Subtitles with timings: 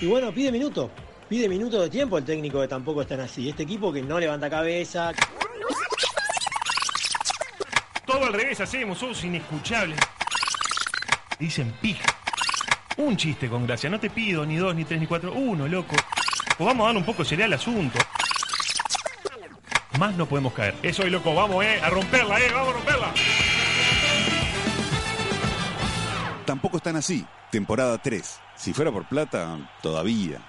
[0.00, 0.90] Y bueno, pide minuto.
[1.28, 3.48] Pide minuto de tiempo el técnico que tampoco están así.
[3.48, 5.12] Este equipo que no levanta cabeza.
[8.06, 9.98] Todo al revés hacemos, somos inescuchables.
[11.38, 12.06] Dicen pija.
[12.96, 15.94] Un chiste con gracia, no te pido ni dos, ni tres, ni cuatro, uno, loco.
[16.58, 17.98] O vamos a dar un poco sería el asunto.
[19.98, 20.74] Más no podemos caer.
[20.82, 23.14] Eso es loco, vamos, eh, a romperla, eh, vamos a romperla.
[26.44, 27.24] Tampoco están así.
[27.50, 28.40] Temporada 3.
[28.58, 30.40] Si fuera por plata, todavía.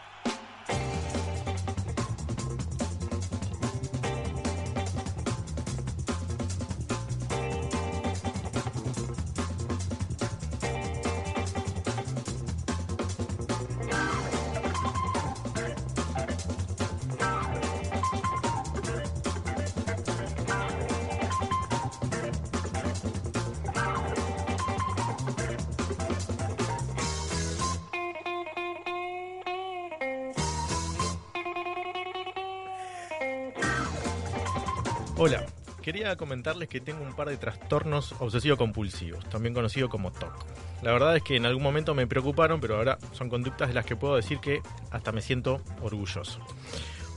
[36.20, 40.45] Comentarles que tengo un par de trastornos obsesivo-compulsivos, también conocido como TOC.
[40.84, 43.86] La verdad es que en algún momento me preocuparon, pero ahora son conductas de las
[43.86, 44.61] que puedo decir que
[44.92, 46.39] hasta me siento orgulloso.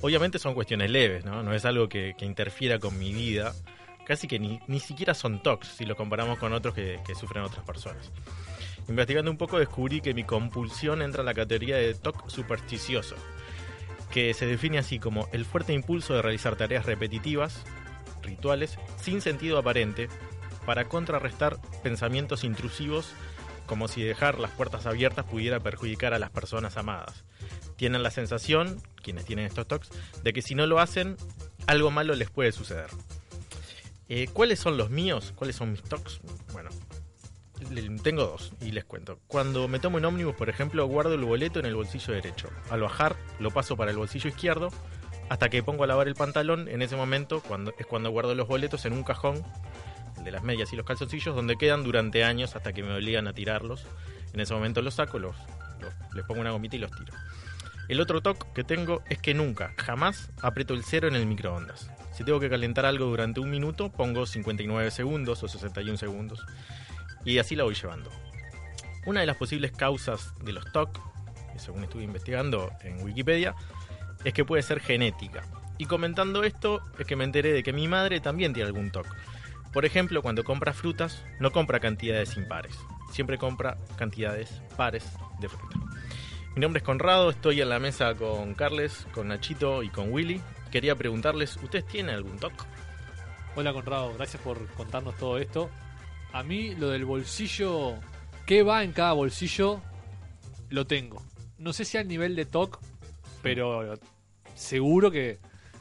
[0.00, 1.52] Obviamente son cuestiones leves, ¿no?
[1.52, 3.52] Es algo que, interfiera con mi vida.
[4.06, 7.44] Casi que ni, ni siquiera son TOCs si lo comparamos con otros que, que sufren
[7.44, 8.10] otras personas.
[8.88, 13.14] Investigando un poco descubrí que mi compulsión entra en la categoría de TOC supersticioso,
[14.10, 17.64] que se define así como el fuerte impulso de realizar tareas repetitivas,
[18.22, 20.08] rituales, sin sentido aparente,
[20.66, 23.14] para contrarrestar pensamientos intrusivos
[23.66, 27.24] como si dejar las puertas abiertas pudiera perjudicar a las personas amadas.
[27.76, 29.90] Tienen la sensación, quienes tienen estos TOCs,
[30.22, 31.16] de que si no lo hacen,
[31.66, 32.90] algo malo les puede suceder.
[34.08, 35.32] Eh, ¿Cuáles son los míos?
[35.36, 36.20] ¿Cuáles son mis TOCs?
[36.52, 36.70] Bueno,
[38.02, 39.18] tengo dos y les cuento.
[39.26, 42.50] Cuando me tomo un ómnibus, por ejemplo, guardo el boleto en el bolsillo derecho.
[42.70, 44.70] Al bajar, lo paso para el bolsillo izquierdo
[45.32, 46.68] hasta que pongo a lavar el pantalón.
[46.68, 49.42] En ese momento cuando, es cuando guardo los boletos en un cajón,
[50.18, 53.26] el de las medias y los calzoncillos, donde quedan durante años hasta que me obligan
[53.26, 53.86] a tirarlos.
[54.34, 55.34] En ese momento los saco, los,
[56.14, 57.14] les pongo una gomita y los tiro.
[57.88, 61.90] El otro toque que tengo es que nunca, jamás aprieto el cero en el microondas.
[62.12, 66.44] Si tengo que calentar algo durante un minuto, pongo 59 segundos o 61 segundos.
[67.24, 68.10] Y así la voy llevando.
[69.06, 71.00] Una de las posibles causas de los TOC,
[71.56, 73.54] según estuve investigando en Wikipedia,
[74.24, 75.42] es que puede ser genética.
[75.78, 79.06] Y comentando esto, es que me enteré de que mi madre también tiene algún TOC.
[79.72, 82.78] Por ejemplo, cuando compra frutas, no compra cantidades impares,
[83.10, 85.04] siempre compra cantidades pares
[85.40, 85.78] de fruta.
[86.54, 90.42] Mi nombre es Conrado, estoy en la mesa con Carles, con Nachito y con Willy.
[90.70, 92.52] Quería preguntarles, ¿ustedes tienen algún TOC?
[93.56, 95.70] Hola Conrado, gracias por contarnos todo esto.
[96.32, 97.94] A mí lo del bolsillo,
[98.46, 99.80] ¿qué va en cada bolsillo?
[100.68, 101.22] Lo tengo.
[101.56, 102.78] No sé si al nivel de TOC,
[103.42, 103.94] pero
[104.62, 105.38] seguro que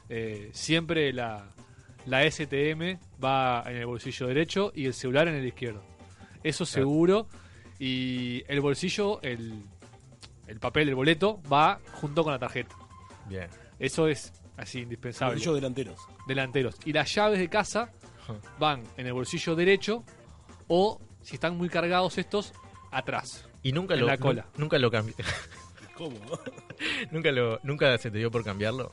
[0.09, 1.45] eh, siempre la,
[2.05, 5.83] la STM va en el bolsillo derecho y el celular en el izquierdo.
[6.43, 7.27] Eso seguro.
[7.79, 9.63] Y el bolsillo, el,
[10.47, 12.75] el papel, el boleto, va junto con la tarjeta.
[13.27, 13.47] Bien.
[13.79, 15.33] Eso es así indispensable.
[15.35, 15.99] Bolsillos delanteros.
[16.27, 16.75] Delanteros.
[16.85, 17.91] Y las llaves de casa
[18.59, 20.03] van en el bolsillo derecho
[20.67, 22.53] o, si están muy cargados estos,
[22.91, 23.45] atrás.
[23.63, 24.45] Y nunca En lo la cola.
[24.55, 25.15] nu- nunca lo cambié.
[26.01, 26.17] ¿Cómo?
[27.11, 28.91] nunca lo nunca se te dio por cambiarlo.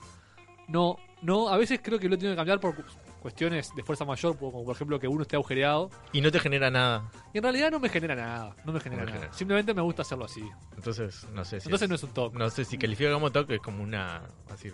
[0.69, 2.83] No, no, a veces creo que lo he tenido que cambiar por cu-
[3.23, 5.89] cuestiones de fuerza mayor, como por ejemplo que uno esté agujereado.
[6.13, 7.11] Y no te genera nada.
[7.33, 9.19] Y en realidad no me genera nada, no me genera No nada.
[9.21, 9.33] genera.
[9.35, 10.43] Simplemente me gusta hacerlo así.
[10.77, 12.35] Entonces, no sé si Entonces no es un TOC.
[12.35, 14.69] No sé si califica como TOC, es como una así,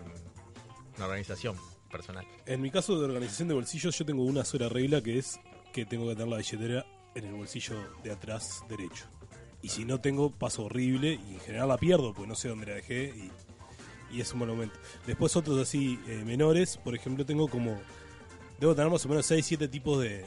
[0.96, 1.56] una organización
[1.92, 2.26] personal.
[2.46, 5.38] En mi caso de organización de bolsillos, yo tengo una sola regla que es
[5.72, 6.84] que tengo que tener la billetera
[7.14, 9.06] en el bolsillo de atrás derecho.
[9.64, 12.66] Y si no tengo, paso horrible y en general la pierdo porque no sé dónde
[12.66, 13.14] la dejé
[14.10, 14.78] y, y es un monumento.
[15.06, 17.80] Después otros así eh, menores, por ejemplo, tengo como...
[18.60, 20.24] Debo tener más o menos 6, 7 tipos de,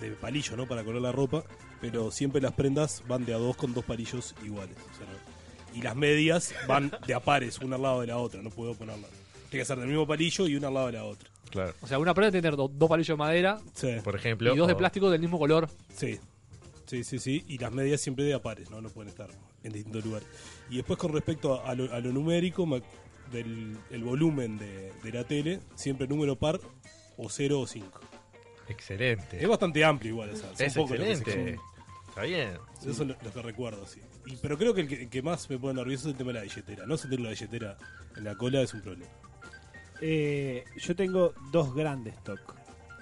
[0.00, 0.66] de palillos, ¿no?
[0.66, 1.44] Para colgar la ropa,
[1.80, 4.76] pero siempre las prendas van de a dos con dos palillos iguales.
[4.78, 8.16] o sea, no- y las medias van de a pares, una al lado de la
[8.16, 9.10] otra, no puedo ponerlas.
[9.50, 11.28] Tiene que ser del mismo palillo y una al lado de la otra.
[11.50, 11.74] Claro.
[11.82, 13.88] O sea, una prenda tiene que tener do- dos palillos de madera Sí.
[14.02, 14.54] Por ejemplo.
[14.54, 15.68] y dos de plástico del mismo color.
[15.94, 16.18] Sí,
[16.86, 17.44] sí, sí, sí.
[17.48, 18.80] Y las medias siempre de a pares, ¿no?
[18.80, 19.30] No pueden estar
[19.62, 20.28] en distintos lugares.
[20.70, 22.66] Y después con respecto a, a lo, a lo numérico,
[23.32, 26.60] del el volumen de, de la tele, siempre número par
[27.16, 28.00] o 0 o 5.
[28.68, 29.42] Excelente.
[29.42, 31.58] Es bastante amplio igual, o sea, Es excelente.
[32.08, 32.50] Está bien.
[32.80, 34.00] Eso es lo, lo que recuerdo, sí.
[34.26, 36.28] Y, pero creo que el, que el que más me pone nervioso es el tema
[36.32, 36.86] de la billetera.
[36.86, 37.76] No sentir la billetera
[38.16, 39.12] en la cola es un problema.
[40.00, 42.54] Eh, yo tengo dos grandes TOC.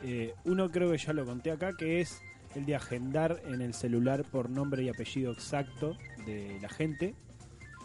[0.02, 2.20] Eh, uno creo que ya lo conté acá, que es
[2.54, 5.96] el de agendar en el celular por nombre y apellido exacto
[6.26, 7.14] de la gente.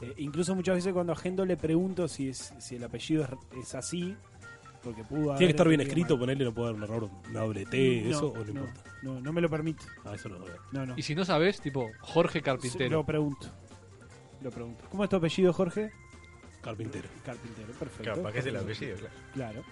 [0.02, 3.76] Eh, incluso muchas veces cuando agendo le pregunto si es si el apellido es, es
[3.76, 4.16] así,
[4.84, 6.22] porque pudo Tiene que estar bien escrito, mal.
[6.22, 8.84] ponerle, no puede haber un error, una doble T, No, eso, o no, no, importa.
[9.02, 9.84] No, no me lo permite.
[10.06, 10.58] Ah, eso no lo veo.
[10.72, 10.94] No, no.
[10.98, 12.98] Y si no sabes, tipo Jorge Carpintero.
[12.98, 13.48] Lo pregunto.
[14.42, 14.86] Lo pregunto.
[14.90, 15.92] ¿Cómo es tu apellido, Jorge?
[16.62, 17.08] Carpintero.
[17.26, 18.16] Carpintero, perfecto.
[18.16, 19.14] Capaz que es el apellido, claro.
[19.34, 19.64] Claro.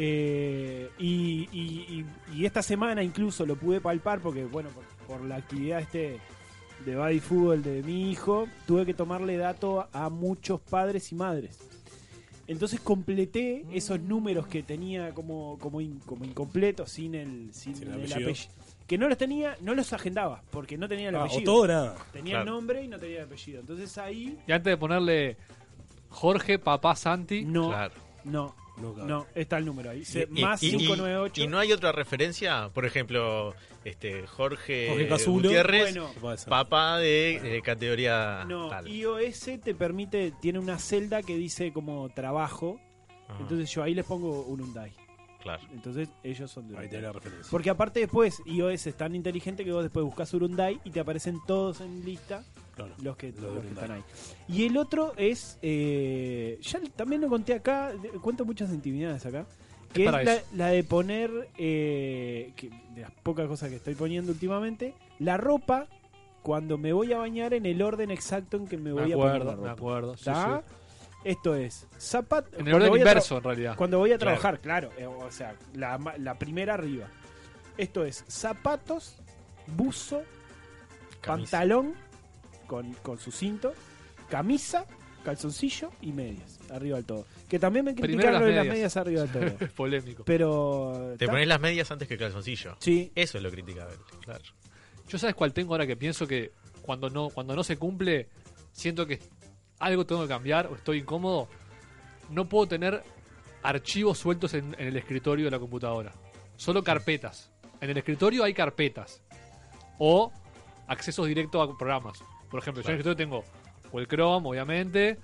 [0.00, 5.24] Eh, y, y- y- y esta semana incluso lo pude palpar porque, bueno, por, por
[5.26, 6.20] la actividad este
[6.86, 11.58] de body fútbol de mi hijo, tuve que tomarle dato a muchos padres y madres.
[12.46, 17.88] Entonces completé esos números que tenía como, como, in- como incompletos sin el, sin Sin
[17.88, 18.28] el el apellido.
[18.30, 18.52] apellido.
[18.86, 21.44] Que no los tenía, no los agendaba, porque no tenía el Ah, o apellido.
[21.52, 21.96] todo o nada.
[22.12, 22.44] Tenía Claro.
[22.44, 23.60] el nombre y no tenía el apellido.
[23.60, 25.36] Entonces ahí Y antes de ponerle
[26.08, 27.94] Jorge, papá Santi, no, Claro.
[28.24, 30.04] no, No, está el número ahí.
[30.04, 31.42] Se- Y- más y- y- 598.
[31.42, 33.54] Y, no hay otra referencia, por ejemplo,
[33.84, 35.24] este Jorge, Jorge.
[35.26, 38.88] Gutiérrez, Bueno, papá de, de categoría No, tal.
[38.88, 42.80] iOS te permite, tiene una celda que dice como trabajo,
[43.28, 44.92] Ajá, entonces yo ahí les pongo un Hyundai.
[45.56, 45.72] Claro.
[45.72, 47.48] Entonces ellos son de Ahí tenés la referencia.
[47.50, 51.00] Porque aparte después iOS es tan inteligente que vos después buscas un Hyundai y te
[51.00, 52.42] aparecen todos en lista
[52.74, 52.94] Claro.
[53.02, 54.02] los que, Los que están ahí.
[54.46, 57.92] Y el otro es, eh, ya también lo conté acá,
[58.22, 59.46] cuento muchas intimidades acá,
[59.92, 64.94] que es la, de poner, eh, que de las pocas cosas que estoy poniendo últimamente,
[65.18, 65.88] la ropa
[66.42, 69.16] cuando me voy a bañar en el orden exacto en que me me voy a
[69.16, 69.62] poner la acuerdo, ropa.
[69.66, 70.16] me acuerdo.
[70.16, 70.62] sí, ¿Está?
[70.66, 70.74] sí.
[71.28, 72.58] Esto es zapato.
[72.58, 73.76] En el orden inverso, en realidad.
[73.76, 74.90] Cuando voy a trabajar, claro.
[74.96, 77.06] eh, o sea, la, la primera arriba.
[77.76, 79.16] Esto es zapatos,
[79.66, 80.22] buzo,
[81.20, 81.58] Camisa.
[81.58, 81.92] pantalón
[82.66, 83.74] con, con su cinto,
[84.30, 84.86] camisa,
[85.22, 86.58] calzoncillo y medias.
[86.70, 87.26] Arriba del todo.
[87.46, 88.96] Que también me criticaron las las medias.
[88.96, 89.66] arriba del todo.
[89.66, 90.24] Es polémico.
[90.24, 91.14] Pero.
[91.18, 92.76] Te pones las medias antes que el calzoncillo.
[92.80, 94.42] Sí, Eso es lo criticable, claro.
[95.08, 98.28] Yo sabes cuál tengo ahora que pienso que cuando no, cuando no se cumple,
[98.72, 99.18] siento que
[99.78, 101.48] algo tengo que cambiar o estoy incómodo.
[102.30, 103.02] No puedo tener
[103.62, 106.12] archivos sueltos en, en el escritorio de la computadora.
[106.56, 107.50] Solo carpetas.
[107.80, 109.22] En el escritorio hay carpetas.
[109.98, 110.32] O
[110.86, 112.22] accesos directos a programas.
[112.50, 113.44] Por ejemplo, yo en el escritorio tengo
[113.90, 115.18] o el Chrome, obviamente,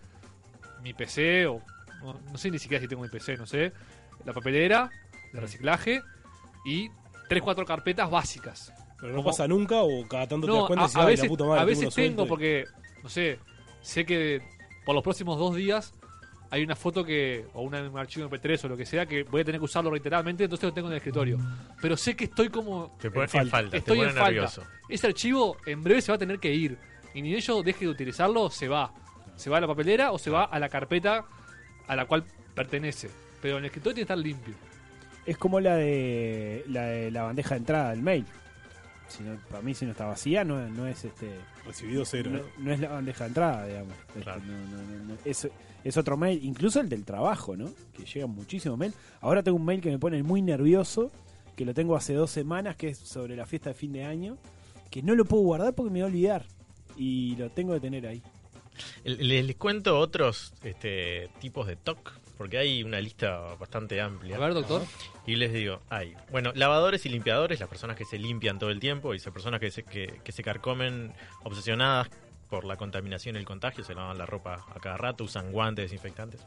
[0.82, 1.60] mi PC, o
[2.02, 3.72] no, no sé ni siquiera si tengo mi PC, no sé,
[4.24, 4.90] la papelera,
[5.32, 6.02] de reciclaje
[6.64, 6.88] y
[7.28, 8.72] 3-4 carpetas básicas.
[8.98, 11.06] Pero no Como- pasa nunca o cada tanto te das cuenta a, dices, a "Ay,
[11.06, 12.26] veces, la puta madre, a veces tengo suelto".
[12.26, 12.64] porque,
[13.02, 13.38] no sé,
[13.84, 14.42] sé que
[14.84, 15.94] por los próximos dos días
[16.50, 19.40] hay una foto que, o una- un archivo MP3 o lo que sea, que voy
[19.40, 21.38] a tener que usarlo reiteradamente, entonces lo tengo en el escritorio.
[21.80, 22.96] Pero sé que estoy como...
[23.00, 24.30] Te pones En falta, estoy te en pones falta.
[24.30, 24.62] nervioso.
[24.88, 26.78] Ese archivo en breve se va a tener que ir.
[27.12, 28.92] Y ni ello deje de utilizarlo, se va.
[29.36, 31.24] Se va a la papelera o se va a la carpeta
[31.88, 33.10] a la cual pertenece.
[33.42, 34.54] Pero en el escritorio tiene que estar limpio.
[35.26, 38.24] es como la de la, de la bandeja de entrada del mail.
[39.08, 41.30] Si no- para mí, si no está vacía, no, no es este.
[41.66, 42.44] Recibido cero, no, ¿no?
[42.58, 43.94] no es la bandeja de entrada, digamos.
[44.08, 44.42] Este, Claro.
[44.44, 45.16] no, no, no, no.
[45.24, 45.48] Es,
[45.84, 47.70] es otro mail, incluso el del trabajo, ¿no?
[47.96, 48.94] Que llegan muchísimos mails.
[49.20, 51.10] Ahora tengo un mail que me pone muy nervioso,
[51.56, 54.36] que lo tengo hace dos semanas, que es sobre la fiesta de fin de año,
[54.90, 56.46] que no lo puedo guardar porque me voy a olvidar.
[56.96, 58.22] Y lo tengo que tener ahí.
[59.04, 64.36] Les, les cuento otros este, tipos de TOC, porque hay una lista bastante amplia.
[64.36, 64.82] A ver, doctor.
[65.26, 68.80] Y les digo, hay, bueno, lavadores y limpiadores, las personas que se limpian todo el
[68.80, 71.12] tiempo, y esas personas que se, que, que se carcomen
[71.44, 72.08] obsesionadas
[72.48, 75.84] por la contaminación y el contagio, se lavan la ropa a cada rato, usan guantes,
[75.84, 76.40] desinfectantes.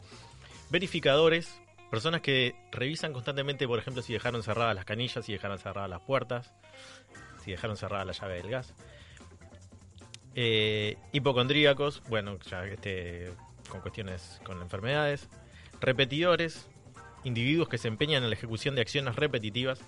[0.69, 1.59] Verificadores,
[1.90, 6.02] personas que revisan constantemente, por ejemplo, si dejaron cerradas las canillas, si dejaron cerradas las
[6.02, 6.54] puertas,
[7.44, 8.73] si dejaron cerrada la llave del gas.
[10.35, 13.31] Eh, hipocondríacos, bueno, ya este,
[13.69, 15.28] con cuestiones con enfermedades.
[15.80, 16.68] Repetidores,
[17.24, 19.80] individuos que se empeñan en la ejecución de acciones repetitivas.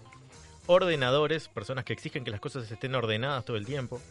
[0.67, 4.01] Ordenadores, personas que exigen que las cosas estén ordenadas todo el tiempo.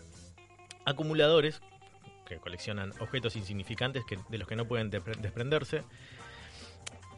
[0.85, 1.61] Acumuladores,
[2.27, 5.83] que coleccionan objetos insignificantes que- de los que no pueden desprenderse.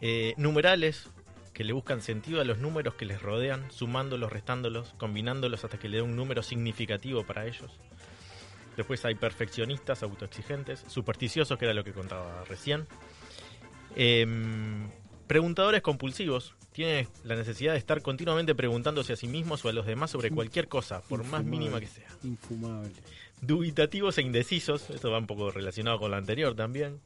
[0.03, 1.09] Eh, numerales,
[1.53, 5.89] que le buscan sentido a los números que les rodean, sumándolos, restándolos, combinándolos hasta que
[5.89, 7.71] le dé un número significativo para ellos.
[8.77, 12.87] Después hay perfeccionistas, autoexigentes, supersticiosos, que era lo que contaba recién.
[13.97, 14.89] Em,
[15.27, 16.55] preguntadores compulsivos.
[16.73, 20.31] Tienen la necesidad de estar continuamente preguntándose a sí mismos o a los demás sobre
[20.31, 22.07] cualquier cosa, por más mínima que sea.
[22.23, 22.93] Infumable.
[23.43, 27.01] Dubitativos e indecisos, esto va un poco relacionado con lo anterior también.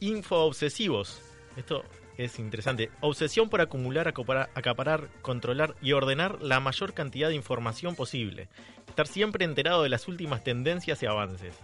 [0.00, 1.22] Infoobsesivos,
[1.56, 1.84] esto
[2.18, 2.90] es interesante.
[3.00, 8.48] Obsesión por acumular, acopara- acaparar, controlar y ordenar la mayor cantidad de información posible.
[8.88, 11.54] Estar siempre enterado de las últimas tendencias y avances.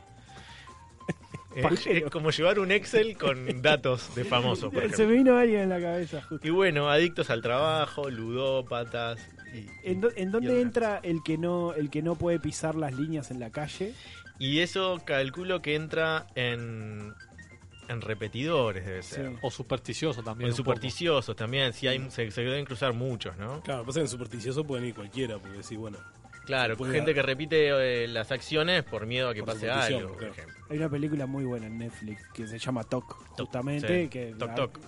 [1.64, 2.06] Es, Pajero.
[2.06, 5.68] es como llevar un Excel con datos de famosos, por Se me vino alguien en
[5.70, 6.46] la cabeza justo.
[6.46, 9.18] Y bueno, adictos al trabajo, ludópatas.
[9.52, 13.40] Y, ¿En, dónde entra el que no el que no puede pisar las líneas en
[13.40, 13.94] la calle?
[14.38, 17.12] Y eso calculo que entra en
[17.88, 19.30] en repetidores, debe ser.
[19.30, 19.36] Sí.
[19.42, 20.50] O supersticioso O también.
[20.50, 23.62] en supersticiosos también, sí, hay, se, se deben cruzar muchos, ¿no?
[23.62, 25.98] Claro, pasa que en supersticioso pueden ir cualquiera, porque sí, bueno.
[26.48, 30.08] Claro, Puede gente que repite eh, las acciones por miedo a que Por pase algo,
[30.08, 30.32] por claro.
[30.32, 30.64] ejemplo.
[30.70, 34.04] Hay una película muy buena en Netflix que se llama Toc, justamente.
[34.04, 34.08] Sí.
[34.08, 34.80] Que Toc toc.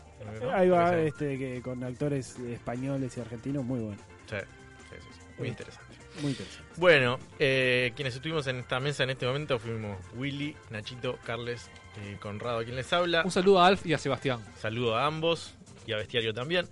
[0.43, 0.51] ¿no?
[0.53, 4.01] Ahí va, este, que con actores españoles y argentinos, muy bueno.
[4.25, 5.21] Sí, sí, sí, sí.
[5.37, 5.95] Muy interesante.
[6.23, 6.73] Muy interesante.
[6.79, 11.69] Bueno, eh, quienes estuvimos en esta mesa en este momento fuimos Willy, Nachito, Carles
[12.11, 13.23] y Conrado, quien les habla.
[13.23, 14.41] Un saludo a Alf y a Sebastián.
[14.57, 15.55] Saludo a ambos
[15.87, 16.67] y a Bestiario también.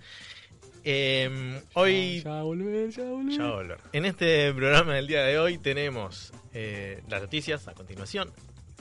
[0.83, 3.37] Eh, hoy Ya volver, ya volver.
[3.37, 3.79] Ya va a volver.
[3.93, 8.31] En este programa del día de hoy tenemos eh, las noticias a continuación.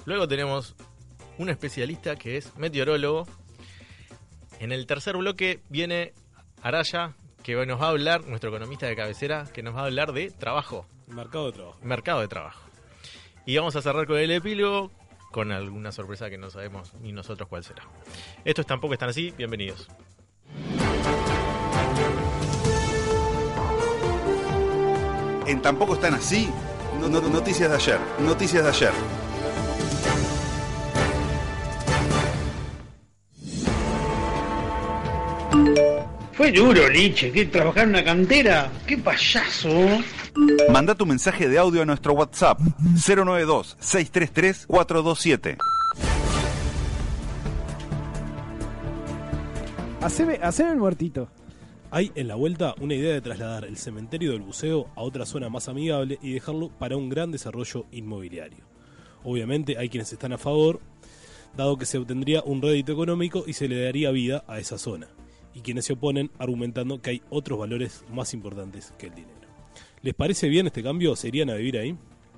[0.04, 0.74] Luego tenemos
[1.38, 3.26] un especialista que es meteorólogo.
[4.60, 6.12] En el tercer bloque viene
[6.62, 10.12] Araya, que nos va a hablar, nuestro economista de cabecera, que nos va a hablar
[10.12, 11.78] de trabajo, Mercado de trabajo.
[11.82, 12.60] mercado de trabajo.
[13.46, 14.90] Y vamos a cerrar con el epílogo,
[15.30, 17.84] con alguna sorpresa que no sabemos ni nosotros cuál será.
[18.44, 19.88] Estos tampoco están así, bienvenidos.
[25.48, 26.48] En Tampoco están así,
[27.00, 28.92] no- no- noticias de ayer, noticias de ayer.
[36.32, 38.70] Fue duro, Liche, que trabajar en una cantera.
[38.86, 39.68] ¡Qué payaso!
[40.72, 42.60] Manda tu mensaje de audio a nuestro WhatsApp
[42.94, 45.56] 092-633-427.
[50.00, 51.28] Haceme, haceme el muertito.
[51.90, 55.48] Hay en la vuelta una idea de trasladar el cementerio del buceo a otra zona
[55.48, 58.66] más amigable y dejarlo para un gran desarrollo inmobiliario.
[59.24, 60.80] Obviamente hay quienes están a favor,
[61.56, 65.08] dado que se obtendría un rédito económico y se le daría vida a esa zona,
[65.54, 69.48] y quienes se oponen argumentando que hay otros valores más importantes que el dinero.
[70.02, 71.16] ¿Les parece bien este cambio?
[71.16, 71.96] ¿Se irían a vivir ahí?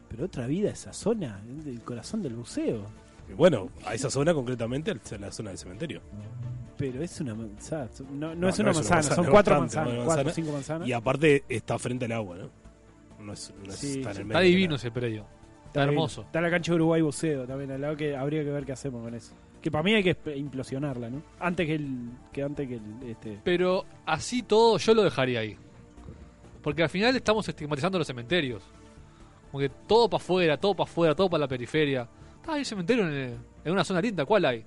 [0.08, 2.86] Pero otra vida esa zona, el corazón del buceo.
[3.28, 6.02] Y Bueno, a esa zona concretamente, a la zona del cementerio.
[6.80, 7.88] Pero es una manzana.
[8.10, 10.52] No, no, No, es una no manzana, manzana, son es cuatro bastante, manzanas, cuatro cinco
[10.52, 10.88] manzanas.
[10.88, 12.50] Y aparte está frente al agua, ¿no?
[13.24, 15.26] No es, no Sí, está en el medio divino ese predio.
[15.66, 16.22] Está hermoso.
[16.22, 19.04] Está la cancha de Uruguay buceo también al lado que habría que ver qué hacemos
[19.04, 19.34] con eso.
[19.60, 21.22] Que para mí hay que implosionarla, ¿no?
[21.38, 25.56] Antes que el que antes que el este Pero así todo yo lo dejaría ahí.
[26.62, 28.62] Porque al final estamos estigmatizando los cementerios.
[29.50, 32.08] Como que todo para afuera, todo para afuera, todo para la periferia.
[32.36, 34.64] Está ahí el cementerio en, en una zona linda, ¿cuál hay?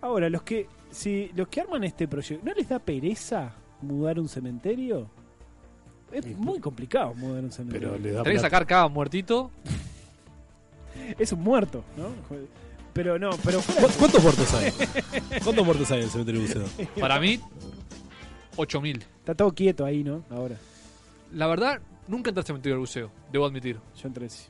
[0.00, 3.52] Ahora, los que si los que arman este proyecto, ¿no les da pereza
[3.82, 5.08] mudar un cementerio?
[6.12, 7.90] Es muy complicado mudar un cementerio.
[7.92, 9.50] Pero le da Tenés que sacar cada muertito.
[11.18, 12.08] Es un muerto, ¿no?
[12.92, 14.72] Pero no, pero fuera- ¿Cu- ¿Cuántos muertos hay?
[15.44, 16.64] ¿Cuántos muertos hay en el cementerio buceo?
[17.00, 17.40] Para mí,
[18.56, 18.98] 8000.
[19.20, 20.24] está todo quieto ahí, ¿no?
[20.30, 20.56] Ahora.
[21.32, 23.78] La verdad, nunca entré al cementerio del buceo, debo admitir.
[24.02, 24.48] Yo entré, sí.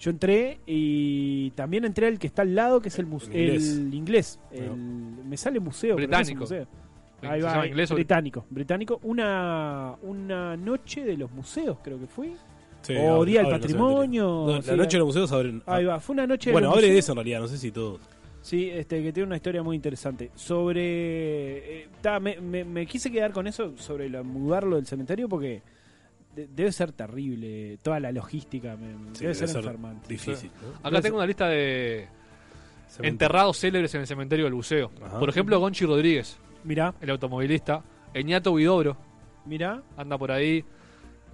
[0.00, 3.32] Yo entré y también entré al que está al lado, que es el museo.
[3.34, 4.40] El inglés.
[4.50, 4.68] El.
[4.70, 5.22] Bueno.
[5.28, 5.94] Me sale museo.
[5.96, 6.40] pero no es un Británico.
[6.40, 6.66] museo.
[7.20, 8.46] ¿Se Ahí va, inglés o- británico.
[8.48, 8.98] Británico.
[9.02, 12.32] Una, una noche de los museos, creo que fue.
[12.80, 14.44] Sí, o abre- Día del Patrimonio.
[14.46, 15.62] No, sí, la noche de los museos abren.
[15.66, 17.04] Ahí va, fue una noche de Bueno, los abre de museos.
[17.04, 18.00] eso en realidad, no sé si todos.
[18.40, 20.30] Sí, este, que tiene una historia muy interesante.
[20.34, 21.82] Sobre.
[21.82, 25.60] eh, ta, me, me- me quise quedar con eso, sobre la, mudarlo del cementerio, porque
[26.34, 27.78] de- debe ser terrible.
[27.82, 30.08] Toda la logística me- Sí, debe, ser, enfermante.
[30.08, 30.50] Difícil.
[30.82, 30.88] ¿no?
[30.88, 32.08] Acá tengo una lista de
[32.86, 33.10] Cementerio.
[33.10, 34.90] enterrados célebres en el cementerio del buceo.
[35.04, 35.18] Ajá.
[35.18, 37.82] Por ejemplo, Gonchi Rodríguez, Mirá, el automovilista.
[38.14, 38.96] Eñato Huidobro,
[39.46, 39.82] mirá.
[39.96, 40.64] anda por ahí.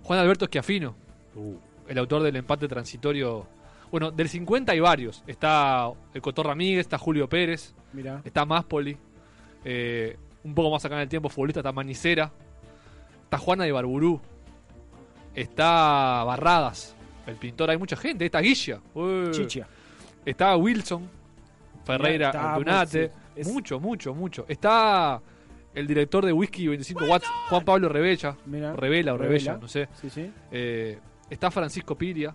[0.02, 0.94] Juan Alberto Esquiafino,
[1.34, 1.54] Uh,
[1.88, 3.46] el autor del empate transitorio.
[3.90, 5.22] Bueno, del 50 hay varios.
[5.26, 8.20] Está el Cotor Ramírez, está Julio Pérez, Mirá.
[8.24, 8.96] está Máspoli.
[9.64, 12.30] eh, un poco más acá en el tiempo, futbolista, está Manicera.
[13.24, 14.20] Está Juana de Barburú.
[15.36, 17.70] Está Barradas, el pintor.
[17.70, 18.24] Hay mucha gente.
[18.24, 18.80] Está Guilla.
[19.30, 19.68] Chicha.
[20.24, 21.08] Está Wilson,
[21.84, 23.06] Ferreira, Está, Antunate.
[23.08, 24.44] sí, es- Mucho, mucho, mucho.
[24.48, 25.20] Está
[25.74, 28.36] el director de Whisky 25 Watts, Juan Pablo Rebella.
[28.46, 28.72] Mirá.
[28.74, 29.34] Revela o Revela.
[29.38, 29.88] Rebella, no sé.
[30.00, 30.32] Sí, sí.
[30.50, 30.98] Eh,
[31.30, 32.34] está Francisco Piria.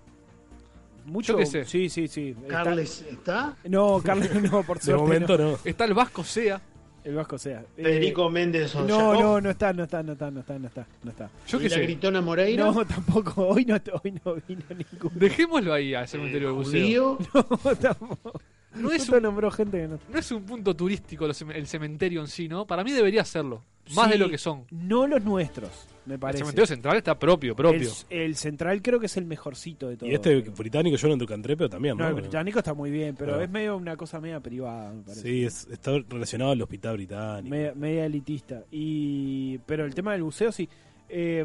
[1.05, 1.33] Mucho.
[1.33, 1.65] Yo qué sé.
[1.65, 2.35] Sí, sí, sí.
[2.47, 3.55] Carles, ¿está?
[3.67, 5.01] No, Carlos, no, por de suerte.
[5.03, 5.51] momento no.
[5.53, 5.57] no.
[5.65, 6.61] Está el Vasco Sea.
[7.03, 7.63] El Vasco sea.
[7.77, 10.87] Eh, Federico Méndez No, no, no está, no está, no está, no está, no está.
[11.03, 11.29] No está.
[11.47, 11.81] Yo ¿Y qué la sé.
[11.83, 12.65] Gritona Moreira.
[12.65, 13.47] No, tampoco.
[13.47, 15.15] Hoy no, hoy no vino ninguno.
[15.15, 17.17] Dejémoslo ahí al cementerio del buceo.
[17.33, 18.41] No, tampoco.
[18.75, 19.99] No es, un, nombró gente que no.
[20.11, 22.65] no es un punto turístico los cem- el cementerio en sí, ¿no?
[22.65, 23.61] Para mí debería serlo.
[23.95, 24.63] Más Sí, de lo que son.
[24.69, 25.69] No los nuestros,
[26.05, 26.39] me El parece.
[26.43, 27.89] cementerio central está propio, propio.
[28.09, 30.09] El, el central creo que es el mejorcito de todo.
[30.09, 32.09] Y este británico yo no nunca entré, pero también, No, ¿no?
[32.11, 33.43] el británico está muy bien, pero Claro.
[33.43, 35.21] es medio una cosa media privada, me parece.
[35.23, 37.49] Sí, es, está relacionado al hospital británico.
[37.49, 38.63] media, media elitista.
[38.71, 40.69] Y pero el tema del buceo sí.
[41.09, 41.43] eh,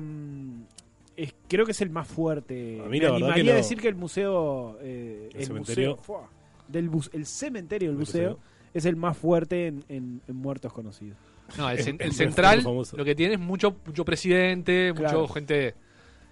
[1.16, 2.78] es- creo que es el más fuerte.
[2.80, 3.56] A mí Me la verdad animaría que a no.
[3.56, 5.90] decir que el museo, eh, El el, cementerio.
[5.96, 6.30] museo, ¡fua!
[6.68, 8.44] Del bus- el cementerio del El buceo, buceo.
[8.74, 11.16] es el más fuerte en, en- en muertos conocidos.
[11.56, 15.20] No, el, el central lo que tiene es mucho, mucho presidente, Claro.
[15.22, 15.74] mucho gente,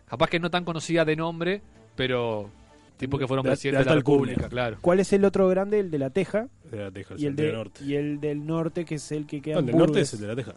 [0.06, 1.62] capaz que no tan conocida de nombre,
[1.96, 2.50] pero
[2.96, 3.96] tipo que fueron De- de presidentes de, la.
[3.96, 4.78] República, claro.
[4.80, 5.80] ¿Cuál es el otro grande?
[5.80, 7.84] El de la Teja De la Teja, el y el, centro de, norte.
[7.84, 10.20] y el del norte, que es el que queda No, el del norte es el
[10.20, 10.54] de la Teja.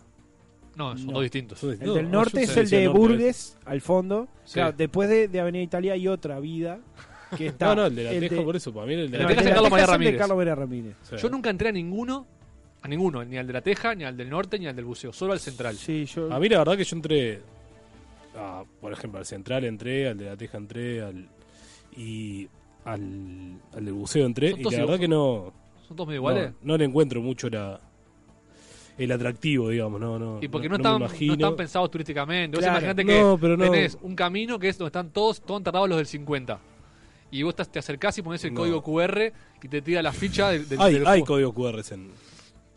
[0.75, 1.13] No, son No.
[1.13, 1.57] dos distintos.
[1.59, 1.95] Son El distintos.
[1.95, 4.27] del No, norte es el de Burgues, al fondo.
[4.45, 4.53] Sí.
[4.55, 6.79] Claro, después de, de Avenida Italia hay otra vida
[7.35, 7.67] que está.
[7.67, 9.23] No, no, el de la Teja, por eso, para mí el de El la de
[9.23, 10.19] No, Teja el es de Carlos Teja María es el de Ramírez.
[10.19, 10.95] Carlos María Ramírez.
[11.03, 11.15] Sí.
[11.17, 12.27] Yo nunca entré a ninguno,
[12.81, 15.11] a ninguno, ni al de la Teja, ni al del norte, ni al del buceo,
[15.13, 15.75] solo al central.
[15.75, 16.31] Sí, yo.
[16.33, 17.41] A mí la verdad que yo entré,
[18.35, 21.27] a, por ejemplo, al central entré, al de la Teja entré, al
[21.95, 22.47] y
[22.85, 23.01] al,
[23.73, 25.51] al del buceo entré, y la verdad que no,
[25.87, 26.51] Son todos medio iguales.
[26.61, 27.79] no, no le encuentro mucho la
[28.97, 30.39] el atractivo, digamos, no, no.
[30.41, 32.57] Y porque no, me están, no están pensados turísticamente.
[32.57, 32.79] Vos Claro.
[32.79, 33.69] imaginate que No, pero no.
[33.69, 36.59] tenés un camino que es donde están todos, todos enterrados los del 50.
[37.31, 38.61] Y vos te acercás y pones el No.
[38.61, 42.11] código QR y te tira la ficha del, del- Hay, del hay código QR en.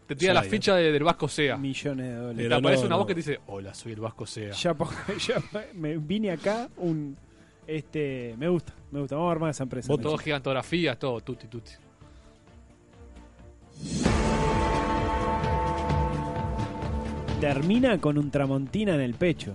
[0.06, 1.56] te tira la ficha de- del Vasco Sea.
[1.56, 2.36] Millones de Y dólares.
[2.36, 4.50] te Pero aparece no, una voz que te dice, hola, soy el Vasco Sea.
[4.52, 4.90] Ya, pongo-
[5.26, 5.42] ya
[5.74, 7.16] me vine acá un.
[7.66, 9.14] Este, me gusta, me gusta.
[9.14, 9.86] Vamos a armar esa empresa.
[9.86, 11.70] Vos Todo gigantografías, todo, tutti tutti.
[17.40, 19.54] Termina con un tramontina en el pecho.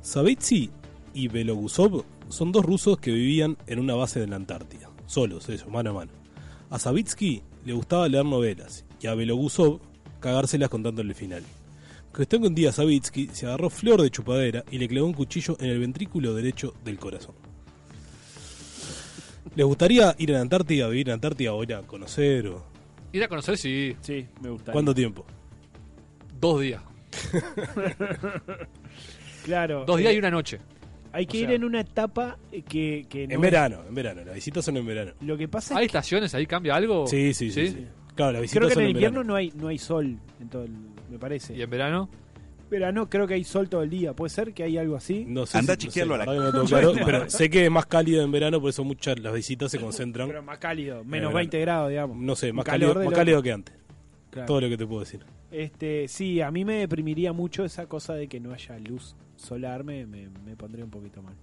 [0.00, 0.70] Savitsi
[1.14, 5.68] y Belogusov son dos rusos que vivían en una base de la Antártida, solos, ellos,
[5.68, 6.12] mano a mano.
[6.70, 9.80] A Savitsky le gustaba leer novelas y a Belogusov
[10.20, 11.42] cagárselas contándole el final.
[12.14, 15.56] Cuestión que un día Savitsky se agarró flor de chupadera y le clavó un cuchillo
[15.60, 17.34] en el ventrículo derecho del corazón.
[19.54, 22.48] ¿Les gustaría ir a la Antártida, vivir en la Antártida o ir a conocer?
[22.48, 22.64] O...
[23.12, 24.72] Ir a conocer, sí, Sí, me gusta.
[24.72, 25.24] ¿Cuánto tiempo?
[26.40, 26.82] dos días.
[29.44, 29.84] Claro.
[29.84, 30.58] Dos días eh, y una noche.
[31.16, 33.80] Hay que o ir sea- en una etapa eh, que, que no En es- verano,
[33.88, 34.22] en verano.
[34.24, 35.12] Las visitas son en verano.
[35.20, 36.46] Lo que pasa ¿Hay es que estaciones ahí?
[36.46, 37.06] ¿Cambia algo?
[37.06, 37.68] Sí, sí, sí.
[37.68, 37.86] sí.
[38.14, 39.32] Claro, las visitas creo que son en el en invierno verano.
[39.32, 40.72] no hay no hay sol en todo el,
[41.10, 41.54] me parece.
[41.54, 42.08] ¿Y en verano?
[42.68, 44.12] Verano creo que hay sol todo el día.
[44.12, 45.24] Puede ser que hay algo así.
[45.26, 47.64] No sé Anda a si- no chequearlo sé, a la- no claro, pero sé que
[47.64, 50.26] es más cálido en verano, por eso muchas las visitas se concentran.
[50.28, 51.34] Pero más cálido, menos verano.
[51.36, 52.16] 20 grados, digamos.
[52.18, 53.74] No sé, más calor cálido, más cálido que antes.
[54.30, 54.46] Claro.
[54.48, 55.20] Todo lo que te puedo decir.
[55.52, 59.84] Este, sí, a mí me deprimiría mucho esa cosa de que no haya luz solar,
[59.84, 61.34] me, me, me pondría un poquito mal.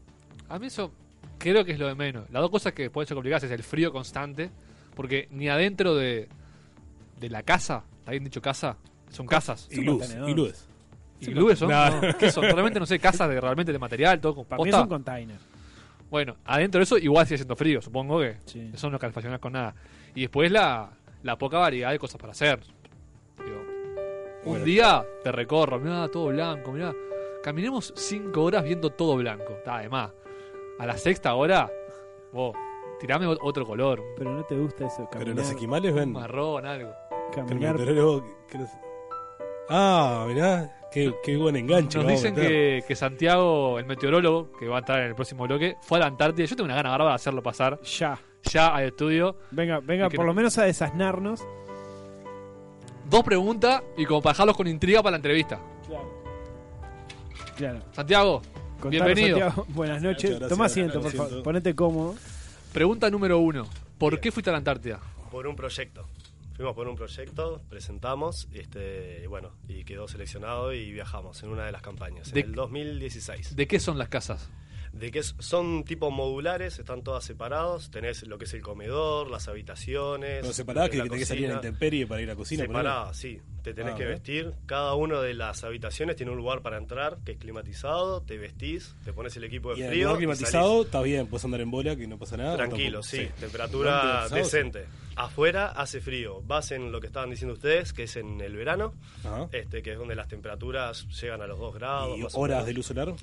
[0.49, 0.91] A mí eso
[1.38, 2.29] creo que es lo de menos.
[2.32, 4.49] Las dos cosas que pueden ser complicadas es el frío constante,
[4.95, 6.27] porque ni adentro de,
[7.19, 8.77] de la casa, ¿está bien dicho casa?
[9.10, 9.67] Son casas.
[9.71, 10.29] un Iglús, contenedor.
[10.29, 10.67] iglúes.
[11.21, 11.69] ¿Iglúes son?
[11.69, 12.01] No.
[12.01, 12.43] No, ¿Qué son?
[12.43, 15.38] Realmente no sé, casas de, realmente de material, todo con Para mí es un container.
[16.10, 18.69] Bueno, adentro de eso igual sigue siendo frío, supongo que Sí.
[18.73, 19.73] eso no calefaccionas con nada.
[20.15, 20.91] Y después la,
[21.23, 22.60] la poca variedad de cosas para hacer.
[23.43, 23.63] Digo,
[24.45, 26.93] un día te recorro, mirá, todo blanco, mirá.
[27.43, 29.53] Caminemos cinco horas viendo todo blanco.
[29.53, 30.12] Está, además.
[30.79, 31.69] A la sexta hora,
[32.32, 32.56] vos,
[32.99, 34.01] tirame ot- otro color.
[34.17, 35.36] Pero no te gusta eso, Pero caminar.
[35.36, 36.12] los esquimales Un ven.
[36.13, 36.91] marrón, algo.
[37.36, 37.75] caminar.
[39.69, 41.97] Ah, mirá, qué, qué buen enganche.
[41.99, 45.77] Nos dicen que, que Santiago, el meteorólogo, que va a estar en el próximo bloque,
[45.82, 46.45] fue a la Antártida.
[46.45, 48.17] Yo tengo una gana bárbara de hacerlo pasar ya.
[48.43, 49.36] ya al estudio.
[49.51, 51.45] Venga, venga, por no- lo menos a desasnarnos.
[53.10, 55.60] Dos preguntas y como para dejarlos con intriga para la entrevista.
[57.56, 57.80] Claro.
[57.92, 58.42] Santiago,
[58.80, 59.39] Contanos, bienvenido.
[59.39, 59.66] Santiago.
[59.74, 60.30] Buenas noches.
[60.32, 61.44] Gracias, Toma asiento, por favor.
[61.44, 62.16] Ponete cómodo.
[62.72, 63.68] Pregunta número uno.
[63.98, 65.00] ¿Por qué fuiste a la Antártida?
[65.32, 66.08] Por un proyecto.
[66.56, 71.66] Fuimos por un proyecto, presentamos, este, y bueno, y quedó seleccionado y viajamos en una
[71.66, 73.56] de las campañas, De- en el 2016.
[73.56, 74.52] ¿De qué son las casas?
[74.93, 79.27] De que es- son tipo modulares, están todas separados, tenés lo que es el comedor,
[79.29, 80.41] las habitaciones.
[80.41, 81.56] Pero separada lo que la tenés que salir cocina.
[81.56, 82.63] intemperie para ir a la cocina.
[82.65, 82.79] ponele.
[82.84, 83.41] Separada, sí.
[83.63, 84.53] Te tenés Ah, que vestir.
[84.67, 88.93] Cada una de las habitaciones tiene un lugar para entrar, que es climatizado, te vestís,
[89.03, 90.13] te pones el equipo de Y en el frío.
[90.13, 92.56] y climatizado está bien, puedes andar en bola que no pasa nada.
[92.58, 93.27] Tranquilo, sí.
[93.39, 94.86] Temperatura decente.
[95.15, 96.41] Afuera hace frío.
[96.45, 98.93] Vas en lo que estaban diciendo ustedes, que es en el verano.
[99.23, 99.47] Ajá.
[99.53, 102.19] este que es donde las temperaturas llegan a los 2 grados.
[102.19, 103.13] ¿Y horas de luz solar?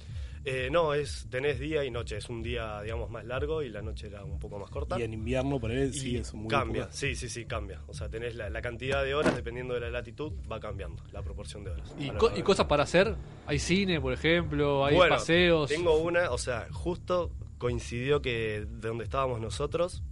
[0.45, 2.17] Eh, no, es tenés día y noche.
[2.17, 4.99] Es un día, digamos, más largo y la noche era un poco más corta.
[4.99, 7.83] Y en invierno, por él, sí, es muy cambia, sí, sí, sí, cambia.
[7.89, 11.23] O sea, tenés la, la cantidad de horas, dependiendo de la latitud, va cambiando la
[11.23, 11.95] proporción de horas.
[11.99, 13.15] ¿Y, co- cosas para hacer?
[13.47, 14.85] ¿Hay cine, por ejemplo?
[14.87, 15.69] ¿Hay Bueno, paseos?
[15.69, 20.03] Tengo una, o sea, justo coincidió que de donde estábamos nosotros,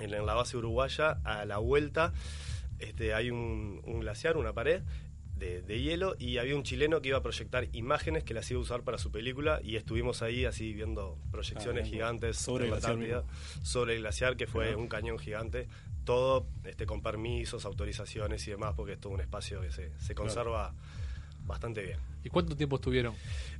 [0.00, 2.12] en, en la base uruguaya, a la vuelta,
[2.78, 4.82] este, hay un, un glaciar, una pared
[5.42, 8.58] de, de hielo, y había un chileno que iba a proyectar imágenes que las iba
[8.60, 12.76] a usar para su película, y estuvimos ahí así viendo proyecciones Ah, gigantes Sobre la
[12.76, 13.24] el glaciar Antártida,
[13.62, 15.66] sobre el glaciar, que fue un cañón gigante,
[16.04, 20.14] todo este, con permisos, autorizaciones y demás, porque es todo un espacio que se, se
[20.14, 20.74] conserva
[21.44, 21.98] bastante bien.
[22.24, 23.14] ¿Y cuánto tiempo estuvieron?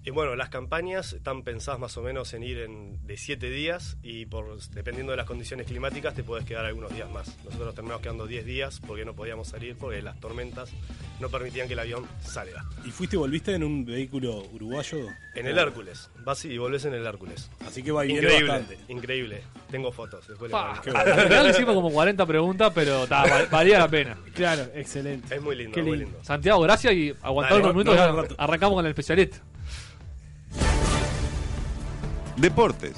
[0.05, 3.97] Y bueno, las campañas están pensadas más o menos en ir en, de 7 días
[4.03, 7.37] y por dependiendo de las condiciones climáticas te puedes quedar algunos días más.
[7.45, 10.71] Nosotros terminamos quedando 10 días porque no podíamos salir porque las tormentas
[11.21, 12.65] no permitían que el avión salga.
[12.85, 14.99] ¿Y fuiste y volviste en un vehículo uruguayo?
[15.35, 17.49] En el Hércules, vas y volvés en el Hércules.
[17.67, 18.93] Así que va viniendo Increíble, bastante.
[18.93, 19.43] increíble.
[19.71, 20.27] Tengo fotos.
[20.29, 20.81] Después les Pa.
[20.83, 21.23] Qué Al bueno.
[21.23, 24.19] final le hicimos como 40 preguntas, pero ta, valía la pena.
[24.35, 25.35] Claro, excelente.
[25.35, 26.07] Es muy lindo, Qué muy lindo.
[26.11, 26.25] lindo.
[26.25, 29.39] Santiago, gracias y aguantá Dale, unos minutos nos arrancamos con el especialista.
[32.37, 32.95] Deportes.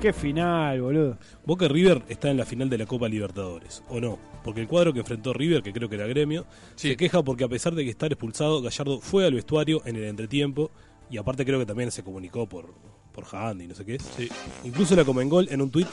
[0.00, 1.18] Qué final, boludo.
[1.44, 4.18] Boca River está en la final de la Copa Libertadores, ¿o no?
[4.42, 6.88] Porque el cuadro que enfrentó River, que creo que era gremio, Sí.
[6.90, 10.04] se queja porque a pesar de que estar expulsado, Gallardo fue al vestuario en el
[10.04, 10.70] entretiempo
[11.10, 12.74] y aparte creo que también se comunicó por,
[13.12, 13.98] por Handy, no sé qué.
[14.00, 14.28] Sí.
[14.64, 15.86] Incluso la Comengol en un tuit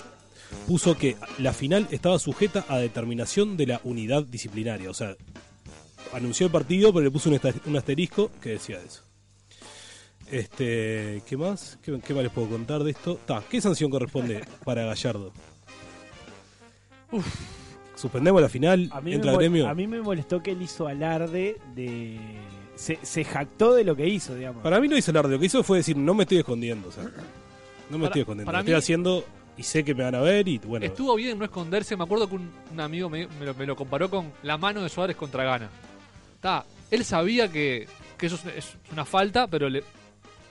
[0.67, 4.89] puso que la final estaba sujeta a determinación de la unidad disciplinaria.
[4.89, 5.15] O sea,
[6.13, 9.03] anunció el partido, pero le puso un, asterisco que decía eso.
[10.31, 11.77] Este, ¿qué más?
[11.81, 13.19] ¿Qué, qué más les puedo contar de esto?
[13.25, 15.31] Ta, ¿Qué sanción corresponde para Gallardo?
[17.95, 19.67] Suspendemos la final, A mí, entra gremio.
[19.67, 22.17] a mí me molestó que él hizo alarde de.
[22.75, 24.63] Se, se jactó de lo que hizo, digamos.
[24.63, 26.91] Para mí no hizo alarde, lo que hizo fue decir, no me estoy escondiendo, o
[26.93, 27.09] sea, no
[27.97, 29.25] me Para- estoy escondiendo, lo estoy mí- haciendo
[29.57, 31.97] y sé que me van a ver y bueno, Estuvo bien no esconderse.
[31.97, 34.81] Me acuerdo que un, un amigo me, me lo, me lo comparó con la mano
[34.81, 35.69] de Suárez contra Gana.
[36.41, 39.83] Ta, él sabía que, que eso es, una falta, pero le,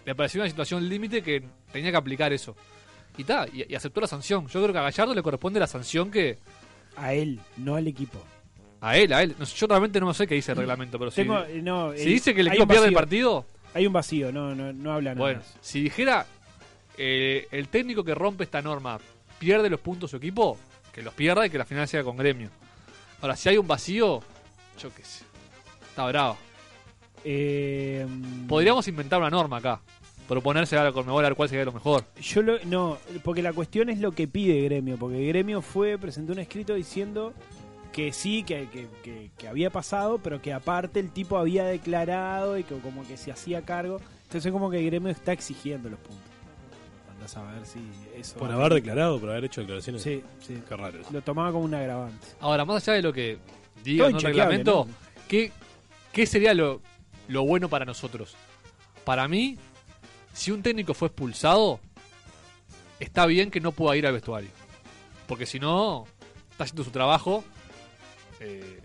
[0.05, 2.55] le pareció una situación límite que tenía que aplicar eso.
[3.17, 4.47] Y, ta, y, y aceptó la sanción.
[4.49, 6.39] Yo creo que a Gallardo le corresponde la sanción que
[6.97, 8.23] A él, no al equipo.
[8.81, 9.35] a él, a él.
[9.39, 12.03] No yo realmente no sé qué dice el reglamento, pero si, Tengo, eh, no, si
[12.03, 15.11] el- dice que el equipo pierde el partido, Hay un vacío, no, no, no habla
[15.15, 15.21] nada.
[15.21, 15.55] bueno, más.
[15.61, 16.27] si dijera
[16.97, 18.99] eh, el técnico que rompe esta norma
[19.39, 20.59] pierde los puntos su equipo,
[20.93, 22.51] que los pierda y que la final sea con gremio.
[23.21, 24.21] Ahora, si hay un vacío,
[24.81, 25.25] yo qué sé.
[25.99, 26.37] Está bravo.
[27.25, 28.07] Eh,
[28.47, 29.81] Podríamos inventar una norma acá.
[30.29, 32.05] Proponerse a la Conmebol a ver cuál sería lo mejor.
[32.23, 36.35] Yo lo, no, porque la cuestión es lo que pide Gremio, porque Gremio fue, presentó
[36.35, 37.33] un escrito diciendo
[37.91, 42.57] que sí, que, que, que- que había pasado, pero que aparte el tipo había declarado
[42.59, 44.01] y que como que se hacía cargo.
[44.27, 46.23] Entonces como que Gremio está exigiendo los puntos.
[47.13, 47.81] Andás a ver si
[48.17, 48.39] eso...
[48.39, 50.01] por haber declarado, por haber hecho declaraciones.
[50.03, 50.63] Sí, sí.
[50.69, 50.99] Qué raro.
[51.11, 52.29] Lo tomaba como un agravante.
[52.39, 53.39] Ahora, más allá de lo que
[53.83, 54.19] diga Todo ¿no?
[54.19, 54.95] el reglamento, ¿no?
[55.27, 55.51] ¿qué,
[56.13, 56.81] qué sería lo,
[57.29, 58.37] lo bueno para nosotros?
[59.05, 59.57] Para mí,
[60.33, 61.81] si un técnico fue expulsado,
[63.01, 64.51] está bien que no pueda ir al vestuario.
[65.27, 66.07] Porque si no,
[66.51, 67.45] está haciendo su trabajo.
[68.41, 68.81] eh,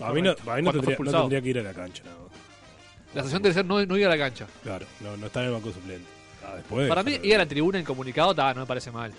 [0.00, 1.22] A mí no, a mí no tendría, no expulsado.
[1.24, 2.02] tendría que ir a la cancha.
[2.04, 2.28] no.
[3.14, 4.46] La sanción debe ser no, no ir a la cancha.
[4.62, 6.06] Claro, no, no está en el banco suplente.
[6.44, 9.12] Ah, después, Para mí, ir a la tribuna incomunicado ta, no me parece mal.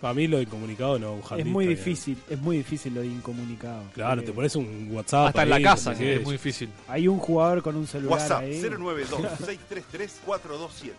[0.00, 1.70] Para mí lo incomunicado no, un Es muy eh.
[1.70, 3.82] difícil, es muy difícil lo de incomunicado.
[3.94, 5.28] Claro, te pones un WhatsApp.
[5.28, 6.14] Hasta en la casa que qué.
[6.16, 6.70] es muy difícil.
[6.86, 8.62] Hay un jugador con un celular WhatsApp ahí.
[8.62, 10.92] 092-633-427.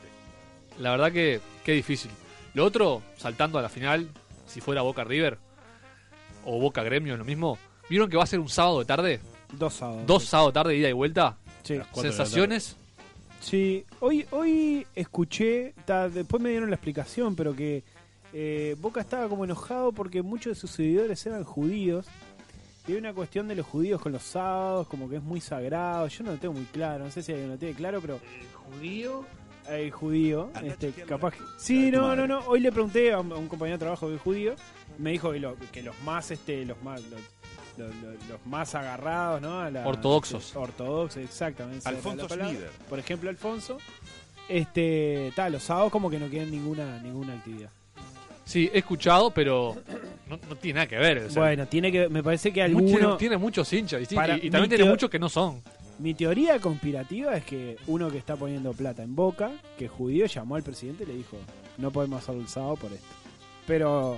[0.80, 2.12] La verdad que, que difícil.
[2.54, 4.10] Lo otro, saltando a la final,
[4.48, 5.38] si fuera Boca River
[6.46, 7.58] o Boca Gremio, lo mismo.
[7.90, 9.20] ¿Vieron que va a ser un sábado de tarde?
[9.54, 10.06] Dos sábados.
[10.06, 11.38] Dos sábados de tarde, ida y vuelta.
[11.64, 11.80] Sí.
[11.94, 12.76] Sensaciones.
[13.40, 17.84] Sí, hoy, hoy escuché, ta, después me dieron la explicación, pero que
[18.34, 22.06] eh, Boca estaba como enojado porque muchos de sus seguidores eran judíos.
[22.88, 26.08] Y hay una cuestión de los judíos con los sábados, como que es muy sagrado.
[26.08, 28.20] Yo no lo tengo muy claro, no sé si alguien lo tiene claro, pero
[28.66, 29.26] judío.
[29.70, 31.40] el judío, Anda este, capaz que...
[31.60, 32.40] Sí, no, no, no.
[32.48, 34.56] Hoy le pregunté a un, a un compañero de trabajo que es judío,
[34.98, 37.22] me dijo que, lo- que los más, este, los más, los,
[37.78, 39.60] los- los- los más agarrados, ¿no?
[39.60, 40.56] A la- Ortodoxos.
[40.56, 41.88] Ortodoxos, exactamente.
[41.88, 42.28] Alfonso.
[42.90, 43.78] Por ejemplo, Alfonso.
[44.48, 47.70] Este, tal, los sábados como que no quieren ninguna, ninguna actividad.
[48.50, 49.76] Sí, he escuchado, pero
[50.28, 51.20] no, no tiene nada que ver.
[51.20, 54.12] o sea, bueno, tiene que, me parece que mucho- alguno, tiene muchos hinchas.
[54.12, 55.62] y- Para y, y también mi tiene teo- muchos que no son.
[56.00, 60.26] mi teoría conspirativa es que uno que está poniendo plata en Boca, que es judío,
[60.26, 61.38] llamó al presidente y le dijo,
[61.78, 63.06] no podemos hacerlo el sábado por esto.
[63.68, 64.18] Pero...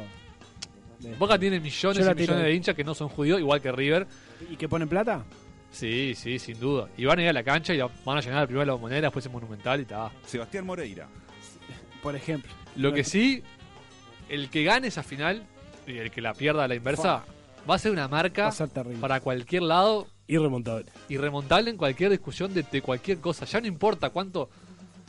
[1.20, 2.38] Boca tiene millones Yo la y millones tiro.
[2.38, 4.08] de hinchas que no son judíos, igual que River.
[4.50, 5.26] ¿Y que ponen plata?
[5.72, 6.88] Sí, sí, sin duda.
[6.96, 9.02] Y van a ir a la cancha y la- van a llenar primero la moneda,
[9.02, 10.10] después el monumental y está.
[10.26, 11.08] Sebastián Moreira.
[12.04, 12.52] Por ejemplo.
[12.76, 13.42] Lo que sí,
[14.32, 15.44] el que gane esa final
[15.86, 17.24] y el que la pierda a la inversa,
[17.70, 19.00] va a ser una Va marca a ser terrible.
[19.00, 20.86] para cualquier lado Irremontable.
[21.10, 23.46] y remontable en cualquier discusión de, de cualquier cosa.
[23.46, 24.50] Ya no importa cuánto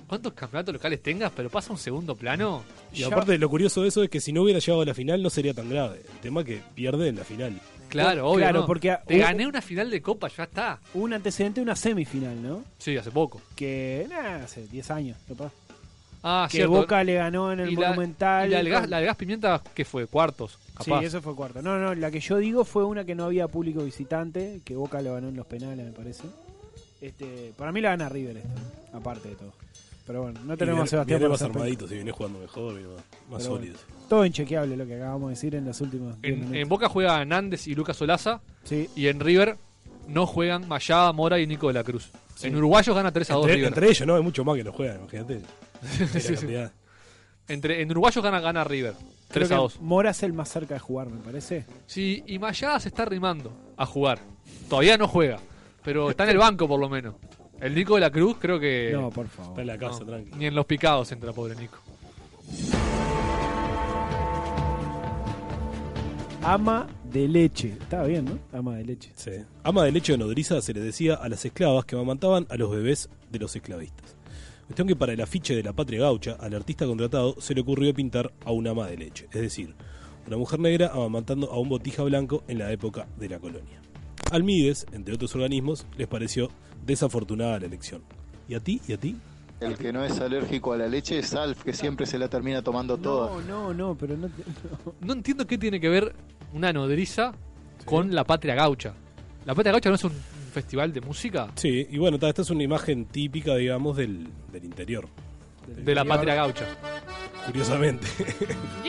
[0.06, 2.62] cuántos campeonatos locales tengas, pero pasa a un segundo plano.
[2.92, 4.92] Y Ya- aparte, lo curioso de eso es que si no hubiera llegado a la
[4.94, 6.02] final no sería tan grave.
[6.12, 7.58] El tema es que pierde en la final.
[7.88, 8.40] Claro, obvio.
[8.44, 8.66] Claro, ¿no?
[8.66, 10.80] porque a- Te gané una final de Copa, ya está.
[10.94, 12.62] Hubo un antecedente, una semifinal, ¿no?
[12.78, 13.40] Sí, hace poco.
[13.56, 15.52] Que, nada, hace 10 años, capaz.
[16.22, 16.72] Ah, que cierto.
[16.74, 18.46] Boca le ganó en el Y la- Monumental.
[18.48, 20.06] Y la del, gas, con- la del gas pimienta, ¿qué fue?
[20.06, 21.02] Cuartos, Sí, capaz.
[21.04, 21.62] eso fue cuarto.
[21.62, 25.00] No, no, la que yo digo fue una que no había público visitante, que Boca
[25.02, 26.24] lo ganó en los penales, me parece.
[27.00, 28.48] Este, para mí la gana River esto,
[28.92, 29.52] aparte de todo.
[30.06, 32.88] Pero bueno, no Y tenemos a Sebastián viene más armadito, si viene jugando mejor, viene
[32.94, 33.74] más, más sólido.
[33.74, 37.24] bueno, todo inchequeable lo que acabamos de decir en los últimos 10 En, Boca juega
[37.24, 38.40] Nández y Lucas Olaza.
[38.64, 38.88] Sí.
[38.96, 39.56] Y en River
[40.08, 42.10] no juegan Mayada, Mora y Nico de la Cruz.
[42.42, 43.68] En Uruguayos gana 3 a 2 Entre, River.
[43.68, 44.16] entre ellos, ¿no?
[44.16, 45.40] Hay mucho más que no juegan, imagínate.
[47.48, 48.94] Entre, en Uruguayos gana, gana River.
[49.28, 49.80] Creo 3 a que 2.
[49.80, 51.66] Mora es el más cerca de jugar, me parece.
[51.86, 54.20] Sí, y Mayada se está rimando a jugar.
[54.68, 55.38] Todavía no juega,
[55.84, 57.16] pero está en el banco por lo menos.
[57.60, 58.90] El Nico de la Cruz creo que...
[58.92, 59.52] No, por favor.
[59.52, 60.32] Está en la casa, no, tranqui.
[60.36, 61.78] Ni en los picados entra, pobre Nico.
[66.42, 67.76] Ama de leche.
[67.80, 68.58] Estaba bien, ¿no?
[68.58, 69.12] Ama de leche.
[69.14, 69.30] Sí.
[69.62, 72.70] Ama de leche o nodriza se le decía a las esclavas que amamantaban a los
[72.70, 74.16] bebés de los esclavistas.
[74.72, 77.92] Cuestión que para el afiche de la patria gaucha, al artista contratado se le ocurrió
[77.92, 79.74] pintar a una ama de leche, es decir,
[80.26, 83.82] una mujer negra amamantando a un botija blanco en la época de la colonia.
[84.30, 86.48] Al Mides, entre otros organismos, les pareció
[86.86, 88.02] desafortunada la elección.
[88.48, 88.80] ¿Y a ti?
[88.88, 89.18] ¿Y a ti?
[89.60, 92.62] El que no es alérgico a la leche es Alf, que siempre se la termina
[92.62, 93.28] tomando toda.
[93.42, 94.28] No, no, no, pero no.
[94.28, 94.94] no.
[95.02, 96.14] No entiendo qué tiene que ver
[96.54, 97.34] una nodriza
[97.84, 98.94] con la patria gaucha.
[99.44, 100.12] ¿La patria gaucha no es un
[100.52, 101.48] festival de música?
[101.56, 105.08] Sí, y bueno, ta, esta es una imagen típica, digamos, del, del interior.
[105.66, 106.66] De la patria gaucha.
[107.46, 108.06] Curiosamente.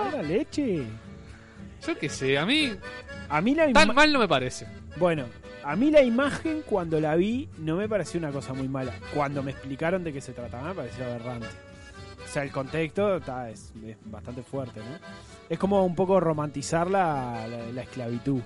[0.00, 0.82] Ama leche.
[1.86, 2.72] Yo qué sé, a mí
[3.28, 4.66] A mí la tan mal no me parece.
[4.96, 5.24] Bueno,
[5.64, 8.92] a mí la imagen cuando la vi no me pareció una cosa muy mala.
[9.14, 11.46] Cuando me explicaron de qué se trataba me pareció aberrante.
[12.24, 14.98] O sea, el contexto está, es, es bastante fuerte, ¿no?
[15.48, 18.40] Es como un poco romantizar la, la- la esclavitud.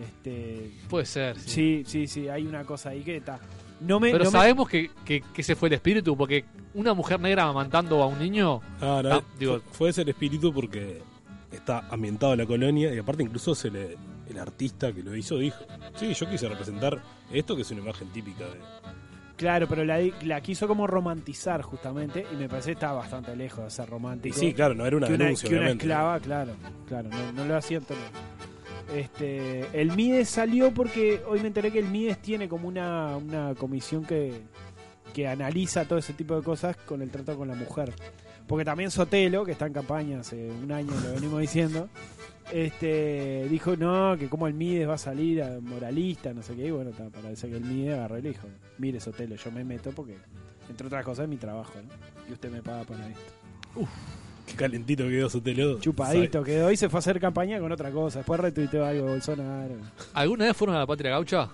[0.00, 1.50] Este, Puede ser, sí.
[1.50, 3.38] sí, sí, sí, hay una cosa ahí que está.
[3.80, 6.94] No me, Pero no me- sabemos que, que, que ese fue el espíritu, porque una
[6.94, 8.60] mujer negra amamantando a un niño.
[8.80, 11.02] Ah, no, digo- fue, fue ese el espíritu porque
[11.50, 13.96] está ambientado en la colonia y aparte incluso se le,
[14.30, 15.64] el artista que lo hizo dijo,
[15.96, 18.58] sí, yo quise representar esto que es una imagen típica de...
[19.36, 23.64] Claro, pero la, la quiso como romantizar justamente y me parece que está bastante lejos
[23.64, 24.38] de ser Y romántico.
[24.38, 26.52] sí, claro, no era una que una, denuncia, que una esclava, claro,
[26.86, 27.94] claro, no, no lo asiento.
[28.94, 33.54] Este, el Mides salió porque hoy me enteré que el Mides tiene como una, una
[33.54, 34.42] comisión que,
[35.12, 37.92] que analiza todo ese tipo de cosas con el trato con la mujer.
[38.46, 41.88] Porque también Sotelo, que está en campaña hace un año, lo venimos diciendo,
[42.52, 46.66] este dijo no, que como el Mides va a salir a moralista, no sé qué,
[46.66, 49.90] y bueno, parece que el Mides agarró y le dijo, mire Sotelo, yo me meto
[49.92, 50.16] porque,
[50.68, 52.28] entre otras cosas, es mi trabajo, ¿no?
[52.28, 53.32] Y usted me paga para esto.
[54.46, 55.78] Qué calentito quedó Sotelo.
[55.80, 58.18] Chupadito quedó y se fue a hacer campaña con otra cosa.
[58.20, 59.74] Después retuiteó algo Bolsonaro.
[60.14, 61.48] ¿Alguna vez fueron a la patria gaucha?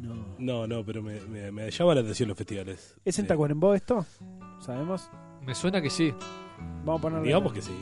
[0.00, 0.28] No.
[0.38, 2.94] No, no, pero me, me, me llama la atención los festivales.
[3.04, 3.26] ¿Es en.
[3.26, 4.06] Tacuarembó esto?
[4.60, 5.08] ¿Sabemos?
[5.44, 6.12] Me suena que sí.
[6.84, 7.26] Vamos a ponerle.
[7.26, 7.72] Digamos que sí.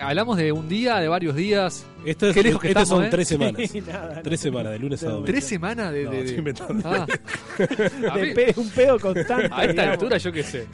[0.00, 1.86] Hablamos de un día, de varios días.
[2.04, 3.10] Esto es- Qué lejos que estas estamos, son ¿eh?
[3.10, 3.62] tres semanas.
[3.70, 4.42] Sí, nada, tres no.
[4.42, 5.26] semanas, de lunes a domingo.
[5.26, 6.04] ¿Tres semanas de.?
[6.04, 6.82] No, de- de- estoy inventando.
[6.88, 7.06] Ah.
[8.14, 9.48] De mí- un pedo constante.
[9.52, 9.92] a esta digamos.
[9.92, 10.66] altura, yo qué sé.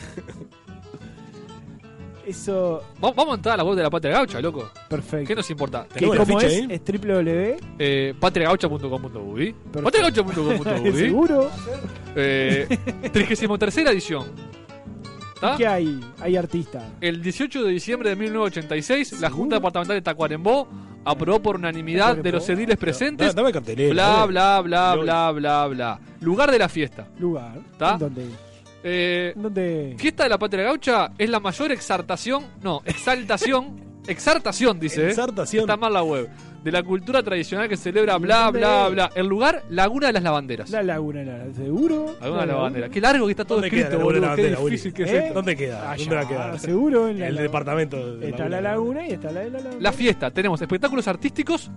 [2.30, 4.70] Eso, Va- Vamos a entrar a la web de la patria gaucha, loco.
[4.88, 5.26] perfecto.
[5.28, 5.86] ¿Qué nos importa?
[5.88, 6.60] ¿Qué, ¿Tenemos la ¿Cómo ficha es?
[6.62, 6.68] ahí?
[6.70, 7.56] Es www.
[7.78, 11.50] Eh, patriagaucha.com.uy patriagaucha.com.uy ¿Seguro?
[12.16, 12.66] eh,
[13.12, 14.26] 33 edición.
[15.34, 15.56] ¿Está?
[15.56, 16.00] ¿Qué hay?
[16.20, 16.84] Hay artistas.
[17.00, 20.68] El 18 de diciembre de 1986, la Junta Departamental de Tacuarembó
[21.04, 23.28] aprobó por unanimidad de los ediles presentes.
[23.34, 24.26] Da- dame cartelera, Bla, dame.
[24.32, 26.00] bla, bla, Yo- bla, bla, bla.
[26.20, 27.08] Lugar de la fiesta.
[27.18, 27.58] Lugar.
[27.72, 27.92] ¿Está?
[27.94, 28.26] ¿En dónde?
[28.82, 29.94] Eh, ¿En dónde?
[29.98, 35.08] fiesta de la Patria Gaucha es la mayor exaltación, no, exaltación, exaltación dice, ¿eh?
[35.10, 35.62] Exaltación.
[35.62, 36.28] está mal la web,
[36.64, 39.10] de la cultura tradicional que celebra bla, ¿Dónde bla, bla.
[39.14, 40.70] El lugar, Laguna de las Lavanderas.
[40.70, 42.16] La Laguna, la, ¿seguro?
[42.20, 42.90] Laguna de La las Lavanderas.
[42.90, 44.34] Qué largo que está todo ¿Dónde queda escrito, boludo.
[44.34, 45.18] Qué difícil que es ¿Eh?
[45.18, 45.34] esto.
[45.34, 45.90] ¿Dónde queda?
[45.90, 46.58] Allá, ¿Dónde va a quedar?
[46.58, 47.08] Seguro.
[47.08, 48.16] En la El la- departamento.
[48.16, 49.76] de Está la laguna y está la de la laguna.
[49.80, 51.70] La fiesta, tenemos espectáculos artísticos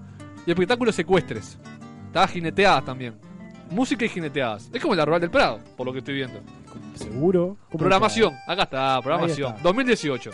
[0.45, 1.57] y espectáculos secuestres.
[2.07, 3.13] Está jineteadas también.
[3.69, 4.69] Música y jineteadas.
[4.73, 6.39] Es como la Rural del Prado, por lo que estoy viendo.
[6.95, 7.58] Seguro.
[7.69, 9.51] ¿Cómo Programación, acá está, programación.
[9.51, 9.63] Ahí está.
[9.69, 10.32] 2018.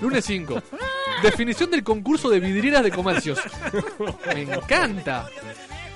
[0.00, 0.62] Lunes 5.
[1.22, 3.38] Definición del concurso de vidrieras de comercios.
[4.34, 5.26] Me encanta.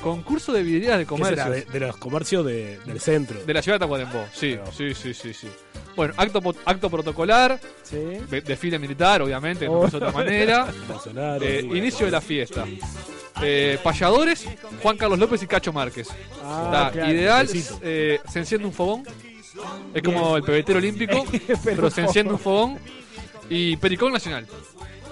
[0.02, 1.48] Concurso de vidrieras de comercios.
[1.48, 3.40] De, de los comercios de- del centro.
[3.44, 4.24] De la ciudad de Tacuarembó.
[4.32, 5.48] Sí, sí, sí, sí, sí.
[5.94, 7.96] Bueno, acto, acto protocolar, Sí.
[8.28, 9.88] de- desfile militar, obviamente, no Oh.
[9.88, 10.66] ser de otra manera.
[11.40, 12.64] Eh, inicio de la fiesta.
[13.40, 14.46] Eh, payadores,
[14.82, 16.08] Juan Carlos López y Cacho Márquez.
[16.42, 17.12] Ah, Está, claro.
[17.12, 17.48] ideal,
[17.82, 19.04] eh, se enciende un fogón.
[19.94, 21.24] Es como el pebetero olímpico,
[21.64, 22.78] pero se enciende un fogón.
[23.50, 24.46] Y Pericón Nacional.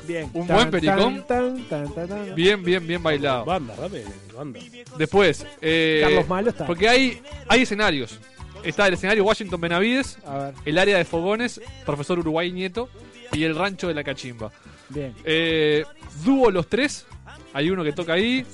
[0.06, 0.30] Bien.
[0.32, 1.24] un Tan, buen pericón.
[1.26, 2.34] tan, tan, tan, tan.
[2.34, 3.44] Bien, bien, bien bailado.
[3.44, 4.02] Banda, dame,
[4.34, 4.58] banda.
[4.96, 6.66] Después, eh, Carlos Malo está.
[6.66, 8.18] porque hay, hay escenarios.
[8.64, 12.88] Está el escenario Washington Benavides, A ver, el área de fogones, profesor Uruguay Nieto
[13.32, 14.50] y el rancho de la Cachimba.
[14.88, 15.14] bien.
[15.24, 15.84] Eh,
[16.24, 17.06] dúo los tres,
[17.52, 18.44] hay uno que toca ahí.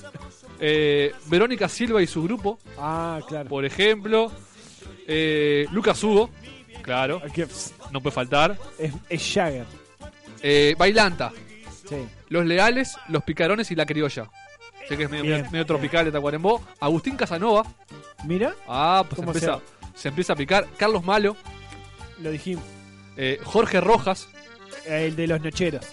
[0.61, 3.49] Eh, Verónica Silva y su grupo, Ah, claro.
[3.49, 4.31] por ejemplo.
[5.07, 6.31] Eh, Lucas Hugo,
[6.83, 7.23] claro,
[7.93, 8.59] no puede faltar.
[8.79, 9.65] Es, es Jagger.
[10.43, 11.33] Eh, Bailanta,
[11.89, 11.97] Sí.
[12.31, 14.29] Los Leales, Los Picarones y La Criolla.
[14.89, 16.61] Sé que es medio, Bien, medio- medio tropical de Tacuarembó.
[16.81, 17.65] Agustín Casanova.
[18.25, 19.61] Mira, Ah, pues se ¿Cómo empieza,
[19.95, 20.67] se empieza a picar.
[20.77, 21.37] Carlos Malo.
[22.21, 22.65] lo dijimos.
[23.17, 24.29] eh, Jorge Rojas.
[24.85, 25.87] El de los nocheros.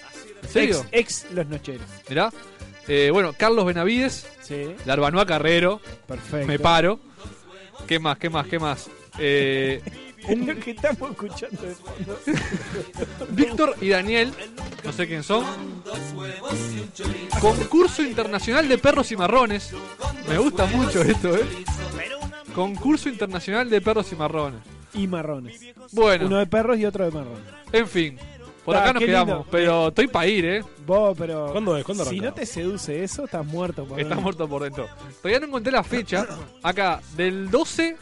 [0.43, 0.85] ¿En serio?
[0.91, 1.85] Ex, ex los nocheros.
[2.09, 2.31] Mirá.
[2.87, 4.27] Eh, bueno, Carlos Benavides.
[4.41, 5.79] Sí, Larbanoa Carrero.
[6.07, 6.47] perfecto.
[6.47, 6.99] Me paro.
[7.87, 8.17] ¿Qué más?
[8.17, 8.47] ¿Qué más?
[8.47, 8.89] ¿Qué más?
[9.19, 9.81] Eh,
[10.25, 12.17] Es lo que estamos escuchando de fondo.
[13.31, 14.33] Víctor y Daniel.
[14.85, 15.43] No sé quién son.
[17.41, 19.71] Concurso Internacional de Perros y Marrones.
[20.29, 21.41] Me gusta mucho esto, ¿eh?
[22.55, 24.61] Concurso Internacional de Perros y Marrones.
[24.93, 25.59] Y marrones.
[25.91, 27.41] Bueno, Uno de perros y otro de marrones.
[27.71, 28.17] en fin.
[28.63, 29.35] Por Ah, acá nos quedamos.
[29.35, 29.47] lindo.
[29.51, 30.63] Pero estoy para ir, ¿eh?
[30.85, 31.51] Vos, pero.
[31.51, 31.83] ¿Cuándo es?
[31.83, 33.83] ¿Cuándo Si no te seduce eso, estás muerto.
[33.85, 34.21] por Está dentro.
[34.21, 34.87] muerto por dentro.
[35.21, 36.25] Todavía no encontré la fecha.
[36.61, 37.97] Acá, del 12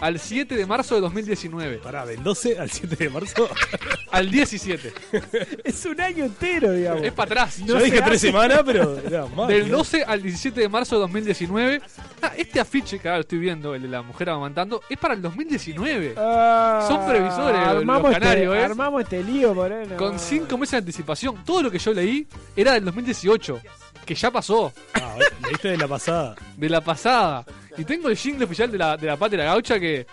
[0.00, 1.78] al 7 de marzo de 2019.
[1.78, 3.48] Pará, del 12 al 7 de marzo.
[4.12, 4.92] Al 17.
[5.64, 7.02] Es un año entero, digamos.
[7.02, 7.58] Es para atrás.
[7.66, 9.48] Yo dije tres semanas, pero era más.
[9.48, 9.78] Del ¿no?
[9.78, 11.82] 12 al 17 de marzo de 2019.
[12.22, 15.14] Ah, este afiche que ahora lo estoy viendo, el de la mujer amamantando, es para
[15.14, 16.14] el 2019.
[16.16, 18.64] Ah, Son previsores los armamos canarios, este, ¿eh?
[18.64, 19.96] Armamos este lío, Moreno.
[19.96, 21.44] Con 5 meses de anticipación.
[21.44, 23.60] Todo lo que yo leí era del 2018.
[24.06, 24.72] Que ya pasó.
[24.94, 26.36] Ah, leíste de la pasada.
[26.56, 27.44] De la pasada.
[27.78, 30.06] Y tengo el jingle oficial de la, de la patria gaucha que.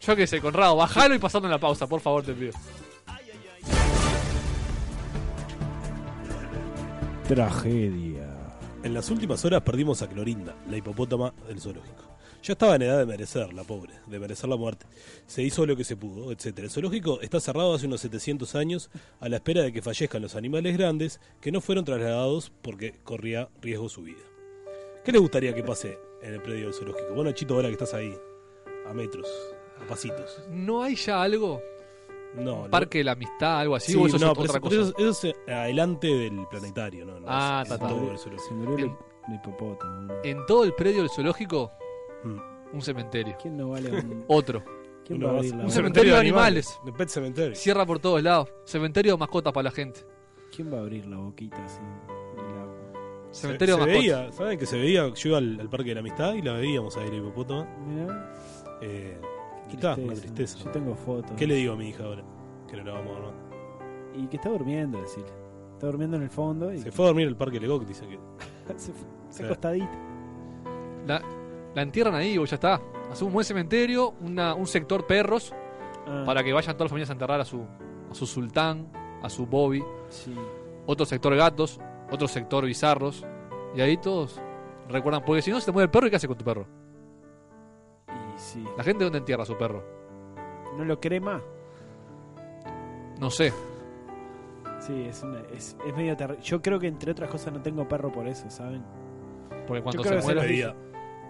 [0.00, 2.52] Yo qué sé, Conrado, bajalo y pasando en la pausa, por favor, te pido.
[7.26, 8.26] Tragedia.
[8.82, 12.04] En las últimas horas perdimos a Clorinda, la hipopótama del zoológico.
[12.42, 14.86] Ya estaba en edad de merecer, la pobre, de merecer la muerte.
[15.26, 16.60] Se hizo lo que se pudo, etc.
[16.60, 18.90] El zoológico está cerrado hace unos 700 años
[19.20, 23.48] a la espera de que fallezcan los animales grandes que no fueron trasladados porque corría
[23.60, 24.22] riesgo su vida.
[25.04, 27.14] ¿Qué les gustaría que pase en el predio del zoológico?
[27.14, 28.16] Bueno, Chito, ahora que estás ahí,
[28.88, 29.26] a metros,
[29.82, 30.42] a pasitos.
[30.48, 31.60] ¿No hay ya algo?
[32.34, 32.70] No, no.
[32.70, 34.74] Parque de la Amistad, algo así, Sí, o eso no, es otra eso, cosa.
[34.76, 37.18] eso- eso es adelante del planetario, ¿no?
[37.20, 37.88] no Ah, es- ta, es ta.
[37.88, 38.48] todo el zoológico.
[38.48, 38.96] Se murió el, En-
[39.28, 40.00] el hipopótamo.
[40.02, 40.14] ¿no?
[40.24, 41.72] En todo el predio del zoológico,
[42.24, 42.38] Mm.
[42.74, 43.36] un cementerio.
[43.40, 44.24] ¿Quién no vale un...
[44.28, 44.62] Otro.
[45.04, 46.78] ¿Quién va a abrir la un cementerio de animales.
[46.84, 47.54] De Pet Cementerio.
[47.56, 48.52] Cierra por todos lados.
[48.64, 50.00] Cementerio de mascotas para la gente.
[50.54, 51.80] ¿Quién va a abrir la boquita así?
[53.30, 55.08] Cementerio se, de se veía, ¿saben que se veía?
[55.14, 57.66] Yo iba al, al Parque de la Amistad y la veíamos ahí, la hipopótama.
[57.86, 58.32] Mirá,
[58.80, 59.18] Eh,
[59.68, 60.58] qué y está, una tristeza.
[60.64, 61.32] Yo tengo fotos.
[61.36, 62.22] ¿Qué le digo a mi hija ahora?
[62.68, 63.34] Que no la vamos a ver más.
[64.16, 65.30] Y que está durmiendo, decirle.
[65.74, 68.18] Está durmiendo en el fondo y Se fue a dormir al Parque Legoc, dice que.
[68.76, 69.90] se fue se acostadita.
[71.06, 71.22] La,
[71.74, 72.80] la entierran ahí, vos ya está.
[73.10, 75.52] Hace un buen cementerio, una- un sector perros,
[76.10, 77.60] Ah, para que vayan todas las familias a enterrar a su,
[78.10, 78.88] a su sultán,
[79.22, 79.84] a su Bobby.
[80.08, 80.34] sí.
[80.86, 81.78] Otro sector gatos,
[82.10, 83.24] otro sector bizarros.
[83.74, 84.40] Y ahí todos
[84.88, 86.66] recuerdan, porque si no se te muere el perro, ¿y qué hace con tu perro?
[88.08, 88.64] Y sí.
[88.76, 89.84] La gente dónde entierra a su perro.
[90.76, 91.42] ¿No lo crema?
[93.20, 93.52] No sé.
[94.80, 96.42] Sí, es, una, es, es medio terrible.
[96.42, 98.82] Yo creo que entre otras cosas no tengo perro por eso, ¿saben?
[99.66, 100.74] Porque cuando se muere.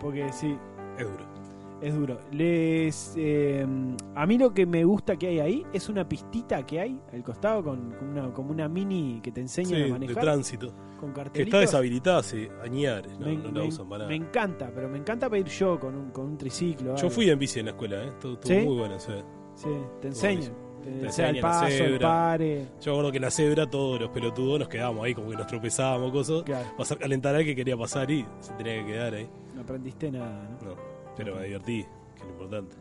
[0.01, 0.57] Porque sí,
[0.97, 1.38] Es duro.
[1.81, 2.19] Es duro.
[2.33, 3.67] Les, eh,
[4.15, 7.23] a mí lo que me gusta que hay ahí es una pistita que hay al
[7.23, 10.23] costado con, con una, como una mini que te enseña Sí, a de manejar.
[10.25, 10.73] tránsito.
[10.99, 13.19] con Que está deshabilitada hace añares.
[13.19, 14.29] No, me, no la me- usan para me nada.
[14.29, 16.95] encanta, pero me encanta para ir yo con un, con un triciclo.
[16.97, 17.11] Yo algo.
[17.11, 18.09] fui en bici en la escuela, ¿eh?
[18.09, 18.67] Estuvo, estuvo ¿Sí?
[18.67, 18.99] muy buena.
[18.99, 19.13] sí.
[19.55, 19.69] Sí,
[20.01, 20.53] te enseñan.
[20.83, 22.69] Te, Te el enseñan la paso, el pare.
[22.81, 25.37] Yo me acuerdo que en la cebra todos los pelotudos nos quedábamos ahí, como que
[25.37, 26.43] nos tropezábamos, cosas.
[26.45, 29.29] Claro, Pasar calentar al que quería pasar y se tenía que quedar ahí.
[29.55, 30.69] no aprendiste nada, ¿no?
[30.69, 30.77] No,
[31.19, 32.77] pero me divertí, que es lo importante.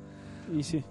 [0.55, 0.83] Y sí.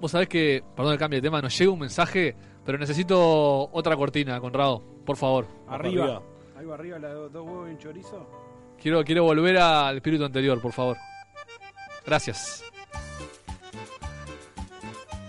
[0.00, 2.34] Vos sabés que, perdón el cambio de tema, nos llega un mensaje,
[2.64, 4.82] pero necesito otra cortina, Conrado.
[5.04, 5.46] Por favor.
[5.68, 6.22] Arriba.
[6.56, 8.26] Algo arriba, la dos, dos huevos y un chorizo.
[8.80, 10.96] Quiero, quiero volver al espíritu anterior, por favor.
[12.06, 12.64] Gracias.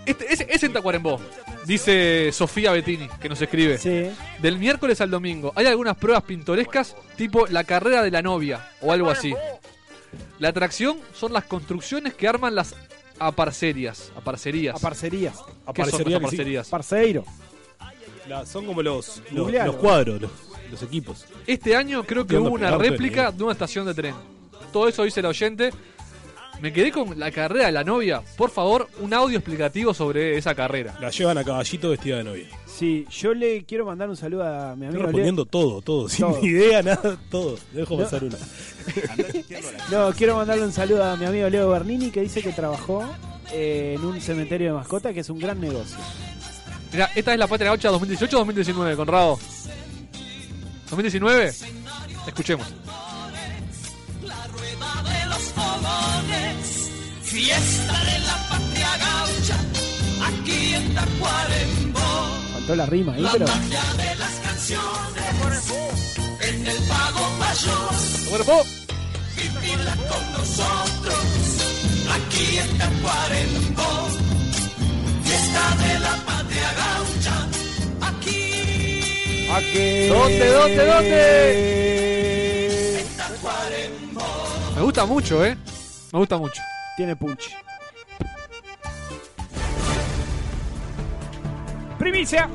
[0.06, 1.18] Este, es, es en Tacuarembó,
[1.66, 3.78] dice Sofía Bettini, que nos escribe.
[3.78, 4.10] Sí.
[4.40, 8.92] Del miércoles al domingo, hay algunas pruebas pintorescas, tipo la carrera de la novia o
[8.92, 9.34] algo así.
[10.38, 12.74] La atracción son las construcciones que arman las
[13.18, 14.10] aparcerías.
[14.16, 14.76] Aparcerías.
[14.76, 15.36] A parcerías.
[15.74, 16.68] ¿Qué son las aparcerías?
[16.68, 17.24] Parceiro.
[18.28, 19.72] La- son como los, los, Googlealo.
[19.72, 20.30] los cuadros, los,
[20.70, 21.26] los equipos.
[21.46, 24.14] Este año creo que ¿Qué onda, hubo una réplica de una estación de tren.
[24.72, 25.70] Todo eso dice el oyente.
[26.64, 28.22] Me quedé con la carrera de la novia.
[28.38, 30.96] Por favor, un audio explicativo sobre esa carrera.
[30.98, 32.46] La llevan a caballito vestida de novia.
[32.64, 35.02] Sí, yo le quiero mandar un saludo a mi Estoy amigo Leo.
[35.08, 36.42] respondiendo todo, todo, sin Todo.
[36.42, 37.58] idea, nada, todo.
[37.70, 38.02] Dejo No.
[38.04, 38.38] pasar una.
[39.92, 43.04] No, quiero mandarle un saludo a mi amigo Leo Bernini que dice que trabajó
[43.52, 45.98] eh, en un cementerio de mascota que es un gran negocio.
[46.92, 49.38] Mira, esta es la Patria Gaucha 2018 o 2019, Conrado.
[50.90, 51.54] ¿2019?
[52.26, 52.66] Escuchemos.
[57.34, 59.56] Fiesta de la patria gaucha,
[60.28, 62.08] aquí en Tacuarembó.
[62.52, 63.46] Faltó la rima ahí, La pero.
[63.48, 65.72] magia de las canciones
[66.48, 67.90] en el pago mayor.
[69.36, 71.24] Vivirla con nosotros,
[72.14, 74.08] aquí en Tacuarembó.
[75.24, 77.36] Fiesta de la patria gaucha,
[78.00, 80.06] aquí Aquí.
[80.06, 81.20] ¿Dónde, dónde, dónde?
[83.00, 84.28] en Tacuarembó.
[84.76, 85.56] Me gusta mucho, ¿eh?
[86.12, 86.62] Me gusta mucho.
[86.96, 87.50] Tiene punch.
[91.98, 92.48] Primicia.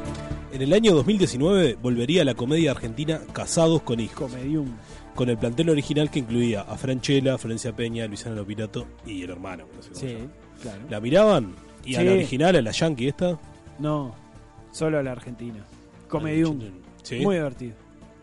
[0.52, 4.32] En el año 2019 volvería la comedia argentina Casados con Hijos.
[4.32, 4.70] Comedium.
[5.16, 9.66] Con el plantel original que incluía a Franchella, Florencia Peña, Luisana Lopilato y el hermano.
[9.76, 10.18] no sé Sí,
[10.62, 10.80] claro.
[10.90, 11.56] ¿La miraban?
[11.84, 13.38] ¿Y a la original, a la Yankee esta?
[13.80, 14.16] No,
[14.72, 15.66] solo a la Argentina.
[16.08, 16.60] Comedium.
[17.04, 17.20] ¿Sí?
[17.20, 17.74] Muy divertido.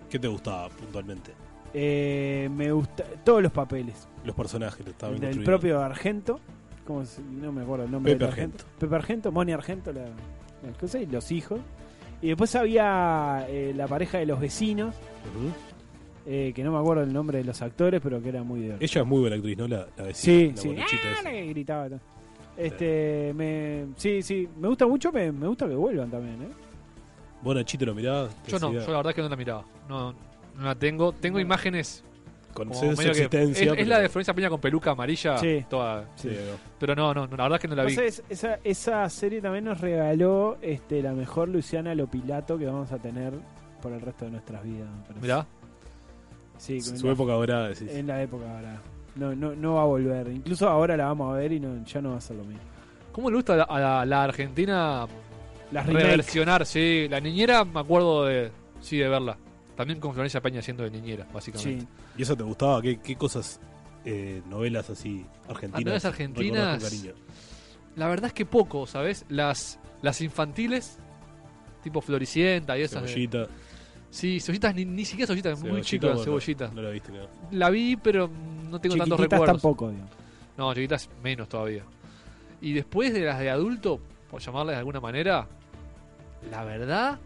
[0.09, 1.33] ¿Qué te gustaba puntualmente?
[1.75, 4.09] Eh, me gusta todos los papeles.
[4.27, 5.47] Los personajes que estaban Del construidos.
[5.61, 6.41] propio Argento.
[6.87, 8.65] ¿cómo se- no me acuerdo el nombre Pepe del Argento.
[8.79, 10.05] Pepe Argento, Moni Argento, la,
[11.01, 11.59] y los hijos.
[12.23, 15.51] Y después había eh, la pareja de los vecinos, Ujú.
[16.27, 18.85] eh, que no me acuerdo el nombre de los actores, pero que era muy divertido.
[18.85, 19.67] Ella es muy buena actriz, ¿no?
[19.69, 20.69] La, la vecina, Sí, la sí.
[20.69, 21.31] boluchita Ah, esa.
[21.31, 21.89] que gritaba.
[21.89, 22.01] todo.
[22.57, 26.49] Este, me, sí, sí, me gusta mucho, me, me gusta que vuelvan también, ¿eh?
[27.43, 28.35] ¿Vos, Nachito, lo mirabas?
[28.45, 29.65] ¿Te Yo no, yo la verdad es que no la miraba.
[29.89, 30.13] No,
[30.57, 31.13] no la tengo.
[31.13, 32.03] Tengo imágenes.
[32.75, 35.39] Su existencia, es, la de Florencia Peña con peluca amarilla.
[35.39, 35.65] Sí.
[35.69, 36.31] Toda, Sí.
[36.79, 37.93] Pero no, no, la verdad es que no la vi.
[37.95, 42.99] Entonces, esa, esa serie también nos regaló este, la mejor Luciana Lopilato que vamos a
[42.99, 43.33] tener
[43.83, 44.89] por el resto de nuestras vidas.
[45.15, 45.21] me.
[45.23, 45.47] Mirá.
[46.59, 47.91] Sí, Su en la- época dorada, decís.
[47.93, 48.81] En la época ahora.
[49.15, 50.29] No, no, no va a volver.
[50.29, 52.63] Incluso ahora la vamos a ver y no, ya no va a ser lo mismo.
[53.13, 55.07] ¿Cómo le gusta a la, a la- la Argentina
[55.73, 56.67] Las reversionar?
[56.67, 58.51] Sí, la niñera me acuerdo de,
[58.81, 59.37] sí, de verla.
[59.77, 61.83] También con Florencia Peña siendo de niñera, básicamente.
[61.83, 61.89] Sí.
[62.19, 62.81] ¿Y eso te gustaba?
[62.81, 63.61] ¿Qué, qué cosas,
[64.05, 65.85] eh, novelas así argentinas?
[65.85, 66.65] novelas argentinas.
[66.81, 67.15] recordás con cariño?
[67.97, 69.25] La verdad es que poco, ¿sabes?
[69.29, 70.99] Las, las infantiles,
[71.83, 73.03] tipo Floricienta y esas.
[73.03, 73.47] de- Cebollita.
[74.09, 76.71] Sí, cebollitas, ni, ni siquiera cebollitas, muy Cebollita, chico la bueno, cebollita.
[76.75, 77.29] No la viste, nada.
[77.51, 78.31] La vi, pero
[78.71, 79.47] no tengo tantos recuerdos.
[79.49, 80.11] tampoco, digamos.
[80.57, 81.83] No, chiquitas menos todavía.
[82.63, 84.01] Y después de las de adulto,
[84.31, 85.47] por llamarles de alguna manera,
[86.51, 87.19] la verdad,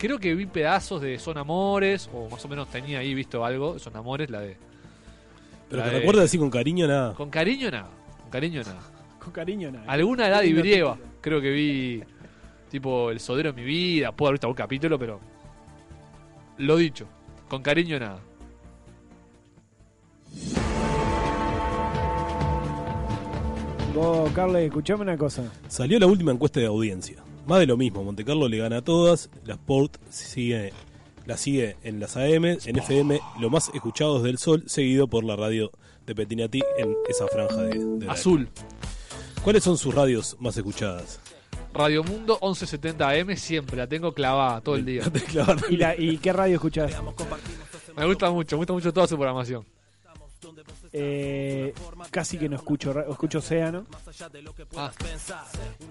[0.00, 3.78] creo que vi pedazos de Son Amores, o más o menos tenía ahí visto algo
[3.78, 4.56] Son Amores, la de...
[5.68, 7.12] Pero la te de- recuerdas así con cariño, nada.
[7.14, 7.90] Con cariño nada,
[8.22, 8.80] con cariño nada.
[9.22, 9.84] Con cariño nada.
[9.86, 11.12] Alguna edad Ibrieva, título.
[11.20, 12.02] creo que vi
[12.70, 15.20] tipo El Sodero de mi vida, puedo haber visto algún capítulo, pero...
[16.56, 17.06] Lo dicho,
[17.48, 18.20] con cariño nada.
[23.94, 25.42] Vos, Carle, escuchame una cosa.
[25.68, 27.16] Salió la última encuesta de audiencia.
[27.50, 30.72] Más de lo mismo, Monte Carlo le gana a todas, la Sport sigue,
[31.26, 35.34] la sigue en las AM, en FM, lo más escuchados del Sol, seguido por la
[35.34, 35.72] radio
[36.06, 38.08] de Petinati en esa franja de.
[38.08, 38.48] Azul.
[39.42, 41.18] ¿Cuáles son sus radios más escuchadas?
[41.74, 45.02] Radio Mundo 1170 AM siempre, la tengo clavada todo el día.
[45.68, 46.92] ¿Y, la, ¿Y qué radio escuchás?
[47.96, 49.66] Me gusta mucho, me gusta mucho toda su programación.
[50.92, 51.74] Eh,
[52.10, 53.86] casi que no escucho, escucho Océano.
[54.76, 54.90] Ah.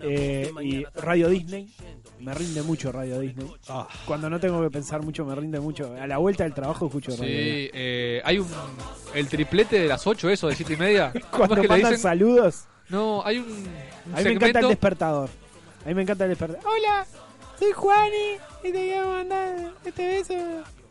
[0.02, 1.74] Eh, y Radio Disney.
[2.20, 3.52] Me rinde mucho Radio Disney.
[3.68, 3.88] Ah.
[4.06, 5.96] Cuando no tengo que pensar mucho, me rinde mucho.
[5.96, 7.64] A la vuelta del trabajo escucho Radio Disney.
[7.66, 8.48] Sí, eh, hay un.
[9.14, 11.14] El triplete de las 8, eso, de 7 y media.
[11.14, 12.04] ¿Cómo Cuando es que le mandan dicen?
[12.04, 12.66] saludos.
[12.90, 13.50] No, hay un.
[13.52, 15.30] un A mí me encanta el despertador.
[15.86, 16.64] A mí me encanta el despertador.
[16.68, 17.06] Hola,
[17.58, 20.34] soy Juani y te quiero mandar este beso,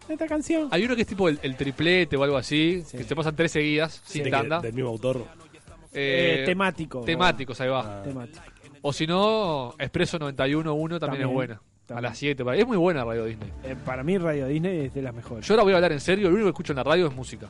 [0.09, 0.69] esta canción.
[0.71, 3.53] Hay uno que es tipo el, el triplete o algo así, que se pasan tres
[3.53, 4.61] seguidas, sin ¿De tanda.
[4.61, 5.25] ¿Del mismo autor?
[5.93, 7.01] Eh, Eh, temático.
[7.03, 8.03] Temáticos, ahí va.
[8.03, 8.41] Temático.
[8.83, 11.55] O si no, Expreso 91.1 también, También, es buena.
[11.55, 12.03] A también.
[12.05, 12.45] las 7.
[12.57, 13.51] Es muy buena Radio Disney.
[13.65, 15.47] Eh, para mí Radio Disney es de las mejores.
[15.47, 17.15] Yo ahora voy a hablar en serio, lo único que escucho en la radio es
[17.15, 17.49] música.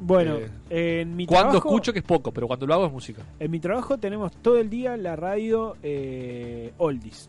[0.00, 0.36] bueno,
[0.70, 3.22] eh, en mi Cuando trabajo, escucho, que es poco, pero cuando lo hago es música.
[3.38, 7.28] en mi trabajo tenemos todo el día la radio eh, Oldies.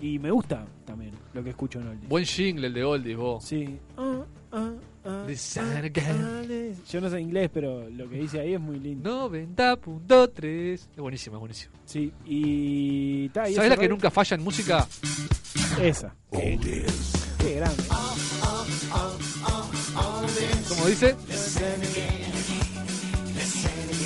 [0.00, 2.08] Y me gusta también lo que escucho en Oldies.
[2.08, 3.44] Buen jingle el de Oldies, vos.
[3.44, 3.78] Sí.
[3.96, 4.22] Ah,
[4.52, 4.70] ah,
[5.04, 6.48] ah, Listen again.
[6.48, 9.28] les- Yo no sé inglés, pero lo que dice ahí es muy lindo.
[9.30, 10.72] 90.3.
[10.74, 11.72] Es buenísima, es buenísima.
[11.84, 13.28] Sí, y...
[13.30, 14.86] ta, y ¿Sabes la que nunca falla en música?
[15.80, 16.14] Esa.
[16.32, 17.82] Qué grande.
[20.68, 21.16] Como dice.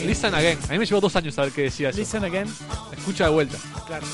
[0.07, 0.59] Listen again.
[0.69, 1.99] A mí me llevó dos años saber qué decía eso.
[1.99, 2.49] Listen again.
[2.97, 3.57] Escucha de vuelta.
[3.87, 4.07] Claro.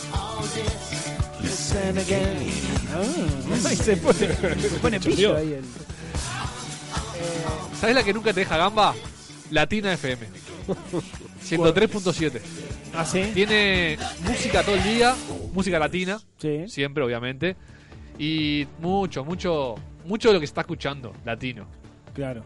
[1.69, 2.47] Listen again.
[2.95, 4.15] Ah, y se pone,
[4.61, 5.65] se pone pillo ahí el...
[7.79, 8.95] ¿Sabes la que nunca te deja gamba?
[9.51, 10.27] Latina FM.
[11.45, 12.41] 103.7.
[12.95, 13.31] ¿Ah, sí?
[13.35, 15.15] Tiene música todo el día,
[15.53, 16.65] música latina, Sí.
[16.69, 17.55] siempre obviamente,
[18.19, 19.75] y mucho, mucho,
[20.07, 21.67] mucho de lo que está escuchando, latino.
[22.15, 22.45] Claro.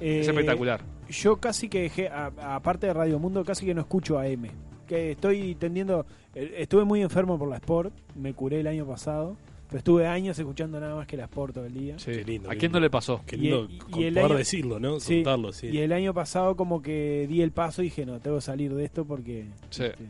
[0.00, 0.80] Es Eh, espectacular.
[1.10, 4.48] yo casi que dejé, aparte de Radio Mundo, casi que no escucho AM.
[4.86, 6.06] Que estoy tendiendo.
[6.34, 9.36] eh, Estuve muy enfermo por la Sport, me curé el año pasado,
[9.68, 11.98] pero estuve años escuchando nada más que la Sport todo el día.
[11.98, 12.12] Sí.
[12.12, 13.22] Qué lindo, ¿A qué quién no le pasó?
[13.26, 15.00] Qué lindo y el poder año- decirlo, ¿no?
[15.00, 15.68] Sí, Contarlo, sí.
[15.68, 18.72] Y el año pasado como que di el paso y dije, no, tengo que salir
[18.74, 19.46] de esto porque...
[19.70, 19.84] Sí.
[19.84, 20.04] este,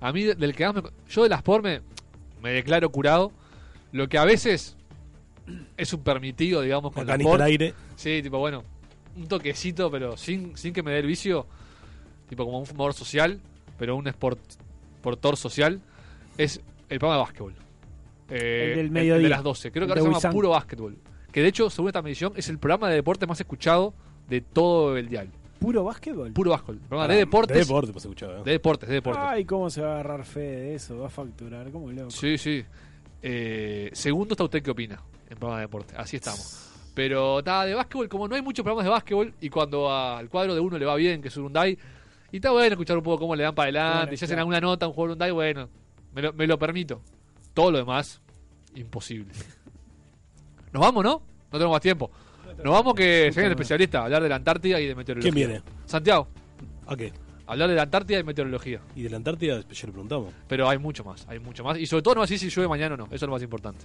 [0.00, 1.80] A mí, del que más me- Yo de las por me,
[2.42, 3.32] me declaro curado.
[3.92, 4.76] Lo que a veces
[5.76, 7.40] es un permitido, digamos, con la Sport.
[7.40, 7.74] al aire.
[7.96, 8.62] Sí, tipo, bueno,
[9.16, 11.46] un toquecito, pero sin, sin que me dé el vicio.
[12.28, 13.40] Tipo, como un fumador social,
[13.84, 14.38] pero un sport,
[14.98, 15.78] sportor social.
[16.38, 16.58] Es
[16.88, 17.54] el programa de básquetbol.
[18.30, 19.28] Eh, El del de mediodía.
[19.28, 19.70] las 12.
[19.70, 20.32] Creo que ahora de se llama.
[20.32, 20.96] Puro Básquetbol.
[21.30, 23.92] Que de hecho, según esta medición, es el programa de deporte más escuchado
[24.26, 25.28] de todo el dial.
[25.58, 26.32] ¿Puro básquetbol?
[26.32, 26.78] Puro básquetbol.
[26.78, 27.54] Programa Ah, de deportes.
[27.54, 28.42] De deporte, pues escuchaba.
[28.42, 29.22] De deportes, de deportes.
[29.22, 30.98] Ay, ¿cómo se va a agarrar fe de eso?
[30.98, 32.10] Va a facturar, como loco.
[32.10, 32.64] Sí, sí.
[33.22, 35.94] Eh, segundo está usted qué opina en programa de deporte.
[35.96, 36.70] Así estamos.
[36.94, 40.54] Pero está de básquetbol, como no hay muchos programas de básquetbol, y cuando al cuadro
[40.54, 41.76] de uno le va bien, que es Urunday,
[42.34, 44.40] y está bueno escuchar un poco cómo le dan para adelante, Bueno, y si hacen
[44.40, 45.68] alguna nota, un juego de Urunday, bueno,
[46.12, 47.00] me lo, me lo permito.
[47.52, 48.20] Todo lo demás,
[48.74, 49.32] imposible.
[50.72, 51.22] Nos vamos, ¿no?
[51.52, 52.10] No tenemos más tiempo.
[52.64, 55.32] Nos vamos que se viene el especialista a hablar de la Antártida y de meteorología.
[55.32, 55.62] ¿Quién viene?
[55.86, 56.26] Santiago,
[56.88, 57.12] ¿A qué?
[57.46, 58.80] hablar de la Antártida y meteorología.
[58.96, 60.34] Y de la Antártida, ya le preguntamos.
[60.48, 61.78] Pero hay mucho más, hay mucho más.
[61.78, 63.04] Y sobre todo no así si llueve mañana o no.
[63.04, 63.84] Eso es lo más importante.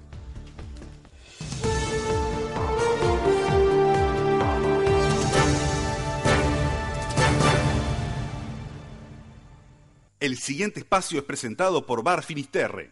[10.20, 12.92] El siguiente espacio es presentado por Bar Finisterre.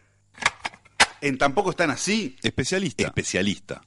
[1.20, 3.04] En Tampoco están así, especialista.
[3.04, 3.82] Especialista.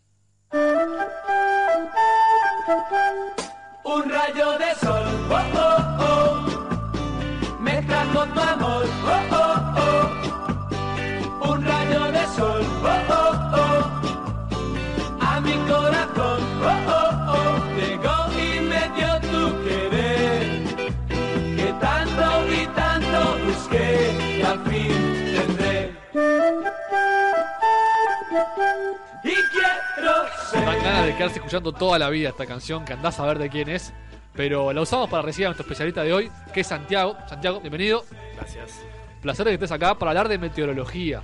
[29.97, 33.49] Dan ganas de quedarse escuchando toda la vida esta canción que andás a ver de
[33.49, 33.93] quién es.
[34.33, 37.17] Pero la usamos para recibir a nuestro especialista de hoy, que es Santiago.
[37.27, 38.05] Santiago, bienvenido.
[38.35, 38.81] Gracias.
[39.21, 41.21] Placer de que estés acá para hablar de meteorología.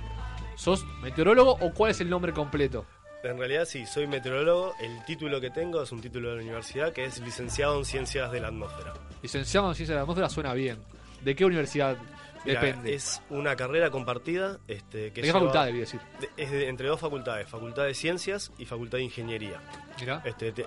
[0.56, 2.84] ¿Sos meteorólogo o cuál es el nombre completo?
[3.24, 4.74] En realidad sí, soy meteorólogo.
[4.80, 8.30] El título que tengo es un título de la universidad que es licenciado en Ciencias
[8.30, 8.94] de la Atmósfera.
[9.22, 10.78] Licenciado en Ciencias de la Atmósfera suena bien.
[11.22, 11.96] ¿De qué universidad
[12.44, 12.94] Mira, depende?
[12.94, 14.58] es una carrera compartida.
[14.68, 16.00] Este, que ¿De qué lleva- facultad debí decir?
[16.20, 19.60] de- es de- entre dos facultades, Facultad de Ciencias y Facultad de Ingeniería.
[20.00, 20.22] Mirá.
[20.24, 20.66] Este, te-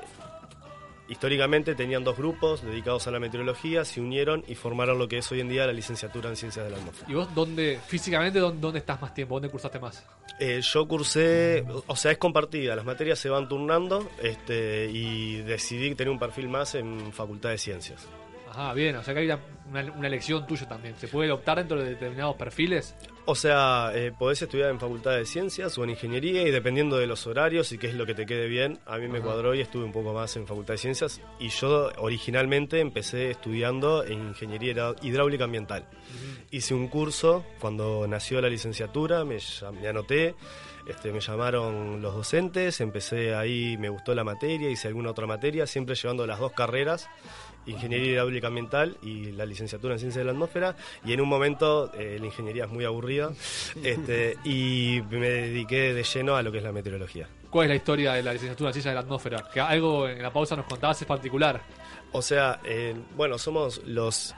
[1.10, 5.30] históricamente tenían dos grupos dedicados a la meteorología, se unieron y formaron lo que es
[5.32, 7.12] hoy en día la licenciatura en Ciencias de la Atmósfera.
[7.12, 9.36] ¿Y vos dónde, físicamente, dónde, dónde estás más tiempo?
[9.36, 10.06] ¿Dónde cursaste más?
[10.40, 15.94] Eh, yo cursé, o sea, es compartida, las materias se van turnando este, y decidí
[15.96, 18.08] tener un perfil más en Facultad de Ciencias.
[18.52, 18.96] Ajá, bien.
[18.98, 19.40] O sea que hay una,
[19.70, 20.94] una- una elección tuya también.
[20.98, 22.96] ¿Se puede optar dentro de determinados perfiles?
[23.26, 27.08] O sea, eh, podés estudiar en Facultad de Ciencias o en Ingeniería y dependiendo de
[27.08, 29.28] los horarios y qué es lo que te quede bien, a mí me Ajá.
[29.28, 34.04] cuadró y estuve un poco más en Facultad de Ciencias y yo originalmente empecé estudiando
[34.04, 35.86] en Ingeniería Hidráulica Ambiental.
[36.50, 39.38] Hice un curso cuando nació la licenciatura, me
[39.88, 40.36] anoté,
[40.88, 45.66] este, me llamaron los docentes, empecé ahí, me gustó la materia, hice alguna otra materia,
[45.68, 47.08] siempre llevando las dos carreras,
[47.66, 51.92] Ingeniería Hidráulica Ambiental y la licenciatura en Ciencias de la Atmósfera, y en un momento
[51.94, 53.32] eh, la ingeniería es muy aburrida,
[53.84, 57.28] este, y me dediqué de lleno a lo que es la meteorología.
[57.50, 59.50] ¿Cuál es la historia de la licenciatura en Ciencias de la Atmósfera?
[59.54, 61.62] Que algo en la pausa nos contabas es particular.
[62.14, 64.34] O sea, eh, bueno, somos los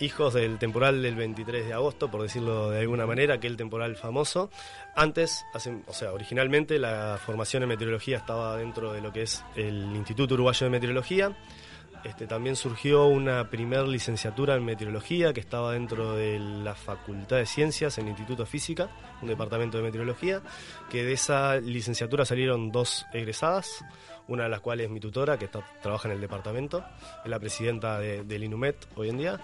[0.00, 4.50] hijos del temporal del 23 de agosto, por decirlo de alguna manera, aquel temporal famoso.
[4.94, 9.42] Antes, hace- o sea, originalmente la formación en meteorología estaba dentro de lo que es
[9.54, 11.32] el Instituto Uruguayo de Meteorología.
[12.06, 17.46] Este, también surgió una primer licenciatura en meteorología que estaba dentro de la Facultad de
[17.46, 18.88] Ciencias en el Instituto de Física,
[19.22, 20.40] un departamento de meteorología,
[20.88, 23.84] que de esa licenciatura salieron dos egresadas,
[24.28, 26.84] una de las cuales es mi tutora, que está- trabaja en el departamento,
[27.24, 29.40] es la presidenta de- del INUMET hoy en día.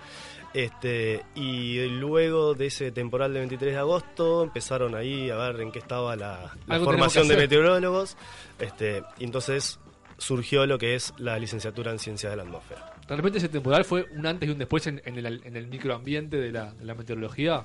[0.55, 5.73] Este, y luego de ese temporal de 23 de agosto empezaron ahí a ver en
[5.73, 6.53] qué estaba la,
[6.85, 8.17] formación de meteorólogos.
[8.61, 9.81] Este, y entonces
[10.23, 12.95] surgió lo que es la licenciatura en Ciencias de la Atmósfera.
[13.09, 15.67] De repente ese temporal fue un antes y un después en, en el, en el
[15.67, 17.65] microambiente de la, de la meteorología.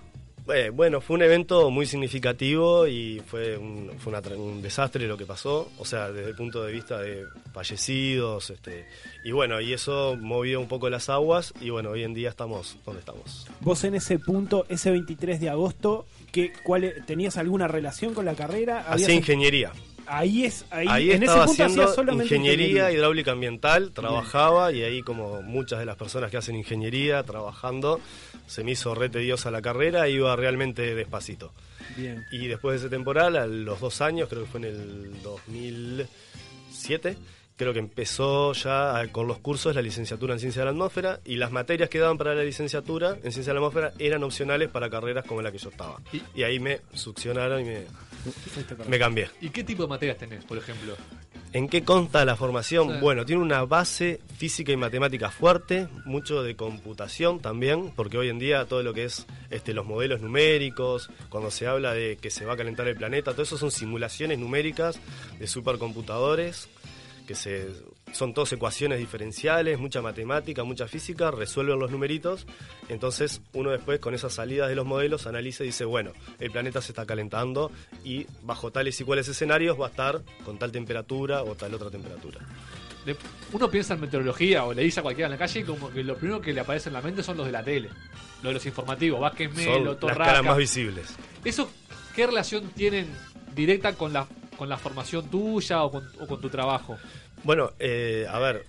[0.53, 5.17] Eh, bueno, fue un evento muy significativo y fue, un, fue una un desastre lo
[5.17, 8.85] que pasó, o sea, desde el punto de vista de fallecidos, este,
[9.25, 12.77] y bueno, y eso movió un poco las aguas y bueno, hoy en día estamos
[12.85, 13.45] donde estamos.
[13.59, 18.23] Vos en ese punto, ese 23 de agosto, ¿qué, cuál, e- ¿tenías alguna relación con
[18.25, 18.79] la carrera?
[18.79, 19.71] Hacía ¿Habías- ingeniería.
[20.07, 24.83] Ahí es ahí, Ahí en ese estaba hacía haciendo solamente ingeniería hidráulica ambiental, trabajaba y
[24.83, 27.99] ahí como muchas de las personas que hacen ingeniería trabajando,
[28.47, 31.51] se me hizo re tediosa la carrera e iba realmente despacito.
[31.95, 32.23] Bien.
[32.31, 37.17] Y después de ese temporal, a los dos años, creo que fue en el 2007,
[37.55, 41.19] creo que empezó ya a- con los cursos la licenciatura en Ciencia de la Atmósfera
[41.25, 44.69] y las materias que daban para la licenciatura en Ciencia de la Atmósfera eran opcionales
[44.69, 45.99] para carreras como la que yo estaba.
[46.35, 47.81] Y, ahí me succionaron y me,
[48.87, 49.29] me cambié.
[49.41, 50.95] ¿Y qué tipo de materias tenés, por ejemplo?
[51.53, 52.93] ¿En qué consta la formación?
[52.93, 52.97] Sí.
[52.99, 58.37] Bueno, tiene una base física y matemática fuerte, mucho de computación también, porque hoy en
[58.37, 62.45] día todo lo que es este, los modelos numéricos, cuando se habla de que se
[62.45, 64.99] va a calentar el planeta, todo eso son simulaciones numéricas
[65.39, 66.67] de supercomputadores,
[67.25, 67.67] que se,
[68.13, 72.47] son todas ecuaciones diferenciales, mucha matemática, mucha física, resuelven los numeritos,
[72.89, 76.81] entonces uno después con esas salidas de los modelos analiza y dice, bueno, el planeta
[76.81, 77.71] se está calentando
[78.03, 81.89] y bajo tales y cuales escenarios va a estar con tal temperatura o tal otra
[81.89, 82.39] temperatura.
[83.53, 86.03] Uno piensa en meteorología o le dice a cualquiera en la calle y como que
[86.03, 87.89] lo primero que le aparece en la mente son los de la tele.
[88.37, 90.25] Los de los informativos, Vázquez Melo, las Torraca.
[90.25, 91.15] caras más visibles.
[91.45, 91.69] ¿Eso
[92.15, 93.07] qué relación tienen
[93.55, 94.27] directa con la,
[94.57, 96.97] con la formación tuya o con, o con tu trabajo?
[97.43, 98.65] Bueno, eh, a ver,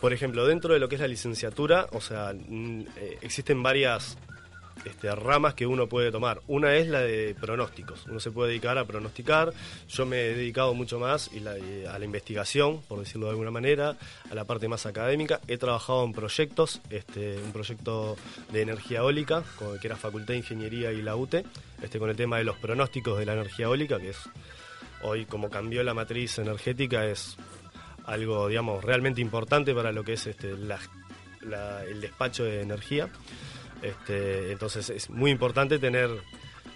[0.00, 4.16] por ejemplo, dentro de lo que es la licenciatura, o sea, eh, existen varias
[4.84, 6.40] este, ramas que uno puede tomar.
[6.46, 8.04] Una es la de pronósticos.
[8.06, 9.52] Uno se puede dedicar a pronosticar.
[9.88, 11.30] Yo me he dedicado mucho más
[11.88, 13.96] a la investigación, por decirlo de alguna manera,
[14.30, 15.40] a la parte más académica.
[15.48, 18.16] He trabajado en proyectos, este, un proyecto
[18.52, 21.44] de energía eólica, con- que era Facultad de Ingeniería y la UTE,
[21.82, 24.18] este, con el tema de los pronósticos de la energía eólica, que es
[25.02, 27.36] hoy como cambió la matriz energética, es
[28.04, 30.80] algo, digamos, realmente importante para lo que es este, la-
[31.42, 33.08] la- el despacho de energía.
[33.82, 36.08] Este, entonces es muy importante tener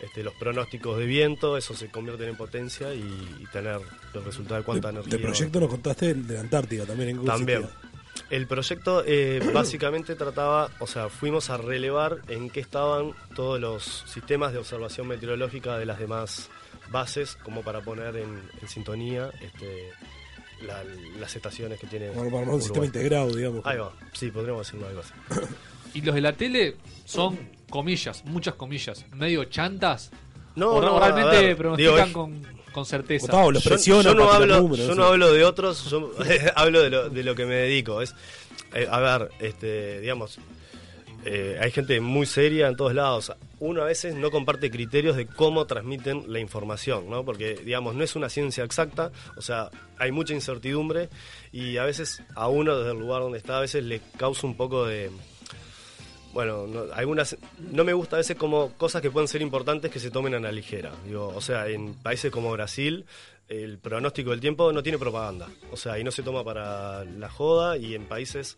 [0.03, 3.01] este, los pronósticos de viento, eso se convierte en potencia y,
[3.41, 3.81] y tener
[4.15, 5.13] los resultados de cuánta energía.
[5.17, 7.11] De proyecto nos contaste de la Antártida también.
[7.11, 7.67] ¿en También.
[8.31, 14.05] El proyecto eh, básicamente trataba, o sea, fuimos a relevar en qué estaban todos los
[14.07, 16.49] sistemas de observación meteorológica de las demás
[16.91, 19.91] bases, como para poner en, en sintonía este,
[20.63, 20.83] la-
[21.19, 22.09] las estaciones que tiene.
[22.09, 23.65] Como para un sistema integrado, digamos.
[23.65, 25.13] Ahí va, sí, podríamos decirlo algo así.
[25.95, 27.39] Y los de la tele son
[27.71, 30.11] comillas, muchas comillas, medio chantas.
[30.57, 32.43] No, o, no, realmente ver, pronostican digo, con,
[32.73, 33.27] con certeza.
[33.27, 36.13] Gustavo, los yo, presiona yo no hablo, números, yo no hablo de otros, yo
[36.57, 38.03] hablo de lo, de lo que me dedico.
[38.03, 38.15] Es,
[38.75, 40.39] eh, a ver, este, digamos,
[41.25, 43.33] eh, hay gente muy seria en todos lados.
[43.61, 47.25] Uno a veces no comparte criterios de cómo transmiten la información, ¿no?
[47.25, 51.09] Porque, digamos, no es una ciencia exacta, o sea, hay mucha incertidumbre
[51.53, 54.57] y a veces a uno desde el lugar donde está a veces le causa un
[54.57, 55.11] poco de...
[56.33, 57.37] Bueno, no, algunas
[57.73, 60.39] no me gusta a veces como cosas que pueden ser importantes que se tomen a
[60.41, 60.93] la ligera.
[61.05, 63.07] Digo, o sea, en países como Brasil
[63.49, 65.49] el pronóstico del tiempo no tiene propaganda.
[65.73, 68.57] O sea, y no se toma para la joda y en países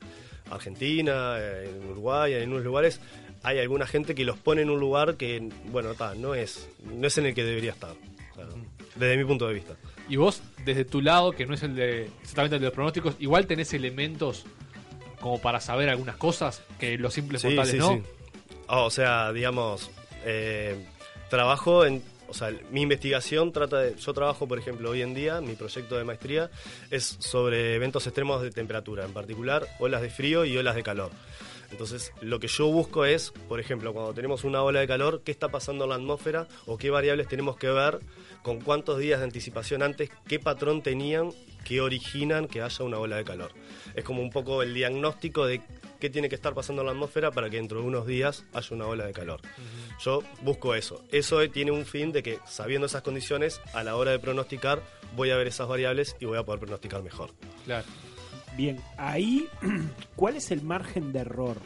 [0.50, 3.00] Argentina, en Uruguay, en unos lugares
[3.42, 7.06] hay alguna gente que los pone en un lugar que bueno, ta, no es no
[7.06, 7.92] es en el que debería estar.
[8.32, 8.46] O sea,
[8.96, 9.76] desde mi punto de vista.
[10.08, 13.16] Y vos, desde tu lado, que no es el de exactamente el de los pronósticos,
[13.18, 14.44] igual tenés elementos
[15.20, 18.02] como para saber algunas cosas que los simples portales no.
[18.66, 19.90] Ah, o sea, digamos,
[20.24, 20.86] eh,
[21.28, 25.40] trabajo en, o sea, mi investigación trata de, yo trabajo, por ejemplo, hoy en día,
[25.40, 26.50] mi proyecto de maestría
[26.90, 31.10] es sobre eventos extremos de temperatura, en particular olas de frío y olas de calor.
[31.70, 35.30] Entonces, lo que yo busco es, por ejemplo, cuando tenemos una ola de calor, qué
[35.30, 38.00] está pasando en la atmósfera o qué variables tenemos que ver,
[38.42, 41.32] con cuántos días de anticipación antes, qué patrón tenían
[41.64, 43.52] que originan que haya una ola de calor.
[43.94, 45.60] Es como un poco el diagnóstico de
[46.00, 48.74] qué tiene que estar pasando en la atmósfera para que dentro de unos días haya
[48.74, 49.40] una ola de calor.
[50.00, 51.04] Yo busco eso.
[51.12, 54.82] Eso tiene un fin de que, sabiendo esas condiciones, a la hora de pronosticar,
[55.14, 57.30] voy a ver esas variables y voy a poder pronosticar mejor.
[57.64, 57.86] Claro.
[58.56, 59.48] Bien, ahí,
[60.16, 61.56] ¿cuál es el margen de error?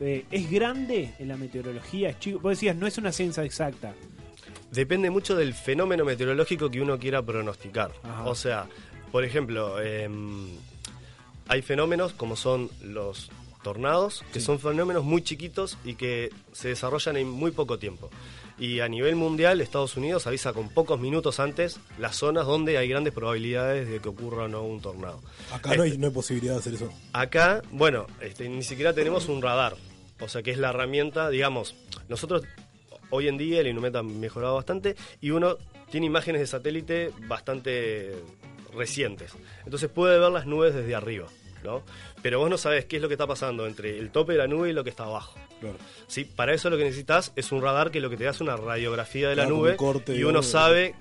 [0.00, 2.10] Eh, ¿Es grande en la meteorología?
[2.10, 2.38] ¿Es chico?
[2.40, 3.94] Vos decías, no es una ciencia exacta.
[4.70, 7.90] Depende mucho del fenómeno meteorológico que uno quiera pronosticar.
[8.02, 8.24] Ajá.
[8.24, 8.66] O sea,
[9.10, 10.50] por ejemplo, em,
[11.48, 13.30] hay fenómenos como son los
[13.62, 18.10] tornados, que son fenómenos muy chiquitos y que se desarrollan en muy poco tiempo.
[18.58, 22.88] Y a nivel mundial, Estados Unidos avisa con pocos minutos antes las zonas donde hay
[22.88, 25.20] grandes probabilidades de que ocurra o no un tornado.
[25.52, 26.92] Acá no hay, no hay posibilidad de hacer eso.
[27.12, 29.76] Acá, bueno, este, ni siquiera tenemos un radar.
[30.20, 31.76] O sea, que es la herramienta, digamos,
[32.08, 32.42] nosotros
[33.10, 35.56] hoy en día el Inumet ha mejorado bastante y uno
[35.90, 38.16] tiene imágenes de satélite bastante
[38.74, 39.32] recientes.
[39.64, 41.28] Entonces puede ver las nubes desde arriba,
[41.64, 41.82] ¿no?
[42.22, 44.46] Pero vos no sabés qué es lo que está pasando entre el tope de la
[44.46, 45.38] nube y lo que está abajo.
[46.06, 46.24] ¿Sí?
[46.24, 48.56] Para eso lo que necesitas es un radar que lo que te da es una
[48.56, 50.94] radiografía de la Claro, nube un corte, y uno sabe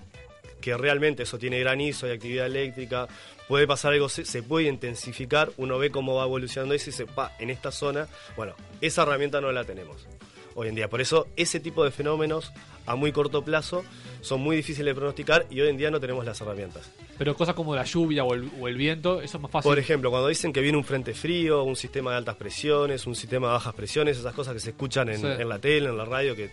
[0.62, 3.08] que realmente eso tiene granizo, hay actividad eléctrica,
[3.48, 7.06] puede pasar algo, se, se puede intensificar, uno ve cómo va evolucionando eso y dice,
[7.06, 10.08] pa, en esta zona, bueno, esa herramienta no la tenemos
[10.56, 10.90] hoy en día.
[10.90, 12.52] Por eso ese tipo de fenómenos
[12.88, 13.84] a muy corto plazo
[14.22, 16.90] son muy difíciles de pronosticar y hoy en día no tenemos las herramientas.
[17.18, 19.70] Pero cosas como la lluvia o el, o el viento, eso es más fácil.
[19.70, 23.16] Por ejemplo, cuando dicen que viene un frente frío, un sistema de altas presiones, un
[23.16, 25.28] sistema de bajas presiones, esas cosas que se escuchan en, Sí.
[25.28, 26.50] en la tele, en la radio, que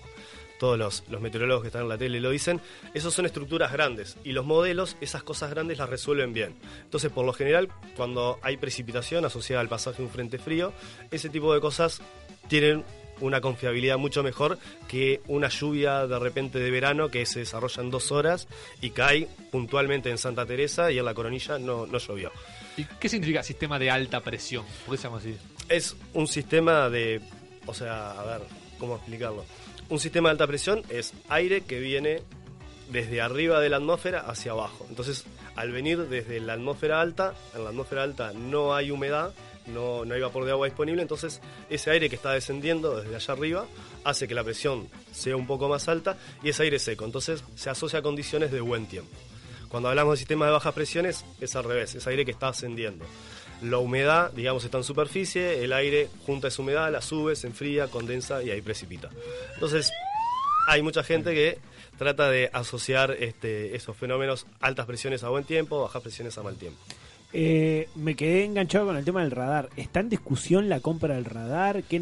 [0.59, 2.61] todos los, los meteorólogos que están en la tele lo dicen,
[2.95, 6.55] esos son estructuras grandes y los modelos esas cosas grandes las resuelven bien.
[6.85, 10.73] Entonces, por lo general, cuando hay precipitación asociada al pasaje de un frente frío,
[11.11, 12.01] ese tipo de cosas
[12.49, 12.85] tienen
[13.21, 14.59] una confiabilidad mucho mejor
[14.89, 18.49] que una lluvia de repente de verano que se desarrolla en dos horas
[18.81, 22.33] y cae puntualmente en Santa Teresa y en la coronilla no, no llovió.
[22.77, 24.65] ¿Y qué significa sistema de alta presión?
[24.87, 25.37] ¿Por qué se llama así?
[25.69, 27.21] Es un sistema de,
[27.67, 28.41] o sea, a ver,
[28.79, 29.45] ¿cómo explicarlo?
[29.89, 32.23] Un sistema de alta presión es aire que viene
[32.91, 34.87] desde arriba de la atmósfera hacia abajo.
[34.89, 35.25] Entonces,
[35.57, 39.33] al venir desde la atmósfera alta, en la atmósfera alta no hay humedad,
[39.67, 41.41] no, no hay vapor de agua disponible, entonces
[41.71, 43.67] ese aire que está descendiendo desde allá arriba
[44.05, 47.05] hace que la presión sea un poco más alta y es aire seco.
[47.05, 49.11] Entonces se asocia a condiciones de buen tiempo.
[49.69, 53.05] Cuando hablamos de sistemas de bajas presiones, es al revés, es aire que está ascendiendo.
[53.63, 57.89] La humedad, digamos, está en superficie, el aire junta esa humedad, la sube, se enfría,
[57.89, 59.11] condensa y ahí precipita.
[59.55, 59.91] Entonces,
[60.69, 61.59] hay mucha gente que
[61.99, 66.57] trata de asociar este, esos fenómenos, altas presiones a buen tiempo, bajas presiones a mal
[66.57, 66.79] tiempo.
[67.37, 69.69] Eh, me quedé enganchado con el tema del radar.
[69.77, 71.83] ¿Está en discusión la compra del radar?
[71.83, 72.01] ¿Qué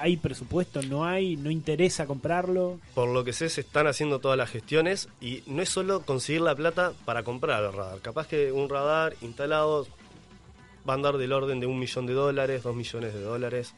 [0.00, 0.80] ¿Hay presupuesto?
[0.80, 1.36] ¿No hay?
[1.36, 2.80] ¿No interesa comprarlo?
[2.94, 6.40] Por lo que sé, se están haciendo todas las gestiones y no es solo conseguir
[6.40, 8.00] la plata para comprar el radar.
[8.00, 9.86] Capaz que un radar instalado
[10.88, 13.74] va a andar del orden de un millón de dólares, dos millones de dólares,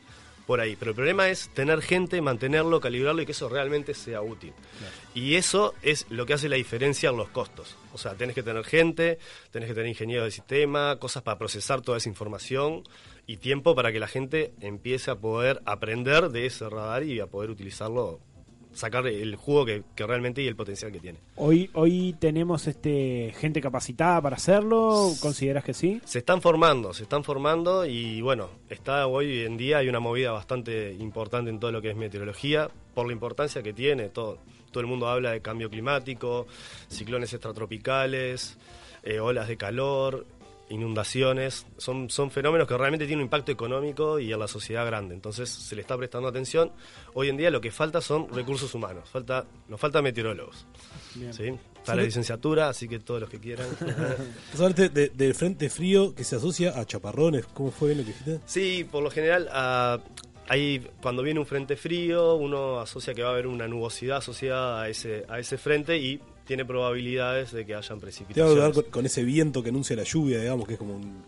[0.47, 0.77] por ahí.
[0.77, 4.53] Pero el problema es tener gente, mantenerlo, calibrarlo y que eso realmente sea útil.
[5.15, 7.77] Y eso es lo que hace la diferencia en los costos.
[7.93, 9.19] O sea, tenés que tener gente,
[9.51, 12.83] tenés que tener ingenieros de sistema, cosas para procesar toda esa información
[13.27, 17.27] y tiempo para que la gente empiece a poder aprender de ese radar y a
[17.27, 18.21] poder utilizarlo,
[18.73, 21.19] sacar el jugo que, que realmente y el potencial que tiene.
[21.37, 25.13] Hoy, hoy tenemos este gente capacitada para hacerlo.
[25.21, 26.01] ¿Consideras que sí?
[26.07, 30.33] Se están formando, se están formando y bueno, está hoy en día hay una movida
[30.33, 34.09] bastante importante en todo lo que es meteorología por la importancia que tiene.
[34.09, 34.39] Todo,
[34.73, 36.47] todo el mundo habla de cambio climático,
[36.89, 38.57] ciclones extratropicales,
[39.05, 40.27] eh, olas de calor,
[40.71, 41.67] inundaciones.
[41.77, 45.15] Son, son fenómenos que realmente tienen un impacto económico y en la sociedad grande.
[45.15, 46.73] Entonces se le está prestando atención.
[47.15, 49.09] Hoy en día lo que falta son recursos humanos.
[49.11, 50.67] Falta, nos falta meteorólogos.
[51.33, 51.53] ¿sí?
[51.79, 53.67] Está la licenciatura, así que todos los que quieran.
[54.55, 57.45] Hablaste de- del frente frío que se asocia a chaparrones.
[57.53, 58.41] ¿Cómo fue lo que dijiste?
[58.47, 59.99] Sí, por lo general, ah,
[60.49, 64.83] hay, cuando viene un frente frío, uno asocia que va a haber una nubosidad asociada
[64.83, 68.73] a ese, a ese frente y tiene probabilidades de que hayan Te va a precipitaciones.
[68.75, 71.23] con, con ese viento que anuncia la lluvia, digamos, que es como un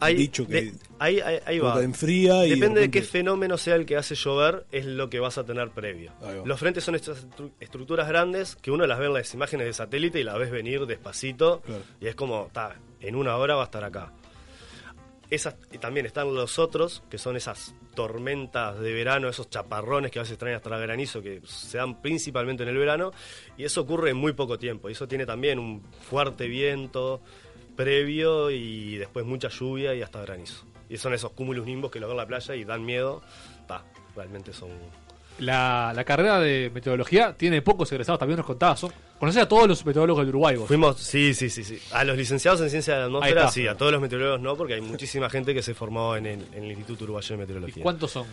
[0.00, 1.82] Hay- dicho que de- ahí, ahí- ahí va.
[1.82, 5.18] enfría y Depende de, repente- qué fenómeno sea el que hace llover, es lo que
[5.20, 6.12] vas a tener previo.
[6.22, 6.40] Ahí.
[6.44, 9.72] Los frentes son estas estru- estructuras grandes que uno las ve en las imágenes de
[9.72, 11.82] satélite y las ves venir despacito Claro.
[12.00, 14.12] y es como, está, en una hora va a estar acá.
[15.30, 20.18] Esas, y también están los otros, que son esas tormentas de verano, esos chaparrones que
[20.18, 23.10] a veces traen hasta el granizo, que se dan principalmente en el verano,
[23.56, 24.88] y eso ocurre en muy poco tiempo.
[24.88, 27.20] Y eso tiene también un fuerte viento
[27.76, 30.64] previo y después mucha lluvia y hasta granizo.
[30.88, 33.22] Y son esos cúmulos nimbos que lo ven en la playa y dan miedo.
[34.16, 34.70] Realmente son...
[35.38, 38.84] La, la carrera de meteorología tiene pocos egresados, también nos contabas.
[39.20, 40.66] Conoces a todos los meteorólogos del Uruguay, vos.
[40.68, 41.78] Fuimos, sí, sí, sí, sí.
[41.92, 44.74] A los licenciados en ciencia de la atmósfera, sí, a todos los meteorólogos no, porque
[44.74, 47.82] hay muchísima gente que se formó en el, en el Instituto Uruguayo de ¿Y Meteorología.
[47.82, 48.26] cuántos son?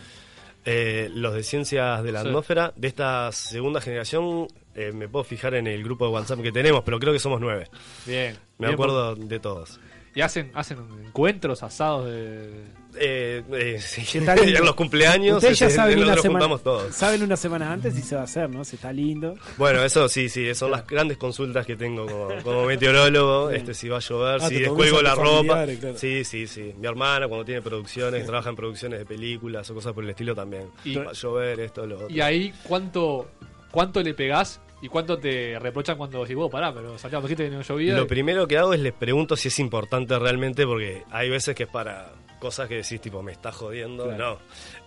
[0.64, 2.28] Eh, los de ciencias de la Sí.
[2.28, 6.50] atmósfera, de esta segunda generación, eh, me puedo fijar en el grupo de WhatsApp que
[6.50, 7.68] tenemos, pero creo que somos nueve.
[8.04, 8.36] Bien.
[8.58, 9.78] Me bien acuerdo de todos.
[10.16, 12.64] Y hacen, hacen encuentros, asados de...
[12.98, 13.80] Eh, eh,
[14.14, 16.94] en los cumpleaños Ustedes ya saben una, semana, juntamos todos.
[16.94, 18.64] saben una semana antes si se va a hacer, ¿no?
[18.64, 19.34] Si está lindo.
[19.58, 23.90] Bueno, eso sí, sí, son las grandes consultas que tengo como, como meteorólogo, este si
[23.90, 25.66] va a llover, Ah, si descuelgo la ropa.
[25.66, 25.98] claro.
[25.98, 26.72] Sí, sí, sí.
[26.78, 30.34] Mi hermana cuando tiene producciones, trabaja en producciones de películas o cosas por el estilo
[30.34, 30.70] también.
[30.82, 32.08] Y- va a llover, esto, lo otro.
[32.08, 33.28] Y ahí, ¿cuánto,
[33.70, 37.56] cuánto le pegás y cuánto te reprochan cuando decís, vos, pará, pero Santiago, dijiste que
[37.56, 37.96] no llovía?
[37.96, 41.62] Lo primero que hago es les pregunto si es importante realmente, porque hay veces que
[41.64, 44.18] es para cosas que decís, tipo, me está jodiendo, Claro.
[44.34, 44.38] no.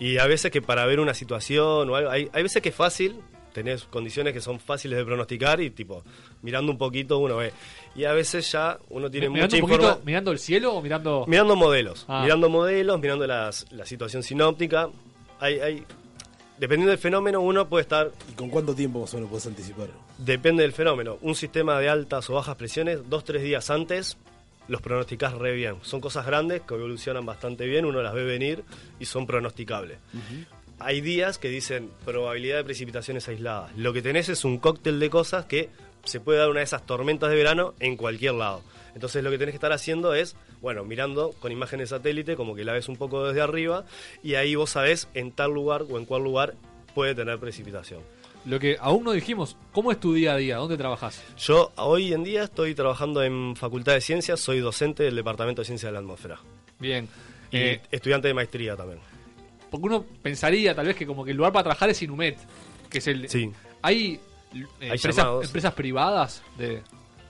[0.05, 2.75] Y a veces que para ver una situación o algo, hay, hay veces que es
[2.75, 3.19] fácil,
[3.51, 6.03] tenés condiciones que son fáciles de pronosticar y, tipo,
[6.43, 7.51] mirando un poquito uno ve.
[7.95, 11.25] Y a veces ya uno tiene mirando mucha un poquito, mirando el cielo o mirando...
[11.27, 12.21] Mirando modelos, Ah.
[12.23, 14.89] mirando modelos, mirando las, la situación sinóptica.
[15.39, 15.83] Hay, hay,
[16.59, 19.87] dependiendo del fenómeno, uno puede estar ¿Y con cuánto tiempo más o menos puedes anticipar?
[20.17, 21.17] Depende del fenómeno.
[21.21, 24.17] Un sistema de altas o bajas presiones, dos, tres días antes,
[24.67, 25.77] los pronosticás re bien.
[25.81, 28.63] Son cosas grandes que evolucionan bastante bien, uno las ve venir
[28.99, 29.97] y son pronosticables.
[30.79, 33.71] Hay días que dicen probabilidad de precipitaciones aisladas.
[33.75, 35.69] Lo que tenés es un cóctel de cosas que
[36.05, 38.61] se puede dar una de esas tormentas de verano en cualquier lado.
[38.95, 42.63] Entonces lo que tenés que estar haciendo es, bueno, mirando con imágenes satélite, como que
[42.63, 43.85] la ves un poco desde arriba,
[44.23, 46.55] y ahí vos sabés en tal lugar o en cuál lugar
[46.95, 48.01] puede tener precipitación.
[48.45, 50.55] Lo que aún no dijimos, ¿cómo es tu día a día?
[50.57, 51.21] ¿Dónde trabajas?
[51.37, 55.65] Yo hoy en día estoy trabajando en Facultad de Ciencias, soy docente del Departamento de
[55.65, 56.39] Ciencias de la Atmósfera.
[56.79, 57.07] Bien.
[57.51, 58.99] Y Eh, estudiante de maestría también.
[59.69, 62.37] porque uno pensaría tal vez que como que el lugar para trabajar es Inumet,
[62.89, 63.27] que es el...
[63.29, 63.51] Sí.
[63.81, 64.19] ¿Hay,
[64.53, 65.45] eh, Hay empresas, llamados.
[65.45, 66.81] empresas privadas de,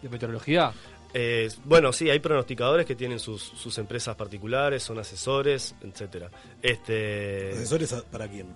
[0.02, 0.72] de meteorología?
[1.14, 6.30] Eh, bueno, sí, hay pronosticadores que tienen sus, sus empresas particulares, son asesores, etcétera.
[6.62, 8.48] Este, ¿Asesores para quién?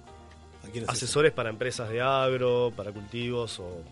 [0.63, 3.83] ¿A quién es asesores para empresas de agro, para cultivos o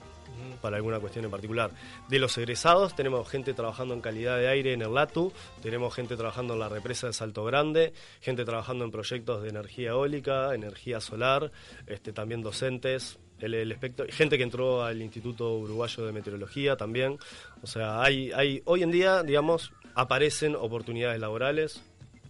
[0.62, 1.72] para alguna cuestión en particular.
[2.08, 6.16] De los egresados tenemos gente trabajando en calidad de aire en el LATU, tenemos gente
[6.16, 11.00] trabajando en la represa de Salto Grande, gente trabajando en proyectos de energía eólica, energía
[11.00, 11.52] solar,
[11.88, 17.18] este, también docentes, el, el espectro- gente que entró al Instituto Uruguayo de Meteorología también.
[17.62, 21.82] O sea, hay, hay hoy en día, digamos, aparecen oportunidades laborales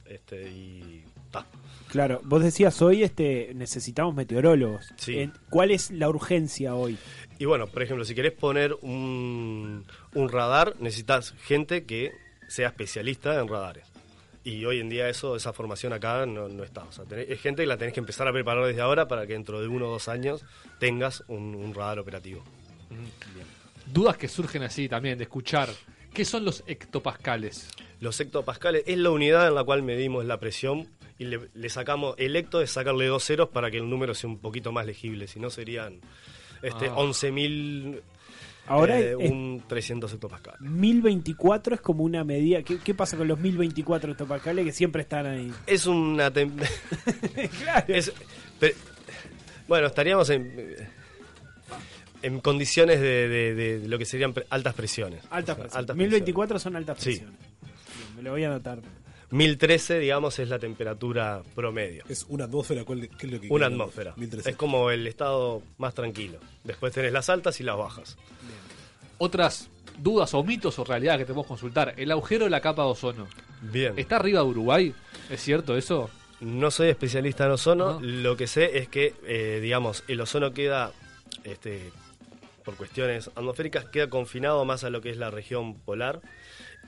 [0.06, 1.46] este, y ta.
[1.90, 4.94] Claro, vos decías hoy este necesitamos meteorólogos.
[4.96, 5.30] Sí.
[5.50, 6.98] ¿Cuál es la urgencia hoy?
[7.38, 9.86] Y bueno, por ejemplo, si querés poner un,
[10.16, 12.14] un radar, necesitas gente que
[12.48, 13.91] sea especialista en radares.
[14.44, 16.84] Y hoy en día eso, esa formación acá no, no está.
[16.84, 19.28] O sea, tenés- es gente que la tenés que empezar a preparar desde ahora para
[19.28, 20.44] que dentro de uno o dos años
[20.80, 22.44] tengas un, un radar operativo.
[23.92, 25.70] Dudas que surgen así también, de escuchar.
[26.14, 27.68] ¿Qué son los hectopascales?
[28.00, 30.88] Los hectopascales es la unidad en la cual medimos la presión
[31.20, 34.30] y le, le sacamos, el hecto es sacarle dos ceros para que el número sea
[34.30, 36.02] un poquito más legible, si no serían
[36.64, 36.96] este, Ah.
[36.96, 38.02] 11.000,
[38.72, 40.62] Ahora eh, es- un 300 hectopascales.
[40.62, 42.64] 1024 es como una medida.
[42.64, 45.52] ¿Qué, qué pasa con los 1024 hectopascales que siempre están ahí?
[45.68, 46.32] Es una...
[46.32, 46.52] tem-
[47.88, 48.14] Es-
[48.60, 48.76] pero-
[49.68, 50.76] bueno, estaríamos en,
[52.22, 55.22] en condiciones de, de- de lo que serían pre- altas presiones.
[55.30, 55.76] Altas O sea, presiones.
[55.76, 57.06] altas 1024 son altas Sí.
[57.06, 57.36] presiones.
[57.40, 58.80] Bien, me lo voy a anotar.
[59.32, 62.04] 1013, digamos, es la temperatura promedio.
[62.10, 64.12] Es una atmósfera, ¿cuál, ¿qué es lo que Una atmósfera.
[64.18, 64.48] 1300.
[64.52, 66.38] Es como el estado más tranquilo.
[66.66, 68.18] Después tenés las altas y las bajas.
[69.24, 69.70] Otras
[70.00, 71.94] dudas o mitos o realidades que te podemos consultar.
[71.96, 73.28] El agujero de la capa de ozono.
[73.62, 73.94] Bien.
[73.96, 74.96] ¿Está arriba de Uruguay?
[75.30, 76.10] ¿Es cierto eso?
[76.40, 78.00] No soy especialista en ozono.
[78.02, 80.92] Lo que sé es que, eh, digamos, el ozono queda,
[81.44, 81.92] este,
[82.66, 86.22] por cuestiones atmosféricas, queda confinado más a lo que es la región polar.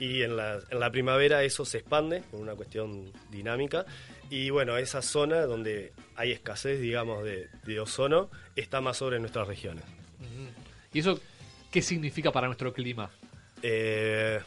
[0.00, 3.86] Y en la, en la primavera eso se expande por una cuestión dinámica.
[4.28, 9.46] Y bueno, esa zona donde hay escasez, digamos, de, de ozono, está más sobre nuestras
[9.46, 9.84] regiones.
[10.92, 11.20] ¿Y eso
[11.74, 13.10] qué significa para nuestro clima?
[13.60, 14.40] Eh,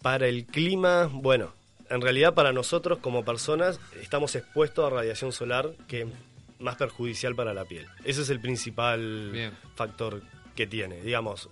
[0.00, 1.52] para el clima, bueno,
[1.90, 6.08] en realidad para nosotros como personas estamos expuestos a radiación solar que es
[6.60, 7.88] más perjudicial para la piel.
[8.04, 9.52] Ese es el principal Bien.
[9.74, 10.22] factor
[10.54, 11.48] que tiene, digamos.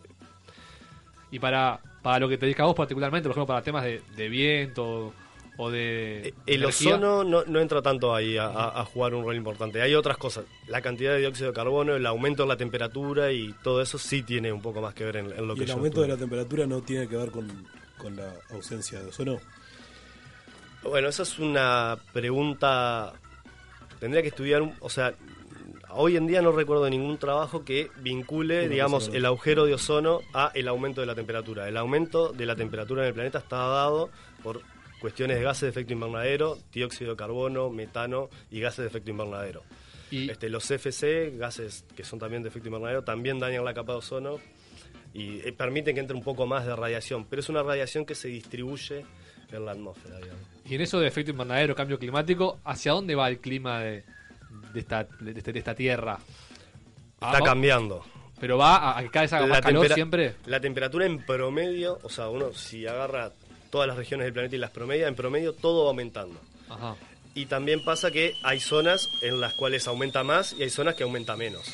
[1.33, 4.29] Y para, para lo que te dedicas vos particularmente, por ejemplo, para temas de, de
[4.29, 5.13] viento
[5.63, 6.33] o de...
[6.47, 6.95] El energía.
[6.97, 9.83] ozono no, no entra tanto ahí a, a- a jugar un rol importante.
[9.83, 10.45] Hay otras cosas.
[10.69, 14.23] La cantidad de dióxido de carbono, el aumento de la temperatura y todo eso sí
[14.23, 16.09] tiene un poco más que ver en, en lo ¿Y que el yo aumento de
[16.09, 17.47] la temperatura no tiene que ver con,
[17.99, 19.39] con la ausencia de ozono?
[20.83, 23.13] Bueno, esa es una pregunta.
[23.99, 25.13] Tendría que estudiar, un- o sea,
[25.91, 30.21] hoy en día no recuerdo ningún trabajo que vincule, Una digamos, el agujero de ozono
[30.33, 31.69] a el aumento de la temperatura.
[31.69, 34.09] El aumento de la temperatura en el planeta está dado
[34.43, 34.63] por
[35.01, 39.63] cuestiones de gases de efecto invernadero, dióxido de carbono, metano y gases de efecto invernadero.
[40.13, 43.99] Este, los CFC, gases que son también de efecto invernadero, también dañan la capa de
[43.99, 44.41] ozono
[45.15, 48.15] y eh, permiten que entre un poco más de radiación, pero es una radiación que
[48.17, 49.05] se distribuye
[49.53, 50.43] en la atmósfera, digamos.
[50.65, 54.05] Y en eso de efecto invernadero, cambio climático, ¿hacia dónde va el clima de,
[54.73, 56.19] de esta, de, este- de esta tierra?
[57.15, 58.05] Está Ah, cambiando.
[58.41, 60.35] Pero va a, a que cada vez haga más calor siempre.
[60.47, 63.33] La temperatura en promedio, o sea, uno si agarra
[63.71, 66.41] todas las regiones del planeta y las promedia, en promedio todo va aumentando.
[66.69, 66.97] Ajá.
[67.33, 71.05] Y también pasa que hay zonas en las cuales aumenta más y hay zonas que
[71.05, 71.65] aumenta menos.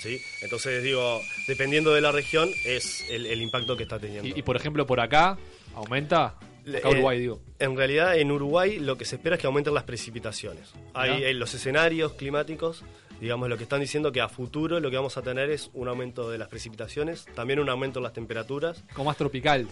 [0.00, 0.20] ¿sí?
[0.42, 4.26] Entonces, digo, dependiendo de la región, es el, el impacto que está teniendo.
[4.28, 5.38] Y, y, por ejemplo, por acá,
[5.76, 6.26] ¿aumenta?
[6.26, 7.40] Acá Eh, Uruguay, digo.
[7.60, 10.72] En realidad, en Uruguay lo que se espera es que aumenten las precipitaciones.
[10.94, 12.82] Hay los escenarios climáticos,
[13.20, 15.86] digamos, lo que están diciendo que a futuro lo que vamos a tener es un
[15.86, 18.82] aumento de las precipitaciones, también un aumento en las temperaturas.
[18.92, 19.68] Como más tropical.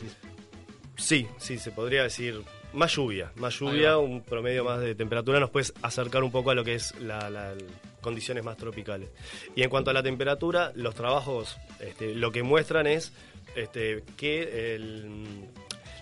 [0.97, 2.41] Sí, sí, se podría decir
[2.73, 6.55] Más lluvia, más lluvia, un promedio más de temperatura nos puedes acercar un poco a
[6.55, 7.55] lo que es la, la-
[8.01, 9.09] condiciones más tropicales.
[9.57, 13.13] Y en cuanto a la temperatura, los trabajos este, lo que muestran es
[13.57, 15.47] este, que el-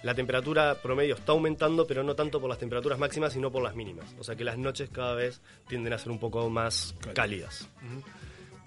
[0.03, 3.77] la temperatura promedio está aumentando, pero no tanto por las temperaturas máximas, sino por las
[3.77, 4.07] mínimas.
[4.19, 7.69] O sea que las noches cada vez tienden a ser un poco más cálidas.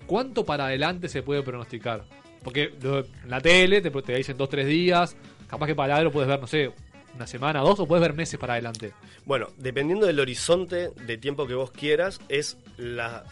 [0.06, 2.04] ¿Cuánto para adelante se puede pronosticar?
[2.44, 5.18] Porque en la tele te, te dicen dos, tres días.
[5.48, 6.72] Capaz que para algo puedes ver, no sé,
[7.16, 8.94] una semana, dos, o puedes ver meses para adelante.
[9.26, 13.24] Bueno, dependiendo del horizonte de tiempo que vos quieras, es la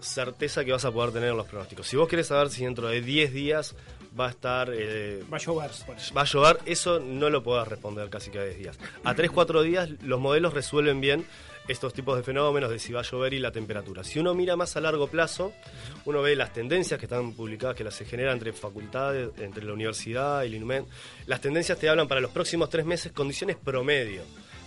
[0.00, 1.88] certeza que vas a poder tener en los pronósticos.
[1.88, 3.74] Si vos querés saber si dentro de 10 días
[4.18, 4.70] va a estar...
[4.72, 5.70] eh, Va a llover.
[6.16, 8.78] va a llover, eso no lo podés responder casi cada 10 días.
[9.04, 11.24] A 3-4 días los modelos resuelven bien
[11.66, 14.04] estos tipos de fenómenos de si va a llover y la temperatura.
[14.04, 15.52] Si uno mira más a largo plazo,
[16.04, 19.72] uno ve las tendencias que están publicadas, que las se generan entre facultades, entre la
[19.72, 20.84] universidad y el INUMED.
[21.26, 24.22] Las tendencias te hablan para los próximos tres meses condiciones promedio.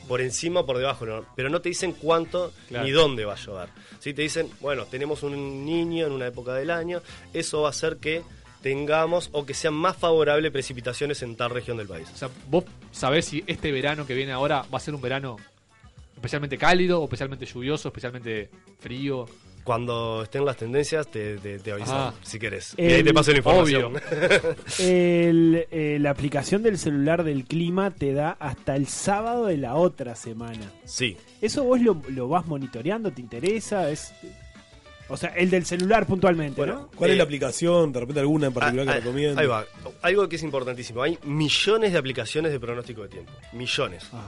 [0.07, 2.85] Por encima o por debajo, no, pero no te dicen cuánto Claro.
[2.85, 3.67] ni dónde va a llover.
[3.99, 4.13] ¿Sí?
[4.13, 7.01] Te dicen, bueno, tenemos un niño en una época del año,
[7.33, 8.23] eso va a hacer que
[8.61, 12.07] tengamos o que sean más favorables precipitaciones en tal región del país.
[12.13, 15.37] O sea, vos sabés si este verano que viene ahora va a ser un verano
[16.15, 18.49] especialmente cálido, o especialmente lluvioso, especialmente
[18.79, 19.25] frío.
[19.63, 22.13] Cuando estén las tendencias, te, te, te avisan, Ah.
[22.23, 22.73] si querés.
[22.77, 23.83] El- y ahí te paso la información.
[23.97, 24.01] obvio.
[24.79, 29.75] El, eh, la aplicación del celular del clima te da hasta el sábado de la
[29.75, 30.71] otra semana.
[30.85, 31.17] sí.
[31.41, 33.11] ¿Eso vos lo, lo vas monitoreando?
[33.11, 33.91] ¿Te interesa?
[33.91, 34.11] Es,
[35.09, 36.89] o sea, el del celular puntualmente, ¿no?
[36.95, 37.91] ¿Cuál Eh, es la aplicación?
[37.91, 39.37] ¿De repente alguna en particular Ah, que ah, recomiendas?
[39.37, 39.65] Ahí va.
[40.01, 41.01] Algo que es importantísimo.
[41.03, 43.31] Hay millones de aplicaciones de pronóstico de tiempo.
[43.53, 44.05] Millones.
[44.11, 44.23] Ajá.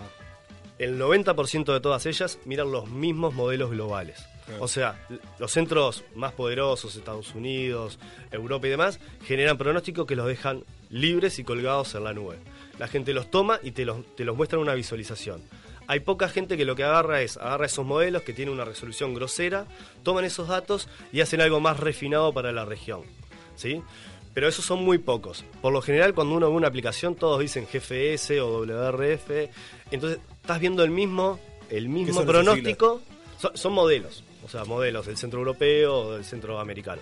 [0.77, 4.23] El 90% de todas ellas miran los mismos modelos globales.
[4.45, 4.63] Claro.
[4.63, 4.97] O sea,
[5.37, 7.99] los centros más poderosos, Estados Unidos,
[8.31, 12.37] Europa y demás, generan pronósticos que los dejan libres y colgados en la nube.
[12.79, 15.41] La gente los toma y te los, te los muestra en una visualización.
[15.89, 19.15] Hay poca gente que lo que agarra es, agarra esos modelos que tienen una resolución
[19.15, 19.65] grosera,
[20.03, 23.01] toman esos datos y hacen algo más refinado para la región.
[23.55, 23.81] ¿Sí?
[24.35, 25.43] Pero esos son muy pocos.
[25.63, 29.49] Por lo general, cuando uno ve una aplicación, todos dicen GFS o WRF.
[29.89, 31.39] Entonces, estás viendo el mismo,
[31.71, 33.01] el mismo pronóstico.
[33.39, 34.23] Son, son modelos.
[34.45, 37.01] O sea, modelos del centro europeo o del centro americano.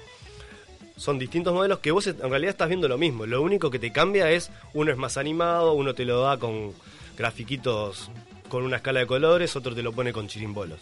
[0.96, 3.26] Son distintos modelos que vos en realidad estás viendo lo mismo.
[3.26, 6.72] Lo único que te cambia es, uno es más animado, uno te lo da con
[7.18, 8.10] grafiquitos
[8.50, 10.80] con una escala de colores, otro te lo pone con chirimbolos.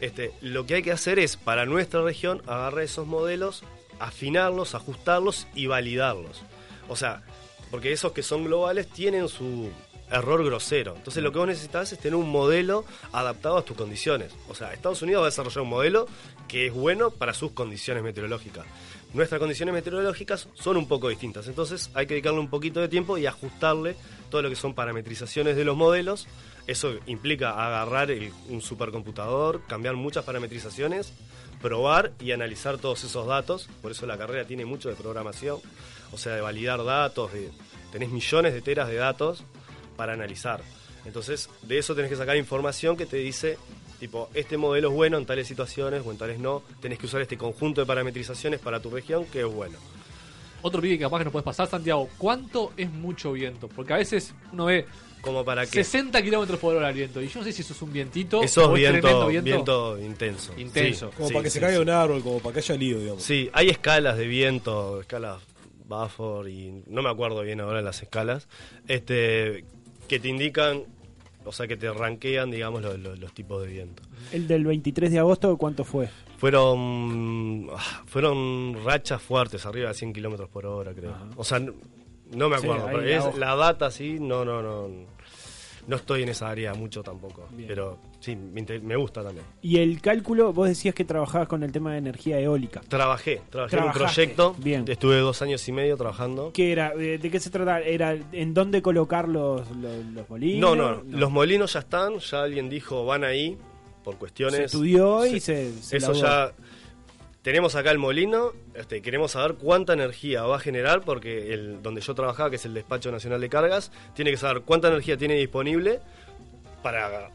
[0.00, 3.62] Este, lo que hay que hacer es, para nuestra región, agarrar esos modelos,
[3.98, 6.42] afinarlos, ajustarlos y validarlos.
[6.88, 7.22] O sea,
[7.70, 9.70] porque esos que son globales tienen su
[10.10, 10.94] error grosero.
[10.96, 14.32] Entonces lo que vos necesitas es tener un modelo adaptado a tus condiciones.
[14.48, 16.06] O sea, Estados Unidos va a desarrollar un modelo
[16.48, 18.66] que es bueno para sus condiciones meteorológicas.
[19.14, 23.18] Nuestras condiciones meteorológicas son un poco distintas, entonces hay que dedicarle un poquito de tiempo
[23.18, 23.94] y ajustarle
[24.30, 26.26] todo lo que son parametrizaciones de los modelos.
[26.66, 28.10] Eso implica agarrar
[28.48, 31.12] un supercomputador, cambiar muchas parametrizaciones,
[31.60, 33.68] probar y analizar todos esos datos.
[33.80, 35.58] Por eso la carrera tiene mucho de programación,
[36.12, 37.30] o sea, de validar datos,
[37.90, 39.44] tenés millones de teras de datos
[39.96, 40.62] para analizar.
[41.04, 43.58] Entonces, de eso tenés que sacar información que te dice,
[43.98, 46.62] tipo, este modelo es bueno en tales situaciones o en tales no.
[46.80, 49.78] Tenés que usar este conjunto de parametrizaciones para tu región que es bueno.
[50.62, 52.08] Otro pique que capaz que nos puedes pasar, Santiago.
[52.18, 53.68] ¿Cuánto es mucho viento?
[53.68, 54.86] Porque a veces uno ve
[55.22, 57.22] Como para que 60 kilómetros por hora el viento.
[57.22, 59.98] Y yo no sé si eso es un vientito eso o es viento, tremendo viento.
[60.00, 60.52] intenso.
[60.58, 61.08] Intenso.
[61.10, 61.82] Sí, Como sí, para que sí, se caiga sí.
[61.82, 63.22] un árbol, como para que haya lío, digamos.
[63.22, 65.40] Sí, hay escalas de viento, escalas
[65.86, 68.48] Buffer y no me acuerdo bien ahora las escalas,
[68.88, 69.64] este,
[70.08, 70.84] que te indican,
[71.44, 74.02] o sea, que te ranquean, digamos, los, los- los tipos de viento.
[74.32, 76.08] El del 23 de agosto, ¿cuánto fue?
[76.38, 81.14] Fueron, ah, fueron rachas fuertes, arriba de 100 kilómetros por hora, creo.
[81.36, 83.38] O sea, no, me acuerdo, pero la es, hoja.
[83.38, 84.88] la data sí, no, no, no.
[85.86, 89.44] No estoy en esa área mucho tampoco, pero sí, me, me gusta también.
[89.62, 92.80] Y el cálculo, vos decías que trabajabas con el tema de energía eólica.
[92.88, 94.84] Trabajé, trabajé en un proyecto, bien.
[94.86, 96.52] estuve dos años y medio trabajando.
[96.52, 96.94] ¿Qué era?
[96.94, 97.80] ¿De qué se trata?
[97.80, 100.76] ¿Era en dónde colocar los, los, los molinos?
[100.76, 103.58] No, no, los molinos ya están, ya alguien dijo van ahí
[104.04, 104.58] por cuestiones.
[104.58, 106.52] Se estudió y se, se Eso ya.
[107.42, 112.00] Tenemos acá el molino, este, queremos saber cuánta energía va a generar, porque el donde
[112.00, 115.34] yo trabajaba, que es el Despacho Nacional de Cargas, tiene que saber cuánta energía tiene
[115.34, 116.00] disponible
[116.84, 117.30] para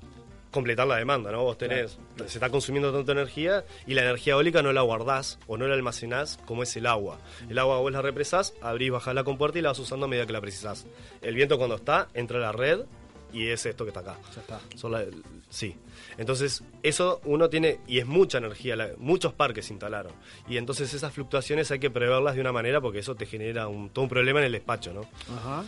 [0.49, 1.43] completar la demanda, ¿no?
[1.43, 5.57] Vos tenés, se está consumiendo tanta energía y la energía eólica no la guardás o
[5.57, 7.19] no la almacenás como es el agua.
[7.49, 10.25] El agua vos la represás, abrís, bajás la compuerta y la vas usando a medida
[10.25, 10.87] que la precisás.
[11.21, 12.85] El viento cuando está, entra a la red
[13.33, 14.17] y es esto que está acá.
[14.35, 14.59] Ya está.
[14.75, 15.05] Son la-
[15.49, 15.75] sí.
[16.17, 20.11] Entonces, eso uno tiene, y es mucha energía, la- muchos parques se instalaron.
[20.49, 23.89] Y entonces esas fluctuaciones hay que preverlas de una manera porque eso te genera un,
[23.89, 25.01] todo un problema en el despacho, ¿no?
[25.35, 25.63] Ajá.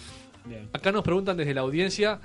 [0.45, 0.69] Bien.
[0.73, 2.19] Acá nos preguntan desde la audiencia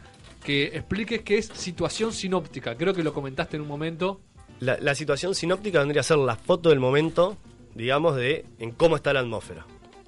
[0.45, 2.77] que expliques qué es situación sinóptica.
[2.77, 4.21] Creo que lo comentaste en un momento.
[4.61, 7.37] La, la situación sinóptica vendría a ser la foto del momento,
[7.75, 9.67] digamos, de en cómo está la atmósfera.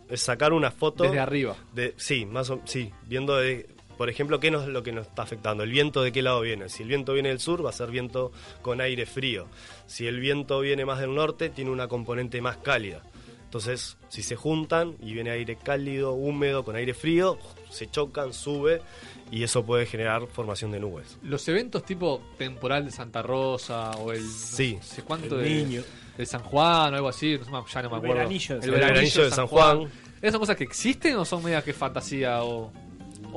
[0.09, 1.03] Es sacar una foto.
[1.03, 1.57] Desde arriba.
[1.75, 3.67] De, sí, más o, sí, viendo de,
[3.97, 5.63] por ejemplo, qué es lo que nos está afectando.
[5.65, 6.69] El viento de qué lado viene.
[6.69, 8.33] Si el viento viene del sur, va a ser viento
[8.63, 9.47] con aire frío.
[9.87, 13.03] Si el viento viene más del norte, tiene una componente más cálida.
[13.45, 17.39] Entonces, si se juntan y viene aire cálido, húmedo, con aire frío,
[17.71, 18.83] se chocan, sube
[19.31, 21.19] y eso puede generar formación de nubes.
[21.23, 24.23] Los eventos tipo temporal de Santa Rosa o el.
[24.23, 24.75] Sí.
[24.77, 25.51] No sé cuánto El de.
[25.51, 25.83] Niño.
[26.19, 27.39] De San Juan o algo así.
[27.51, 28.15] No ya no me El acuerdo.
[28.15, 29.77] veranillo de el San veranillo de San Juan.
[29.79, 29.91] Juan.
[30.21, 32.73] ¿Esas son cosas que existen o son medias que fantasía o,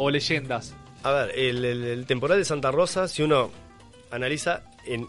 [0.02, 0.74] o leyendas?
[1.04, 3.52] A ver, el, temporal de Santa Rosa, si uno
[4.12, 5.08] analiza en,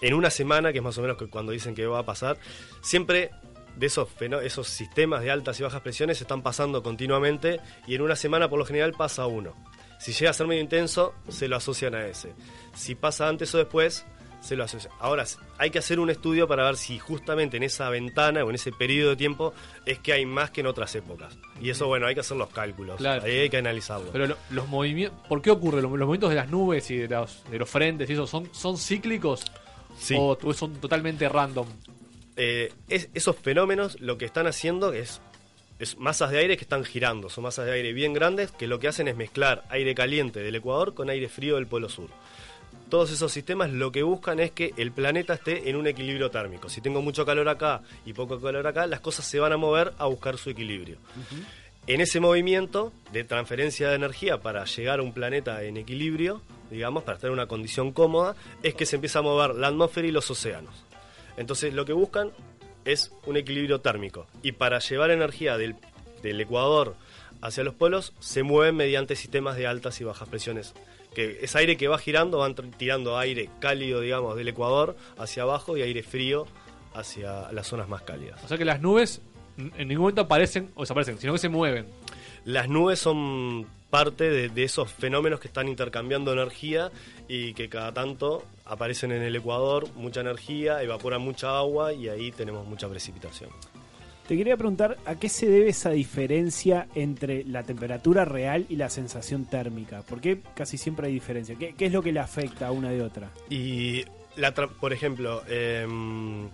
[0.00, 2.38] en una semana, que es más o menos cuando dicen que va a pasar,
[2.82, 3.30] siempre
[3.76, 4.08] de esos,
[4.44, 8.60] esos sistemas de altas y bajas presiones están pasando continuamente y en una semana por
[8.60, 9.54] lo general pasa uno.
[9.98, 12.32] Si llega a ser medio intenso, se lo asocian a ese.
[12.74, 14.06] Si pasa antes o después,
[14.42, 14.92] se lo asocian.
[15.00, 15.24] Ahora,
[15.56, 18.72] hay que hacer un estudio para ver si justamente en esa ventana o en ese
[18.72, 19.54] periodo de tiempo
[19.86, 21.38] es que hay más que en otras épocas.
[21.60, 22.96] Y eso, bueno, hay que hacer los cálculos.
[22.96, 23.22] Claro.
[23.24, 24.10] Ahí hay que analizarlo.
[24.12, 25.18] Pero lo- los movimientos.
[25.28, 25.80] ¿Por qué ocurre?
[25.80, 28.48] ¿Los, los movimientos de las nubes y de los, de los frentes y eso son,
[28.52, 29.44] son cíclicos?
[29.98, 30.16] Sí.
[30.18, 31.66] ¿O son totalmente random?
[32.36, 35.20] eh, es- esos fenómenos lo que están haciendo es,
[35.78, 37.28] es masas de aire que están girando.
[37.28, 40.54] Son masas de aire bien grandes que lo que hacen es mezclar aire caliente del
[40.56, 42.08] Ecuador con aire frío del Polo Sur.
[42.92, 46.68] Todos esos sistemas lo que buscan es que el planeta esté en un equilibrio térmico.
[46.68, 49.94] Si tengo mucho calor acá y poco calor acá, las cosas se van a mover
[49.96, 50.98] a buscar su equilibrio.
[51.86, 57.02] En ese movimiento de transferencia de energía para llegar a un planeta en equilibrio, digamos,
[57.02, 60.10] para estar en una condición cómoda, es que se empieza a mover la atmósfera y
[60.10, 60.84] los océanos.
[61.38, 62.30] Entonces lo que buscan
[62.84, 64.26] es un equilibrio térmico.
[64.42, 65.76] Y para llevar energía del,
[66.22, 66.94] del Ecuador
[67.40, 70.74] hacia los polos, se mueven mediante sistemas de altas y bajas presiones.
[71.14, 75.76] Que es aire que va girando, van tirando aire cálido, digamos, del Ecuador hacia abajo
[75.76, 76.46] y aire frío
[76.94, 78.42] hacia las zonas más cálidas.
[78.44, 79.20] O sea que las nubes
[79.56, 81.86] en ningún momento aparecen o desaparecen, sino que se mueven.
[82.44, 86.90] Las nubes son parte de, de esos fenómenos que están intercambiando energía
[87.28, 92.32] y que cada tanto aparecen en el Ecuador, mucha energía, evaporan mucha agua y ahí
[92.32, 93.50] tenemos mucha precipitación.
[94.26, 98.88] Te quería preguntar a qué se debe esa diferencia entre la temperatura real y la
[98.88, 100.02] sensación térmica.
[100.02, 101.56] ¿Por qué casi siempre hay diferencia?
[101.56, 103.30] ¿Qué, es lo que le afecta a una de otra?
[103.50, 104.04] Y,
[104.36, 106.48] la por ejemplo, em,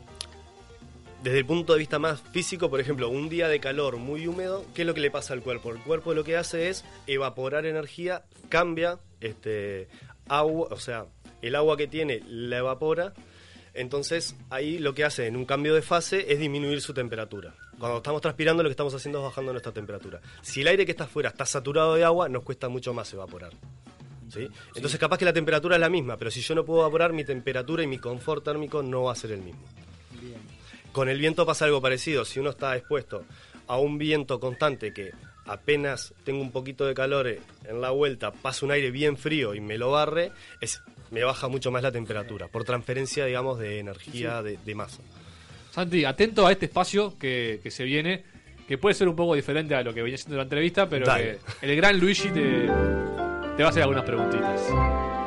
[1.23, 4.65] desde el punto de vista más físico, por ejemplo, un día de calor muy húmedo,
[4.75, 5.71] ¿qué es lo que le pasa al cuerpo?
[5.71, 9.89] El cuerpo lo que hace es evaporar energía, cambia este
[10.29, 11.07] agua, o sea,
[11.43, 13.13] el agua que tiene la evapora.
[13.75, 17.55] Entonces, ahí lo que hace en un cambio de fase es disminuir su temperatura.
[17.79, 20.21] Cuando estamos transpirando, lo que estamos haciendo es bajando nuestra temperatura.
[20.43, 23.53] Si el aire que está afuera está saturado de agua, nos cuesta mucho más evaporar.
[24.29, 24.49] ¿sí?
[24.75, 27.25] Entonces, capaz que la temperatura es la misma, pero si yo no puedo evaporar, mi
[27.25, 29.63] temperatura y mi confort térmico no va a ser el mismo.
[30.93, 32.25] Con el viento pasa algo parecido.
[32.25, 33.25] Si uno está expuesto
[33.67, 35.13] a un viento constante que
[35.47, 39.61] apenas tengo un poquito de calor en la vuelta, pasa un aire bien frío y
[39.61, 44.43] me lo barre, es, me baja mucho más la temperatura, por transferencia, digamos, de energía,
[44.43, 45.03] de, de masa.
[45.71, 48.25] Santi, atento a este espacio que, que se viene,
[48.67, 51.39] que puede ser un poco diferente a lo que venía siendo la entrevista, pero que
[51.63, 54.61] el gran Luigi te, te va a hacer algunas preguntitas.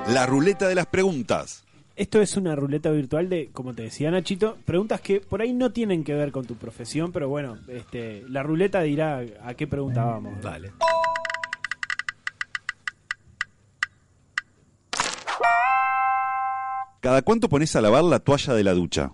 [0.09, 1.63] La ruleta de las preguntas.
[1.95, 5.71] Esto es una ruleta virtual de, como te decía Nachito, preguntas que por ahí no
[5.71, 10.03] tienen que ver con tu profesión, pero bueno, este, la ruleta dirá a qué pregunta
[10.05, 10.41] vamos.
[10.41, 10.71] Dale.
[17.01, 19.11] ¿Cada cuánto pones a lavar la toalla de la ducha?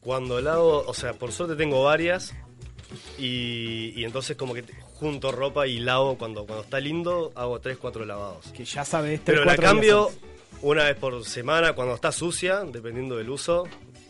[0.00, 2.34] Cuando lavo, o sea, por suerte tengo varias
[3.18, 4.64] y, y entonces como que
[4.94, 8.46] junto ropa y lavo cuando, cuando está lindo, hago 3, 4 lavados.
[8.52, 10.10] Que ya sabes, tres, Pero la días cambio
[10.62, 13.64] una vez por semana cuando está sucia, dependiendo del uso,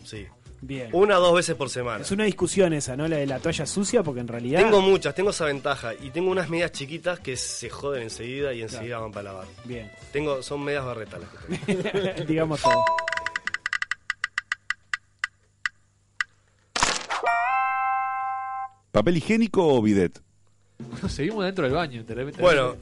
[0.05, 0.27] sí.
[0.63, 0.91] Bien.
[0.93, 2.03] Una o dos veces por semana.
[2.03, 3.09] Es una discusión esa, ¿no?
[3.09, 4.61] La de la toalla sucia, porque en realidad.
[4.63, 5.95] Tengo muchas, tengo esa ventaja.
[5.95, 9.47] Y tengo unas medias chiquitas que se joden enseguida y enseguida van para lavar.
[9.65, 9.91] Bien.
[10.13, 12.25] Tengo, son medias barretas las que tengo.
[12.29, 12.85] Digamos todo.
[18.93, 20.21] ¿Papel higiénico o bidet?
[21.09, 22.43] Seguimos dentro del baño, de repente.
[22.43, 22.75] Bueno,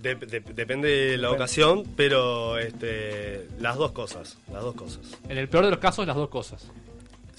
[0.00, 4.38] de- de- depende de la ocasión, pero este, las dos cosas.
[4.52, 5.00] Las dos cosas.
[5.28, 6.66] En el peor de los casos, las dos cosas.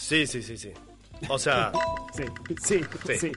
[0.04, 0.74] Sí, sí, sí, sí.
[1.30, 1.72] O sea.
[2.14, 2.24] sí,
[2.62, 2.82] sí,
[3.18, 3.32] sí,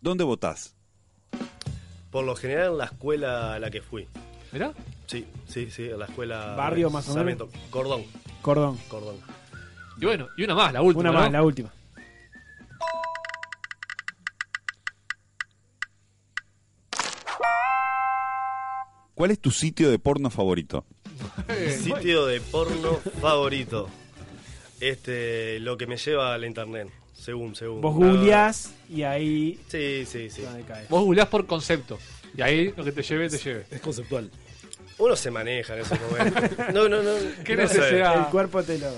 [0.00, 0.76] ¿Dónde votás?
[2.12, 4.06] Por lo general en la escuela a la que fui.
[4.52, 4.72] ¿Mirá?
[5.08, 6.54] Sí, sí, sí, en la escuela.
[6.54, 7.48] ¿Barrio más o menos?
[7.70, 8.04] Cordón.
[8.40, 8.78] Cordón.
[8.88, 9.16] Cordón.
[10.00, 11.10] Y bueno, y una más, la última.
[11.10, 11.72] Una más, la última.
[19.14, 20.86] ¿Cuál es tu sitio de porno favorito?
[21.78, 23.88] Sitio de porno favorito.
[24.80, 27.80] Este, lo que me lleva a la internet, según, según.
[27.80, 29.58] Vos googleás y ahí.
[29.68, 30.44] Sí, sí, sí.
[30.88, 31.98] Vos googleás por concepto.
[32.36, 33.64] Y ahí lo que te lleve, te lleve.
[33.70, 34.30] Es conceptual.
[34.98, 36.40] Uno se maneja en ese momento.
[36.74, 37.10] No, no, no.
[37.44, 37.78] ¿Qué no sé.
[37.78, 38.18] necesidad?
[38.18, 38.90] El cuerpo te lo.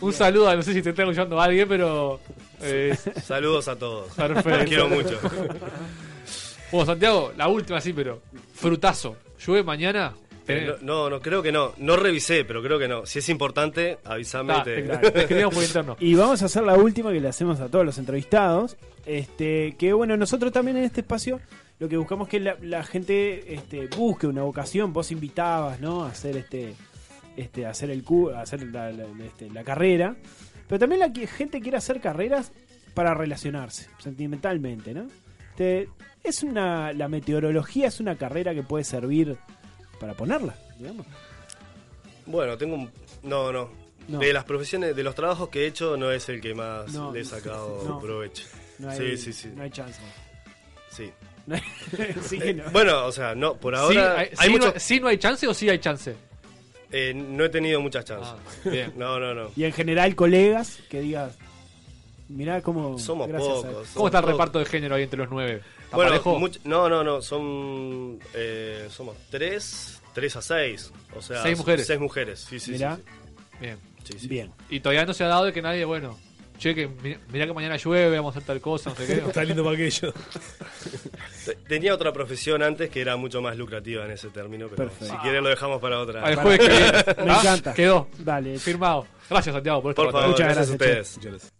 [0.00, 2.20] Un saludo, no sé si te está escuchando alguien, pero.
[2.60, 2.94] eh,
[3.24, 4.12] Saludos a todos.
[4.14, 4.50] Perfecto.
[4.50, 5.18] Los quiero mucho.
[6.70, 8.20] Bueno, Santiago, la última sí, pero.
[8.54, 9.16] Frutazo.
[9.46, 10.14] ¿Llueve mañana?
[10.48, 11.72] Eh, No, no, no, creo que no.
[11.78, 13.04] No revisé, pero creo que no.
[13.06, 14.54] Si es importante, avísame.
[14.58, 15.96] Y te- te- te escribimos por interno.
[16.00, 18.76] Y vamos a hacer la última que le hacemos a todos los entrevistados.
[19.04, 21.40] Este, que bueno, nosotros también en este espacio
[21.78, 24.92] lo que buscamos es que la, la gente este, busque una vocación.
[24.92, 26.04] Vos invitabas, ¿no?
[26.04, 26.74] A hacer este,
[27.36, 30.16] este, a hacer el cu- a hacer la, la- este, la carrera.
[30.68, 32.52] Pero también la que- gente quiere hacer carreras
[32.94, 35.06] para relacionarse sentimentalmente, ¿no?
[35.50, 35.88] Este,
[36.24, 39.36] es una, la meteorología es una carrera que puede servir
[39.98, 41.06] para ponerla, digamos.
[42.26, 42.90] Bueno, tengo un.
[43.22, 43.70] No, no.
[44.08, 44.18] No.
[44.20, 47.12] De las profesiones, de los trabajos que he hecho, no es el que más No.
[47.12, 47.98] le he sacado No.
[48.00, 48.44] provecho.
[48.78, 49.52] No hay, sí, sí, sí.
[49.54, 50.00] No hay chance.
[50.90, 51.10] Sí.
[52.40, 52.64] Que no.
[52.70, 54.18] Bueno, o sea, no, por Sí, ahora.
[54.20, 56.14] hay, hay sí, no, sí no hay chance o sí hay chance?
[56.92, 58.28] eh, no he tenido muchas chances.
[58.32, 58.92] Ah, bien.
[58.96, 59.50] No, no, no.
[59.56, 61.36] Y en general, colegas que digas,
[62.28, 62.98] mirá cómo.
[62.98, 63.64] Somos a- pocos.
[63.64, 64.30] ¿Cómo somos está el pocos.
[64.30, 65.62] reparto de género ahí entre los nueve?
[65.86, 66.38] ¿Está Bueno, parejo?
[66.38, 67.22] much- no, no, no.
[67.22, 68.18] Son.
[68.34, 70.00] eh, somos tres.
[70.12, 70.92] Tres a seis.
[71.14, 71.86] O sea, Seis mujeres.
[71.86, 72.40] Seis mujeres.
[72.48, 72.96] Sí, sí, Mirá.
[72.96, 73.02] sí,
[73.60, 73.78] Bien.
[74.04, 74.12] sí.
[74.12, 74.28] Sí, sí.
[74.28, 74.52] Bien.
[74.70, 76.18] Y todavía no se ha dado de que nadie, bueno,
[76.58, 79.12] che, que mi- mirá que mañana llueve, vamos a hacer tal cosa, no sé qué.
[79.28, 80.12] Está lindo para aquello.
[81.44, 85.14] Te- Tenía otra profesión antes que era mucho más lucrativa en ese término, pero Perfecto.
[85.14, 86.22] si quieren lo dejamos para otra.
[86.24, 86.92] Al jueves que viene.
[87.26, 87.38] Me ¿Ah?
[87.40, 87.74] encanta.
[87.74, 88.08] Quedó.
[88.18, 88.58] Dale.
[88.58, 89.06] Firmado.
[89.28, 91.16] Gracias, Santiago, por esta Por favor, Muchas gracias, gracias, a ustedes.
[91.18, 91.52] Muchas gracias.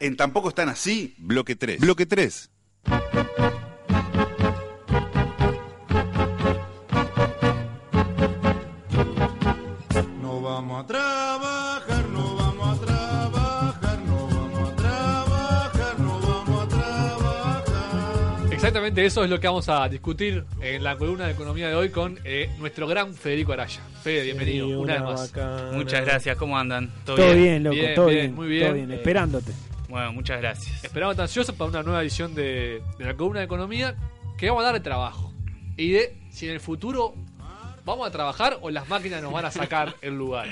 [0.00, 1.80] En Tampoco están así, bloque 3.
[1.80, 2.50] Bloque 3.
[10.20, 16.68] No vamos a trabajar, no vamos a trabajar, no vamos a trabajar, no vamos a
[16.68, 18.52] trabajar.
[18.52, 21.90] Exactamente eso es lo que vamos a discutir en la columna de economía de hoy
[21.90, 23.80] con eh, nuestro gran Federico Araya.
[24.02, 24.66] Fede, bienvenido.
[24.68, 25.32] Sí, una vez más.
[25.32, 25.72] bacana.
[25.72, 26.90] Muchas gracias, ¿cómo andan?
[27.04, 27.38] ¿Todo, Todo bien?
[27.38, 28.64] bien, loco, Bien, todo bien, bien, muy bien.
[28.66, 29.52] Todo bien, esperándote.
[29.92, 30.82] Bueno, muchas gracias.
[30.84, 33.94] Esperamos ansiosos para una nueva edición de, de la columna de economía
[34.38, 35.30] que vamos a dar de trabajo.
[35.76, 37.14] Y de si en el futuro
[37.84, 40.48] vamos a trabajar o las máquinas nos van a sacar el lugar.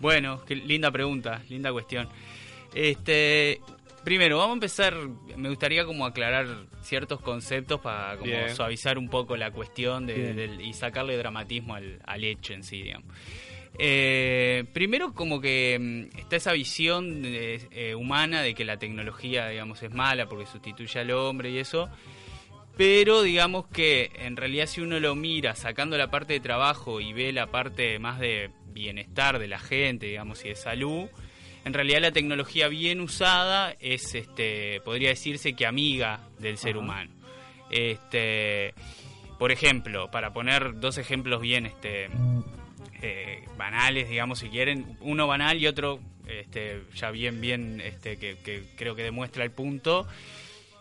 [0.00, 2.08] Bueno, qué linda pregunta, linda cuestión.
[2.74, 3.60] Este,
[4.02, 4.96] primero, vamos a empezar,
[5.36, 6.46] me gustaría como aclarar
[6.82, 12.00] ciertos conceptos para como suavizar un poco la cuestión de- del- y sacarle dramatismo al,
[12.04, 13.06] al hecho en sí, digamos.
[13.78, 19.48] Eh, primero como que mm, está esa visión de- eh, humana de que la tecnología,
[19.48, 21.88] digamos, es mala porque sustituye al hombre y eso.
[22.76, 27.12] Pero digamos que en realidad si uno lo mira sacando la parte de trabajo y
[27.12, 31.06] ve la parte más de bienestar de la gente, digamos, y de salud,
[31.64, 37.10] en realidad la tecnología bien usada es, este, podría decirse que amiga del ser humano.
[37.70, 38.74] Este,
[39.38, 42.08] por ejemplo, para poner dos ejemplos bien, este,
[43.06, 48.38] eh, banales, digamos, si quieren, uno banal y otro, este, ya bien, bien, este, que,
[48.38, 50.06] que creo que demuestra el punto.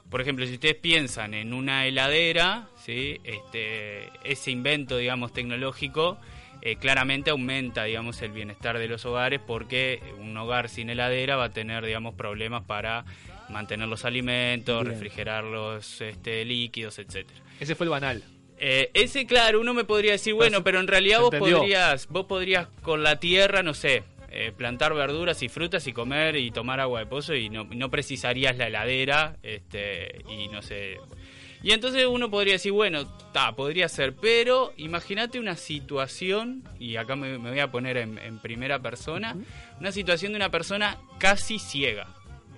[0.09, 3.19] Por ejemplo, si ustedes piensan en una heladera, ¿sí?
[3.25, 6.17] este, ese invento, digamos, tecnológico,
[6.61, 11.45] eh, claramente aumenta, digamos, el bienestar de los hogares porque un hogar sin heladera va
[11.45, 13.03] a tener, digamos, problemas para
[13.49, 14.93] mantener los alimentos, Bien.
[14.93, 17.41] refrigerar los este, líquidos, etcétera.
[17.59, 18.23] Ese fue el banal.
[18.65, 21.57] Eh, ese, claro, uno me podría decir, bueno, pero en realidad vos entendió.
[21.57, 26.37] podrías, vos podrías con la tierra, no sé, eh, plantar verduras y frutas y comer
[26.37, 30.97] y tomar agua de pozo y no, no precisarías la heladera, este, y no sé.
[31.61, 37.17] Y entonces uno podría decir, bueno, ta, podría ser, pero imagínate una situación, y acá
[37.17, 39.35] me, me voy a poner en, en primera persona,
[39.77, 42.07] una situación de una persona casi ciega,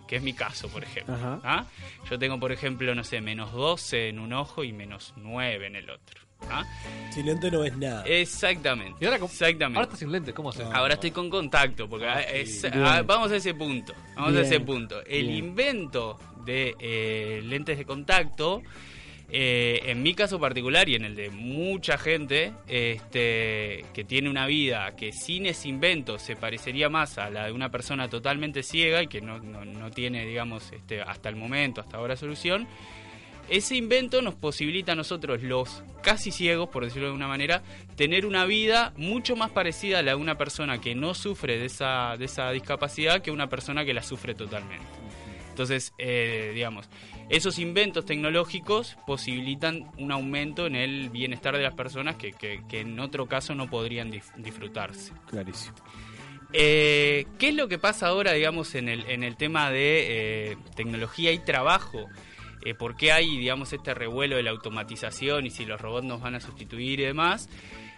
[0.08, 1.16] que es mi caso, por ejemplo.
[1.16, 1.40] Ajá.
[1.44, 1.66] ¿ah?
[2.10, 5.76] Yo tengo, por ejemplo, no sé, menos 12 en un ojo y menos 9 en
[5.76, 6.22] el otro.
[6.50, 6.64] ¿ah?
[7.12, 8.04] Sin lente no ves nada.
[8.06, 8.98] Exactamente.
[9.02, 9.78] Y ahora, con- Exactamente.
[9.78, 10.68] ahora estás sin lente, ¿cómo haces?
[10.72, 12.66] Ahora estoy con contacto, porque ah, es-
[13.06, 13.94] vamos a ese punto.
[14.16, 14.44] Vamos Bien.
[14.44, 15.02] a ese punto.
[15.06, 15.38] El Bien.
[15.46, 18.62] invento de eh, lentes de contacto,
[19.30, 24.46] eh, en mi caso particular y en el de mucha gente, este, que tiene una
[24.46, 29.02] vida que sin ese invento se parecería más a la de una persona totalmente ciega
[29.02, 29.40] y que no,
[29.92, 32.68] tiene, digamos, este, hasta el momento, hasta ahora solución.
[33.50, 37.62] Ese invento nos posibilita a nosotros, los casi ciegos, por decirlo de alguna manera,
[37.96, 41.66] tener una vida mucho más parecida a la de una persona que no sufre de
[41.66, 44.86] esa, de esa discapacidad que una persona que la sufre totalmente.
[45.50, 46.90] Entonces, eh, digamos,
[47.30, 52.82] esos inventos tecnológicos posibilitan un aumento en el bienestar de las personas que, que- que
[52.82, 55.12] en otro caso no podrían disfrutarse.
[55.28, 55.76] Clarísimo.
[56.54, 60.58] Eh, ¿Qué es lo que pasa ahora, digamos, en el, en el tema de eh,
[60.76, 62.08] tecnología y trabajo?
[62.64, 66.22] Eh, ¿Por qué hay, digamos, este revuelo de la automatización y si los robots nos
[66.22, 67.50] van a sustituir y demás?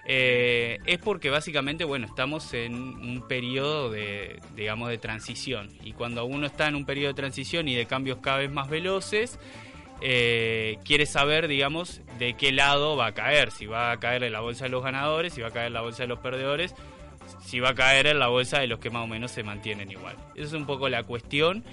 [0.10, 5.70] Eh, es porque básicamente, bueno, estamos en un periodo de, digamos, de transición.
[5.84, 8.70] Y cuando uno está en un periodo de transición y de cambios cada vez más
[8.70, 9.38] veloces,
[10.00, 13.52] eh, quiere saber, digamos, de qué lado va a caer.
[13.52, 15.74] Si va a caer en la bolsa de los ganadores, si va a caer en
[15.74, 16.74] la bolsa de los perdedores,
[17.44, 19.92] si va a caer en la bolsa de los que más o menos se mantienen
[19.92, 20.16] igual.
[20.36, 21.66] Esa es un poco la cuestión.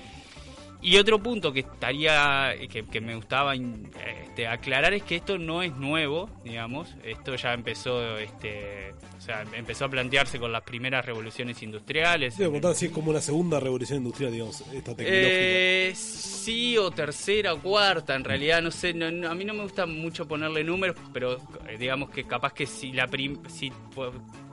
[0.85, 5.63] Y otro punto que estaría que, que me gustaba este, aclarar es que esto no
[5.63, 6.95] es nuevo, digamos.
[7.03, 12.39] Esto ya empezó, este, o sea, empezó a plantearse con las primeras revoluciones industriales.
[12.39, 15.07] A contar si es como una segunda revolución industrial, digamos, esta tecnológica.
[15.07, 19.55] Eh, sí, o tercera o cuarta, en realidad, no sé, no- no- a mí no
[19.55, 21.39] me gusta mucho ponerle números, pero
[21.79, 23.73] digamos que capaz que si la prim- si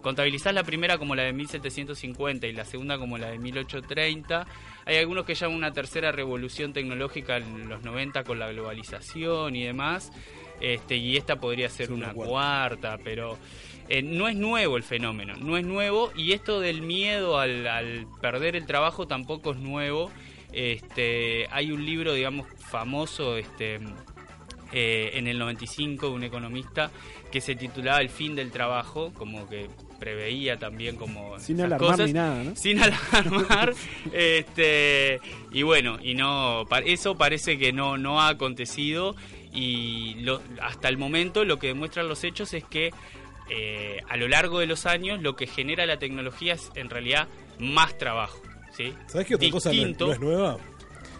[0.02, 4.48] contabilizás la primera como la de 1750 y la segunda como la de 1830,
[4.86, 9.64] hay algunos que llaman una tercera revolución tecnológica en los 90 con la globalización y
[9.64, 10.11] demás,
[10.60, 13.38] este, y esta podría ser una cuarta, pero...
[13.90, 16.14] eh, no es nuevo el fenómeno, no es nuevo.
[16.15, 20.11] Y esto del miedo al, al perder el trabajo tampoco es nuevo.
[20.53, 23.80] Este, hay un libro, digamos, famoso este,
[24.72, 26.90] eh, en el 95 de un economista
[27.32, 29.68] que se titulaba El fin del trabajo, como que
[30.02, 32.07] preveía también como Sin esas alarmar cosas.
[32.07, 32.56] ni nada, ¿no?
[32.56, 33.73] Sin alarmar.
[34.11, 35.22] este,
[35.52, 39.15] y bueno, y no eso parece que no, no ha acontecido
[39.53, 42.91] y lo- hasta el momento lo que demuestran los hechos es que
[43.49, 47.28] eh, a lo largo de los años lo que genera la tecnología es en realidad
[47.60, 48.41] más trabajo.
[48.76, 48.94] ¿sí?
[49.07, 50.57] ¿Sabes qué otra cosa Distinto- no es nueva?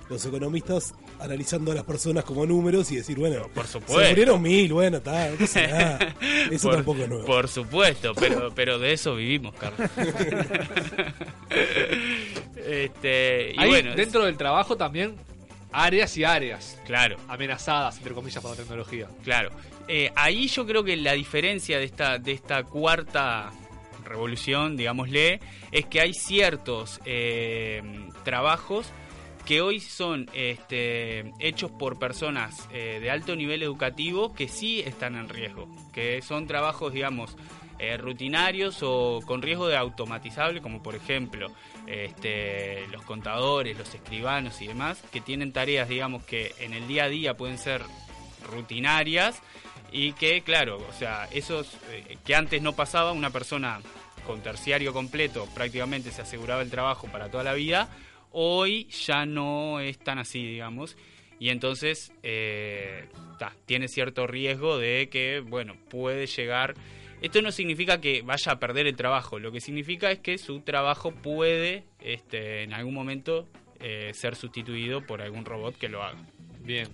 [0.10, 4.10] Los economistas analizando a las personas como números y decir, bueno, por se supuesto.
[4.10, 6.16] murieron mil, bueno, está, no pasa nada.
[6.52, 7.26] Eso por, tampoco es nuevo.
[7.26, 9.90] Por supuesto, pero, pero de eso vivimos, Carlos.
[12.56, 15.16] este, y bueno, dentro del trabajo también
[15.72, 16.80] áreas y áreas.
[16.86, 17.18] Claro.
[17.28, 19.08] Amenazadas, entre comillas, por la tecnología.
[19.24, 19.52] Claro.
[19.88, 23.52] Eh, ahí yo creo que la diferencia de esta, de esta cuarta
[24.06, 25.40] revolución, digámosle,
[25.72, 27.82] es que hay ciertos eh,
[28.24, 28.88] trabajos
[29.46, 35.16] que hoy son este, hechos por personas eh, de alto nivel educativo que sí están
[35.16, 37.36] en riesgo, que son trabajos, digamos,
[37.80, 41.48] eh, rutinarios o con riesgo de automatizable, como por ejemplo
[41.88, 47.06] este, los contadores, los escribanos y demás, que tienen tareas, digamos, que en el día
[47.06, 47.82] a día pueden ser
[48.52, 49.42] rutinarias
[49.92, 53.82] y que, claro, o sea, esos eh, que antes no pasaba, una persona
[54.26, 57.90] con terciario completo prácticamente se aseguraba el trabajo para toda la vida,
[58.32, 60.98] hoy ya no es tan así, digamos,
[61.40, 63.06] y entonces eh,
[63.40, 66.76] ta, tiene cierto riesgo de que, bueno, puede llegar...
[67.22, 70.62] Esto no significa que vaya a perder el trabajo, lo que significa es que su
[70.62, 73.48] trabajo puede este, en algún momento
[73.80, 76.18] eh, ser sustituido por algún robot que lo haga.
[76.64, 76.88] Bien.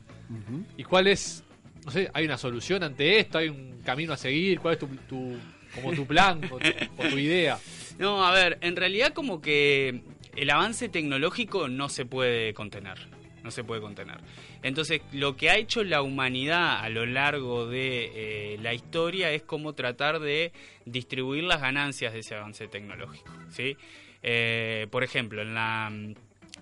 [0.78, 1.46] ¿Y cuál es,
[1.86, 3.38] no sé, hay una solución ante esto?
[3.38, 4.60] ¿Hay un camino a seguir?
[4.60, 5.40] ¿Cuál es tu, tu-
[5.74, 7.58] como tu plan o tu, o tu idea?
[7.98, 10.02] No, a ver, en realidad como que
[10.38, 12.98] el avance tecnológico no se puede contener,
[13.44, 14.20] no se puede contener.
[14.62, 18.12] Entonces, lo que ha hecho la humanidad a lo largo de
[18.54, 20.52] eh, la historia es como tratar de
[20.86, 23.76] distribuir las ganancias de ese avance tecnológico, ¿sí?
[24.22, 26.14] Eh, por ejemplo, en la mm,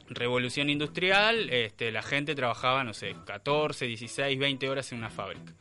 [0.09, 5.53] revolución industrial, este, la gente trabajaba, no sé, 14, 16, 20 horas en una fábrica.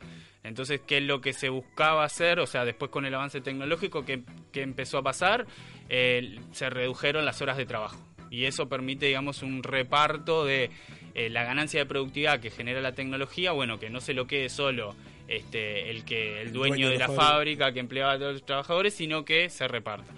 [0.45, 2.39] Entonces, ¿qué es lo que se buscaba hacer?
[2.39, 5.47] O sea, después con el avance tecnológico, ¿qué, qué empezó a pasar?
[5.89, 7.97] Eh, se redujeron las horas de trabajo.
[8.29, 10.69] Y eso permite, digamos, un reparto de
[11.15, 14.49] eh, la ganancia de productividad que genera la tecnología, bueno, que no se lo quede
[14.49, 14.95] solo
[15.27, 17.71] este, el, que, el dueño, de la fábrica.
[17.73, 20.13] que empleaba a todos los trabajadores, sino que se reparta.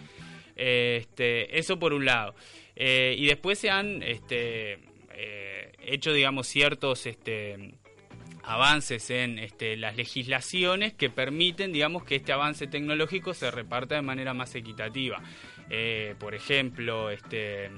[0.56, 2.36] Este, eso por un lado.
[2.76, 4.80] Eh, y después se han este,
[5.80, 7.76] hecho, digamos, ciertos este,
[8.48, 14.02] avances en este, las legislaciones que permiten, digamos, que este avance tecnológico se reparta de
[14.02, 15.22] manera más equitativa.
[15.70, 17.70] Eh, por ejemplo, este,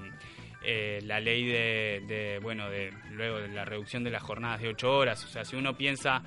[0.63, 4.67] eh, la ley de, de, bueno, de luego de la reducción de las jornadas de
[4.67, 5.25] 8 horas.
[5.25, 6.21] O sea, si uno piensa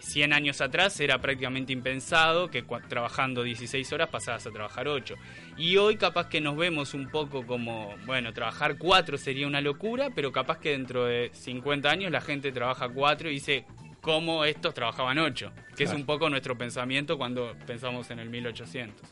[0.00, 5.14] 100 años atrás era prácticamente impensado que trabajando 16 horas pasabas a trabajar 8.
[5.56, 10.10] Y hoy capaz que nos vemos un poco como, bueno, trabajar 4 sería una locura,
[10.14, 13.64] pero capaz que dentro de 50 años la gente trabaja 4 y dice
[14.00, 19.08] cómo estos trabajaban 8, que es un poco nuestro pensamiento cuando pensamos en el 1800.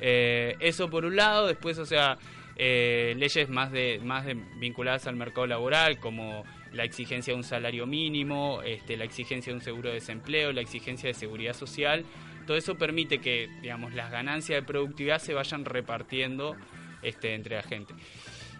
[0.00, 2.18] Eh, eso por un lado, después, o sea,
[2.56, 6.44] eh, leyes más de más de, vinculadas al mercado laboral como
[6.76, 10.60] la exigencia de un salario mínimo, este, la exigencia de un seguro de desempleo, la
[10.60, 12.04] exigencia de seguridad social.
[12.46, 16.54] Todo eso permite que, digamos, las ganancias de productividad se vayan repartiendo
[17.02, 17.94] este, entre la gente.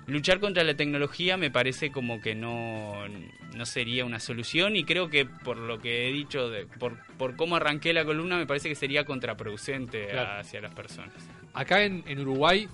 [0.08, 2.94] Luchar contra la tecnología me parece como que no,
[3.56, 7.34] no sería una solución y creo que por lo que he dicho, de- por, por
[7.34, 10.40] cómo arranqué la columna, me parece que sería contraproducente Claro.
[10.40, 11.12] hacia las personas.
[11.54, 12.68] Acá en, en Uruguay,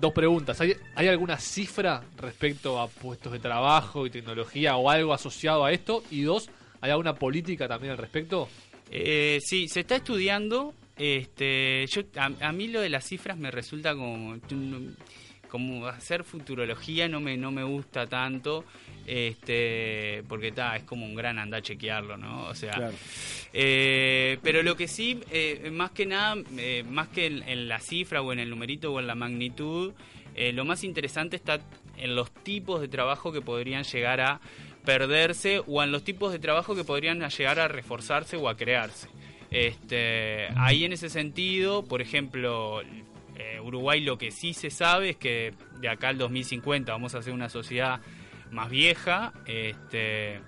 [0.00, 0.60] dos preguntas.
[0.60, 5.72] ¿Hay, ¿Hay alguna cifra respecto a puestos de trabajo y tecnología o algo asociado a
[5.72, 6.02] esto?
[6.10, 6.50] Y dos,
[6.80, 8.48] ¿hay alguna política también al respecto?
[8.90, 10.74] Eh, sí, se está estudiando.
[10.96, 14.38] Este, yo a, a mí lo de las cifras me resulta como
[15.48, 18.64] como hacer futurología no me no me gusta tanto,
[19.06, 22.46] este, porque está es como un gran andar a chequearlo, ¿no?
[22.48, 22.94] O sea, Claro.
[23.52, 27.78] eh, pero lo que sí, eh, más que nada, eh, más que en, en la
[27.80, 29.92] cifra o en el numerito o en la magnitud,
[30.52, 31.60] lo más interesante está
[31.96, 34.38] en los tipos de trabajo que podrían llegar a
[34.84, 39.08] perderse o en los tipos de trabajo que podrían llegar a reforzarse o a crearse.
[39.50, 42.82] Este, ahí en ese sentido, por ejemplo,
[43.38, 47.22] eh, Uruguay lo que sí se sabe es que de acá al 2050 vamos a
[47.22, 48.00] ser una sociedad
[48.50, 50.40] más vieja, este,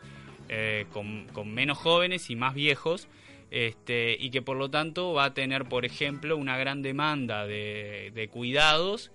[0.48, 3.08] eh, con, menos jóvenes y más viejos,
[3.50, 8.12] este, y que por lo tanto va a tener, por ejemplo, una gran demanda de,
[8.14, 9.10] de cuidados,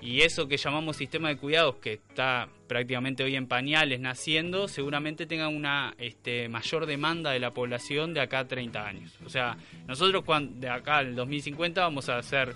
[0.00, 5.26] y eso que llamamos sistema de cuidados, que está prácticamente hoy en pañales naciendo, seguramente
[5.26, 9.18] tenga una este, mayor demanda de la población de acá a 30 años.
[9.24, 9.56] O sea,
[9.86, 12.54] nosotros cuando, de acá al 2050 vamos a ser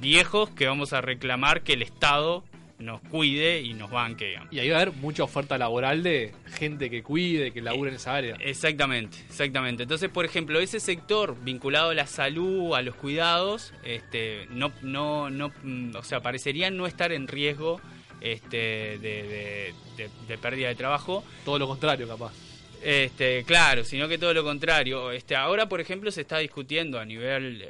[0.00, 2.42] viejos que vamos a reclamar que el Estado
[2.84, 4.52] nos cuide y nos banque, digamos.
[4.52, 7.96] Y ahí va a haber mucha oferta laboral de gente que cuide, que labure en
[7.96, 8.36] esa área.
[8.40, 9.84] Exactamente, exactamente.
[9.84, 15.30] Entonces, por ejemplo, ese sector vinculado a la salud, a los cuidados, este, no, no,
[15.30, 17.80] no, mm, o sea, parecería no estar en riesgo
[18.20, 21.24] este, de, de- de- de pérdida de trabajo.
[21.44, 22.32] Todo lo contrario, capaz.
[22.84, 25.12] Este, claro, sino que todo lo contrario.
[25.12, 27.68] Este, ahora, por ejemplo, se está discutiendo a nivel,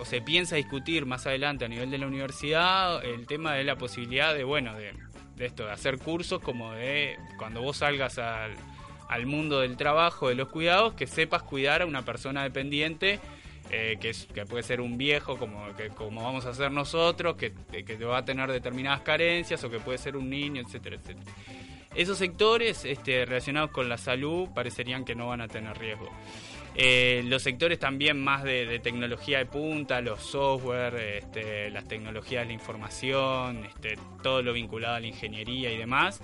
[0.00, 3.76] o, se piensa discutir más adelante a nivel de la universidad, el tema de la
[3.76, 4.94] posibilidad de, bueno, de,
[5.36, 8.52] de esto, de hacer cursos como de cuando vos salgas al,
[9.08, 13.20] al mundo del trabajo, de los cuidados, que sepas cuidar a una persona dependiente.
[13.70, 17.52] eh, que puede ser un viejo como, que, como vamos a hacer nosotros, que,
[17.84, 21.32] que va a tener determinadas carencias, o que puede ser un niño, etcétera, etcétera.
[21.96, 26.10] Esos sectores este, relacionados con la salud parecerían que no van a tener riesgo.
[26.74, 32.48] Eh, los sectores también más de, tecnología de punta, los software, este, las tecnologías de
[32.48, 36.20] la información, este, todo lo vinculado a la ingeniería y demás,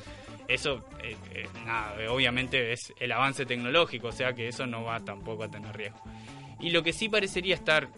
[0.46, 5.44] eso, eh, eh, obviamente es el avance tecnológico, o sea que eso no va tampoco
[5.44, 6.02] a tener riesgo.
[6.60, 7.88] Y lo que sí parecería estar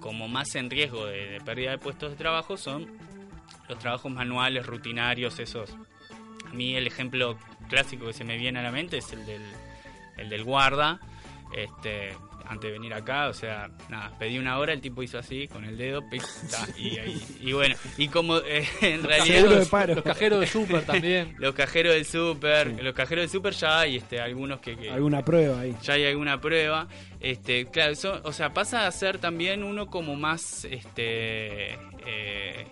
[0.00, 2.86] como más en riesgo de pérdida de puestos de trabajo son
[3.68, 5.76] los trabajos manuales, rutinarios, esos
[6.50, 7.36] a mí el ejemplo
[7.68, 9.42] clásico que se me viene a la mente es el del,
[10.18, 11.00] el del guarda.
[11.54, 12.10] Este,
[12.48, 15.64] antes de venir acá, o sea, nada, pedí una hora, el tipo hizo así con
[15.64, 19.66] el dedo, pic, ta, y, ahí- y bueno, y como eh, en realidad Seguro de
[19.66, 19.94] paro.
[19.96, 21.34] Los cajeros de súper también.
[21.38, 25.24] los cajeros del super, los cajeros del super ya hay este, algunos que, que- Alguna
[25.24, 25.74] prueba ahí.
[25.82, 26.86] ya hay alguna prueba.
[27.20, 31.72] Este, claro, eso, o sea, pasa a ser también uno como más, este,
[32.06, 32.66] eh,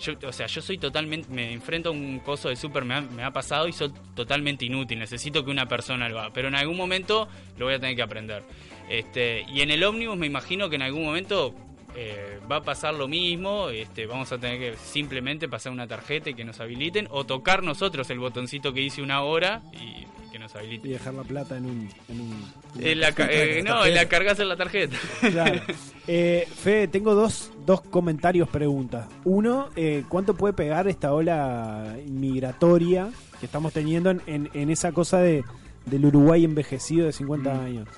[0.00, 3.00] yo, o sea, yo soy totalmente, me enfrento a un coso de super, me ha,
[3.00, 4.98] me ha pasado y soy totalmente inútil.
[4.98, 7.28] Necesito que una persona lo haga, pero en algún momento
[7.58, 8.42] lo voy a tener que aprender.
[8.88, 11.54] Este, y en el ómnibus me imagino que en algún momento
[11.94, 13.68] eh, va a pasar lo mismo.
[13.68, 17.62] Este, vamos a tener que simplemente pasar una tarjeta y que nos habiliten, o tocar
[17.62, 20.90] nosotros el botoncito que dice una hora y que nos habiliten.
[20.90, 21.88] Y dejar la plata en un.
[22.08, 22.44] En un
[22.78, 24.96] Eh, la eh, no, la cargas en la tarjeta.
[25.20, 25.60] Claro.
[26.12, 29.06] Eh, Fede, tengo dos, dos comentarios, preguntas.
[29.24, 34.90] Uno, eh, ¿cuánto puede pegar esta ola migratoria que estamos teniendo en, en- en esa
[34.90, 35.44] cosa de,
[35.86, 37.60] del Uruguay envejecido de 50 Mm.
[37.60, 37.88] años?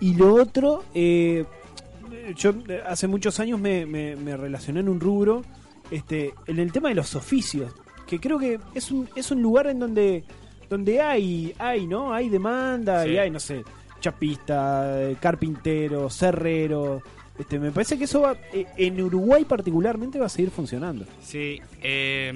[0.00, 1.44] Y lo otro, eh,
[2.36, 5.42] yo eh, hace muchos años me, me- me relacioné en un rubro,
[5.90, 7.72] este, en el tema de los oficios,
[8.06, 10.24] que creo que es un, es un lugar en donde,
[10.68, 12.12] donde hay, hay, ¿no?
[12.12, 13.10] Hay demanda Sí.
[13.10, 13.62] y hay, no sé,
[14.00, 17.02] chapista, eh, carpintero, cerrero.
[17.38, 21.04] Este, me parece que eso va, eh, en Uruguay particularmente va a seguir funcionando.
[21.22, 22.32] Sí, eh,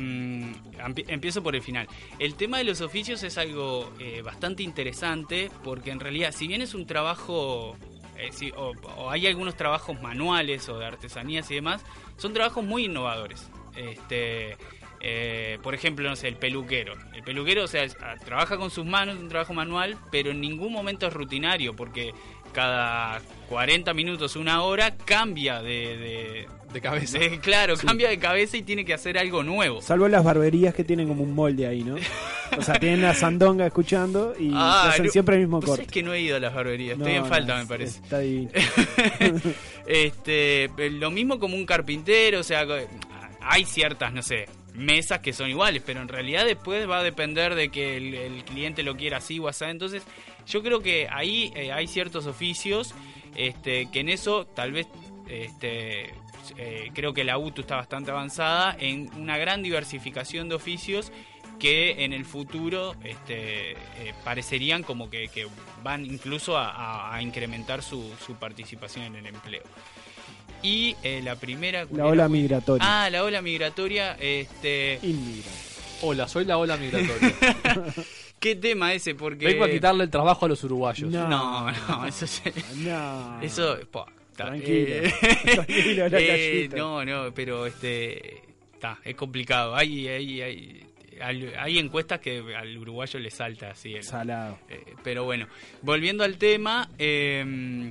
[0.79, 1.89] empie- empiezo por el final.
[2.19, 6.61] El tema de los oficios es algo eh, bastante interesante porque en realidad, si bien
[6.61, 7.77] es un trabajo,
[8.19, 11.83] eh, si- o, o hay algunos trabajos manuales o de artesanías y demás,
[12.19, 13.49] son trabajos muy innovadores.
[13.77, 14.57] Este,
[15.01, 16.95] eh, por ejemplo, no sé, el peluquero.
[17.15, 20.31] El peluquero, o sea, es- ah, trabaja con sus manos, es un trabajo manual, pero
[20.31, 22.13] en ningún momento es rutinario porque
[22.53, 25.97] cada 40 minutos, una hora, cambia de...
[25.97, 27.19] de de cabeza.
[27.43, 27.85] claro, Sí.
[27.85, 29.83] cambia de cabeza y tiene que hacer algo nuevo.
[29.83, 31.97] Salvo las barberías que tienen como un molde ahí, ¿no?
[32.59, 35.77] O sea, tienen la sandonga escuchando y Ah, hacen no- siempre el mismo corte.
[35.83, 37.99] sabés que no he ido a las barberías, estoy No, en falta, no, me parece.
[38.01, 38.51] Está divino.
[39.87, 42.67] este, lo mismo como un carpintero, o sea,
[43.41, 44.47] hay ciertas, no sé,
[44.81, 48.83] mesas que son iguales, pero en realidad después va a depender de que el, cliente
[48.83, 49.65] lo quiera así o así.
[49.67, 50.03] Entonces,
[50.47, 52.95] yo creo que ahí eh, hay ciertos oficios
[53.37, 54.87] este, que en eso tal vez
[55.29, 56.11] este,
[56.57, 61.13] eh, creo que la UTU está bastante avanzada en una gran diversificación de oficios
[61.61, 63.77] que en el futuro este, eh,
[64.25, 65.29] parecerían como que,
[65.85, 69.63] van incluso a, a- a incrementar su, su participación en el empleo.
[70.63, 71.87] Y eh, la primera...
[71.93, 73.05] La ola migratoria.
[73.05, 74.17] Ah, la ola migratoria.
[74.21, 74.99] Este...
[76.03, 77.35] Hola, soy la ola migratoria.
[78.39, 79.15] ¿Qué tema ese?
[79.15, 79.47] Porque...
[79.47, 81.11] Vengo a quitarle el trabajo a los uruguayos.
[81.11, 81.29] No,
[81.71, 83.41] no, eso se- No.
[83.43, 84.07] Eso, po,
[84.37, 84.95] ta, Tranquilo.
[84.95, 85.15] eh,
[85.55, 88.43] Tranquilo, la eh, no, no, pero este,
[88.73, 89.77] está, es complicado.
[89.77, 93.95] Hay, hay, hay, hay encuestas que al uruguayo le salta así.
[93.95, 94.59] el- Salado.
[94.71, 95.47] eh, pero bueno,
[95.83, 97.91] volviendo al tema, eh,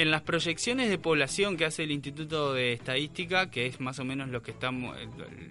[0.00, 4.04] en las proyecciones de población que hace el Instituto de Estadística, que es más o
[4.04, 4.96] menos lo que estamos,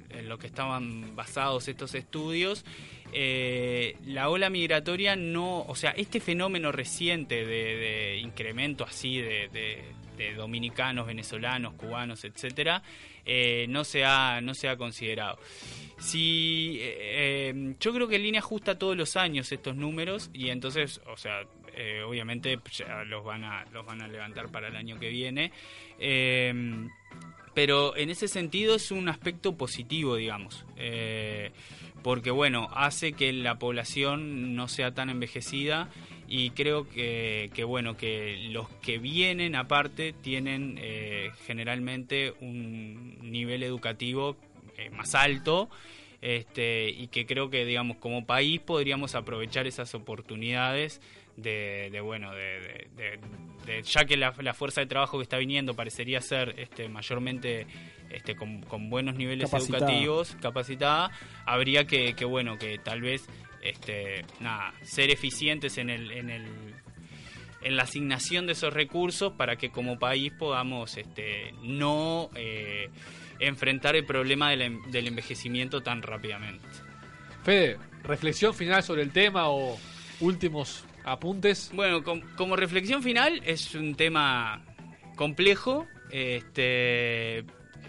[0.09, 2.65] en lo que estaban basados estos estudios,
[3.13, 9.83] eh, la ola migratoria no, o sea, este fenómeno reciente de, incremento así de,
[10.35, 12.81] dominicanos, venezolanos, cubanos, etcétera,
[13.25, 15.37] eh, no se ha no se ha considerado.
[15.99, 20.99] Si eh, yo creo que en línea ajusta todos los años estos números y entonces,
[21.05, 21.43] o sea,
[21.81, 25.53] eh, obviamente ya los van a los van a levantar para el año que viene.
[25.97, 26.53] Eh,
[27.53, 31.51] pero en ese sentido es un aspecto positivo, digamos, eh,
[32.03, 35.89] porque bueno, hace que la población no sea tan envejecida
[36.27, 40.79] y creo que, que, bueno, que los que vienen aparte tienen
[41.47, 44.35] generalmente un nivel educativo
[44.91, 45.69] más alto
[46.21, 51.01] este, y que creo que digamos como país podríamos aprovechar esas oportunidades
[51.41, 53.19] de, de, bueno de, de- de-
[53.65, 57.67] de- ya que la, la fuerza de trabajo que está viniendo parecería ser este mayormente
[58.09, 59.85] este con, con buenos niveles Capacitada.
[59.85, 61.11] educativos capacitada
[61.45, 63.27] habría que, que bueno que tal vez
[63.61, 66.45] este nada ser eficientes en el en el
[67.61, 72.89] en la asignación de esos recursos para que como país podamos este, no eh,
[73.39, 76.65] enfrentar el problema del, del envejecimiento tan rápidamente.
[77.43, 79.77] Fede, reflexión final sobre el tema o
[80.21, 81.71] últimos apuntes.
[81.73, 84.61] Bueno, com- como reflexión final es un tema
[85.15, 87.43] complejo, este,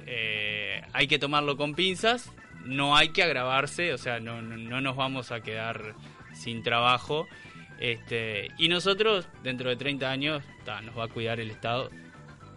[0.07, 2.31] eh, hay que tomarlo con pinzas,
[2.65, 5.95] no hay que agravarse, o sea, no, no, no nos vamos a quedar
[6.35, 7.27] sin trabajo.
[7.79, 11.91] Este, y nosotros, dentro de 30 años, ta, nos va a cuidar el Estado.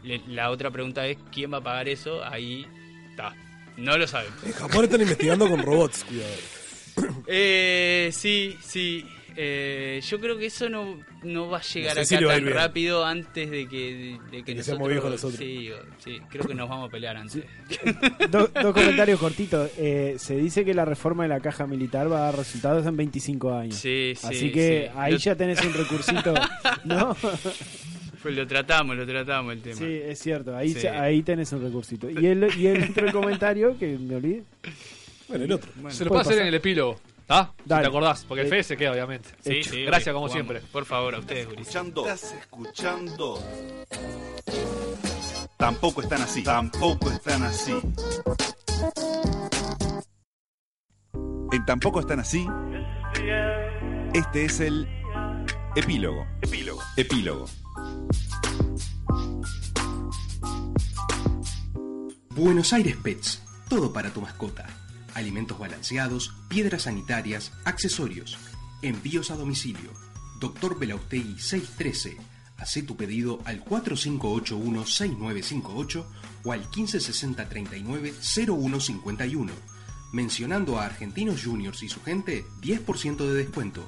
[0.03, 2.23] Le- la otra pregunta es, ¿quién va a pagar eso?
[2.25, 2.67] Ahí,
[3.09, 3.33] está,
[3.77, 4.43] no lo sabemos.
[4.43, 6.33] En Japón están investigando con robots, cuidado.
[7.27, 9.05] Eh, sí, sí.
[9.35, 13.03] Eh, yo creo que eso no, no va a llegar No sé acá tan rápido
[13.05, 15.39] antes de que, de, de que, que seamos viejos nosotros.
[15.39, 17.43] Sí, o- sí, creo que nos vamos a pelear antes.
[18.29, 19.71] Do- dos comentarios cortitos.
[19.77, 22.95] Eh, se dice que la reforma de la caja militar va a dar resultados en
[22.95, 23.75] 25 años.
[23.75, 24.97] Sí, sí, Así que sí.
[24.99, 26.33] ahí Lo- ya tenés un recursito,
[26.83, 27.15] ¿no?
[28.21, 29.75] Pues lo tratamos, lo tratamos el tema.
[29.77, 30.55] Sí, es cierto.
[30.55, 32.09] Ahí, ahí tenés un recursito.
[32.09, 34.43] Y el, y el otro comentario, que me olvidé.
[35.27, 35.69] Bueno, el otro.
[35.89, 36.99] Se lo puedo hacer en el epílogo.
[37.35, 37.51] ¿Ah?
[37.65, 37.81] Dale.
[37.83, 39.29] te acordás, porque el Eh, Fede se queda, obviamente.
[39.43, 39.71] Sí, Hecho.
[39.71, 40.13] sí, Gracias, obvio.
[40.13, 40.31] como Jugamos.
[40.51, 40.71] siempre.
[40.71, 41.61] Por favor, a ustedes, Guris.
[41.61, 42.01] Escuchando.
[42.05, 43.43] Estás escuchando.
[45.57, 46.43] Tampoco están así.
[46.43, 47.73] Tampoco están así.
[51.51, 52.47] En Tampoco están así.
[54.13, 54.87] Este es el
[55.75, 56.27] epílogo.
[56.41, 56.81] Epílogo.
[56.97, 57.45] Epílogo.
[62.35, 64.67] Buenos Aires Pets, todo para tu mascota.
[65.13, 68.37] Alimentos balanceados, piedras sanitarias, accesorios.
[68.81, 69.91] Envíos a domicilio.
[70.39, 72.17] Doctor Belaustegui 613.
[72.57, 76.05] Hacé tu pedido al 4581-6958
[76.43, 79.49] o al 156039-0151.
[80.13, 83.85] Mencionando a Argentinos Juniors y su gente, 10% de descuento.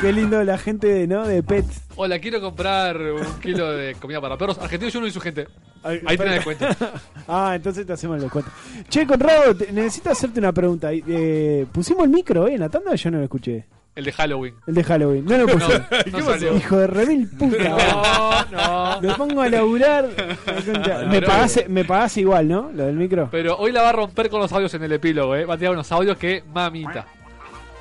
[0.00, 1.24] Qué lindo la gente ¿no?
[1.26, 1.81] de Pets.
[1.96, 4.58] Hola, quiero comprar un kilo de comida para perros.
[4.58, 5.46] Argentino Junior y su gente.
[5.84, 6.66] Ahí tenés descuento.
[7.28, 8.50] ah, entonces te hacemos el descuento.
[8.88, 10.88] Che, Conrado, te- necesito hacerte una pregunta.
[10.92, 13.66] Eh, ¿Pusimos el micro eh, en la tanda o yo no lo escuché?
[13.94, 14.54] El de Halloween.
[14.66, 15.24] El de Halloween.
[15.26, 15.82] No lo No, puse.
[16.10, 16.56] no salió.
[16.56, 18.46] Hijo de remil puta.
[18.50, 19.00] No, no.
[19.02, 20.08] Me pongo a laburar.
[20.16, 20.98] la concha.
[21.00, 22.70] Me Pero- pagás, me pagás igual, ¿no?
[22.74, 23.28] Lo del micro.
[23.30, 25.44] Pero hoy la va a romper con los audios en el epílogo, ¿eh?
[25.44, 27.06] Va a tirar unos audios que mamita.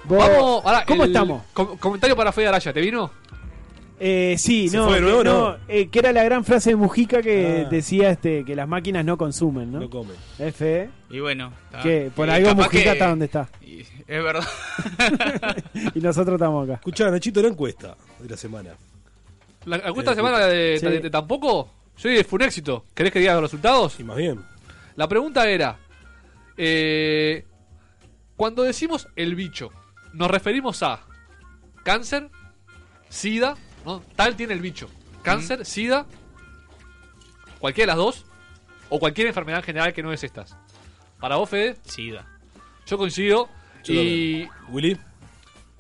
[0.03, 1.43] Vos- Vamos, ahora, ¿Cómo el estamos?
[1.53, 3.09] com- comentario para Fede Araya, ¿te vino?
[4.03, 5.57] Eh, sí, ¿Se no, fue de que, no, no?
[5.67, 7.69] eh, que era la gran frase de Mujica que Ah.
[7.69, 9.79] decía este que las máquinas no consumen, ¿no?
[9.79, 10.15] No comen.
[10.39, 11.53] F, Y bueno.
[11.65, 11.83] está.
[11.83, 13.47] que por Y algo Mujica que- está donde está.
[13.61, 14.43] y- Es verdad.
[15.93, 16.73] y nosotros estamos acá.
[16.75, 18.71] Escuchá, Nachito, la encuesta de la semana.
[19.65, 20.85] La encuesta de semana de, Sí.
[20.87, 22.85] de- de tampoco, sí, fue un éxito.
[22.95, 23.99] ¿Querés que diga los resultados?
[23.99, 24.39] Y más bien.
[24.95, 25.77] La pregunta era,
[26.57, 27.45] eh,
[28.35, 29.69] cuando decimos el bicho,
[30.13, 31.01] ¿nos referimos a
[31.83, 32.29] cáncer,
[33.09, 33.55] sida,
[33.85, 34.03] ¿no?
[34.15, 34.89] tal tiene el bicho?
[35.21, 36.05] ¿Cáncer, sida,
[37.59, 38.25] cualquiera de las dos?
[38.89, 40.55] ¿O cualquier enfermedad en general que no es estas?
[41.19, 42.25] Para vos, Fede, Sida.
[42.85, 43.47] yo coincido.
[43.83, 44.97] Yo y Willy,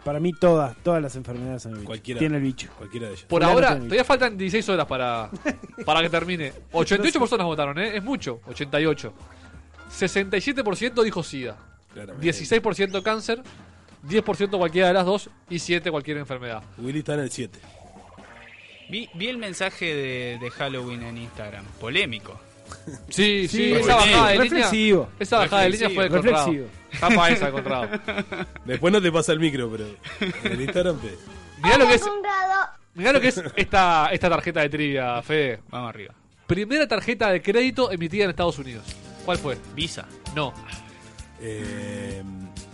[0.03, 1.87] Para mí todas, todas las enfermedades son el bicho.
[1.87, 2.19] Cualquiera.
[2.19, 2.69] Tiene el bicho.
[2.77, 3.25] cualquiera de ellas.
[3.25, 5.29] por ahora, todavía faltan 16 horas para,
[5.85, 6.53] para que termine.
[6.71, 7.97] 88 personas votaron, ¿eh?
[7.97, 9.13] Es mucho, 88.
[9.91, 11.57] 67% dijo sida.
[11.93, 12.31] Claramente.
[12.31, 13.41] 16% cáncer,
[14.07, 16.63] 10% cualquiera de las dos y 7 cualquier enfermedad.
[16.77, 17.59] Willy está en el 7.
[18.91, 21.65] Vi, vi el mensaje de, de Halloween en Instagram.
[21.79, 22.39] Polémico.
[23.09, 24.43] Sí, sí, Sí, esa bajada de línea.
[24.43, 25.09] reflexivo.
[25.19, 26.45] Esa bajada de línea fue de Conrado.
[26.45, 26.67] Reflexivo.
[26.99, 27.89] Tapa esa Conrado.
[28.65, 29.85] Después no te pasa el micro, pero
[30.53, 31.15] en Instagram te...
[31.63, 32.03] Mirá lo que es.
[32.93, 35.59] Mirá lo que es esta, esta tarjeta de trivia, Fede.
[35.69, 36.13] Vamos arriba.
[36.47, 38.83] Primera tarjeta de crédito emitida en Estados Unidos.
[39.25, 39.57] ¿Cuál fue?
[39.75, 40.05] Visa.
[40.35, 40.53] No,
[41.41, 42.21] Eh,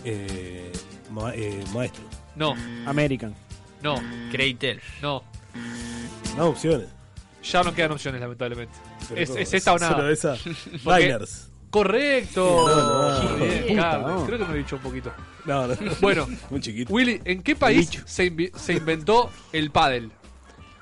[0.04, 0.72] eh,
[1.12, 2.04] ma- eh, maestro.
[2.36, 3.36] no, American.
[3.84, 3.96] no,
[4.32, 4.82] Creditel.
[5.02, 5.24] no.
[6.38, 6.88] No opciones.
[7.44, 8.74] Ya no quedan opciones, lamentablemente.
[9.16, 9.96] Es, esta o nada.
[9.96, 10.36] Solo esa.
[11.70, 12.66] Correcto.
[12.68, 14.26] No, no, bien, no.
[14.26, 15.12] Creo que me he dicho un poquito.
[15.46, 15.76] No, no.
[16.02, 16.94] Bueno, Muy chiquito.
[16.94, 20.12] Willy, ¿en qué país se, invi- se inventó el pádel?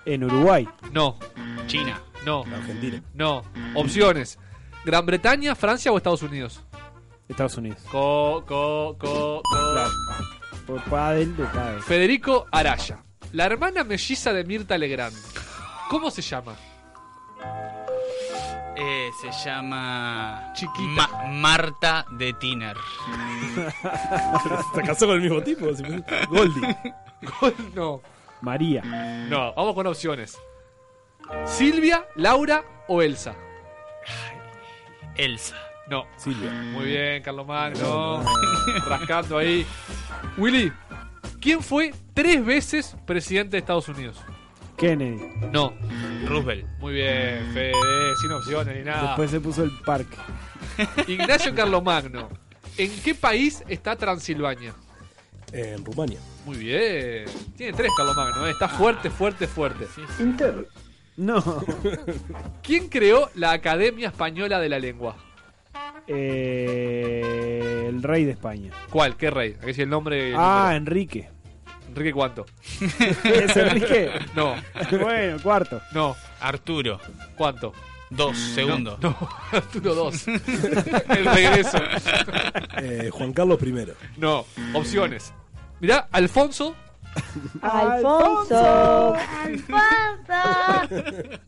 [0.06, 0.68] En Uruguay.
[0.92, 1.18] No,
[1.66, 2.00] China.
[2.26, 3.02] no, Argentina.
[3.14, 3.44] no.
[3.74, 4.38] Opciones.
[4.86, 6.62] ¿Gran Bretaña, Francia o Estados Unidos?
[7.28, 7.80] Estados Unidos.
[7.92, 9.90] Co, co, co, co.
[10.68, 11.82] Por pádel de pádel.
[11.82, 13.04] Federico Araya.
[13.36, 15.14] La hermana melliza de Mirta Legrand.
[15.90, 16.56] ¿Cómo se llama?
[18.78, 20.52] Eh, se llama.
[20.54, 21.08] Chiquita.
[21.10, 22.78] Ma- Marta de Tiner.
[24.76, 25.66] ¿Se casó con el mismo tipo?
[26.30, 26.78] Goldie.
[27.74, 28.02] no.
[28.42, 28.82] María.
[29.30, 30.38] No, vamos con opciones.
[31.46, 33.36] Silvia, Laura o Elsa.
[35.18, 35.56] Elsa.
[35.90, 36.06] No.
[36.16, 36.52] Silvia.
[36.52, 38.24] Muy bien, Carlos Magno.
[38.88, 39.66] Rascando ahí.
[40.38, 40.72] Willy,
[41.46, 44.18] ¿quién fue tres veces presidente de Estados Unidos?
[44.78, 45.22] Kennedy.
[45.52, 45.74] No.
[46.26, 46.66] Roosevelt.
[46.80, 47.72] Muy bien, Fede,
[48.20, 49.10] sin opciones ni nada.
[49.10, 50.18] Después se puso el parque.
[51.08, 52.30] Ignacio Carlomagno.
[52.78, 54.74] ¿En qué país está Transilvania?
[55.54, 56.20] En Rumania.
[56.46, 57.26] Muy bien.
[57.56, 58.52] Tiene tres Carlomagno, ¿eh?
[58.52, 59.86] está fuerte, fuerte, fuerte.
[60.20, 60.68] Inter.
[61.16, 61.42] No.
[62.64, 65.16] ¿Quién creó la Academia Española de la Lengua?
[66.08, 68.72] Eh, el rey de España.
[68.90, 69.16] ¿Cuál?
[69.16, 69.56] ¿Qué rey?
[69.62, 70.32] Aquí sí el nombre.
[70.32, 70.78] el Ah, número.
[70.78, 71.30] Enrique.
[71.96, 72.46] ¿Enrique cuánto?
[73.24, 74.12] ¿Es Enrique?
[74.36, 74.56] No,
[75.00, 75.82] bueno, cuarto.
[75.94, 76.14] no.
[76.42, 77.00] Arturo.
[77.38, 77.72] ¿Cuánto?
[78.10, 79.00] Dos segundos.
[79.00, 79.18] No,
[79.52, 80.28] Arturo 2.
[80.28, 81.78] el regreso.
[82.82, 83.88] Eh, Juan Carlos I.
[84.18, 85.34] No, opciones.
[85.80, 86.76] Mirá, Alfonso,
[87.62, 89.16] Alfonso.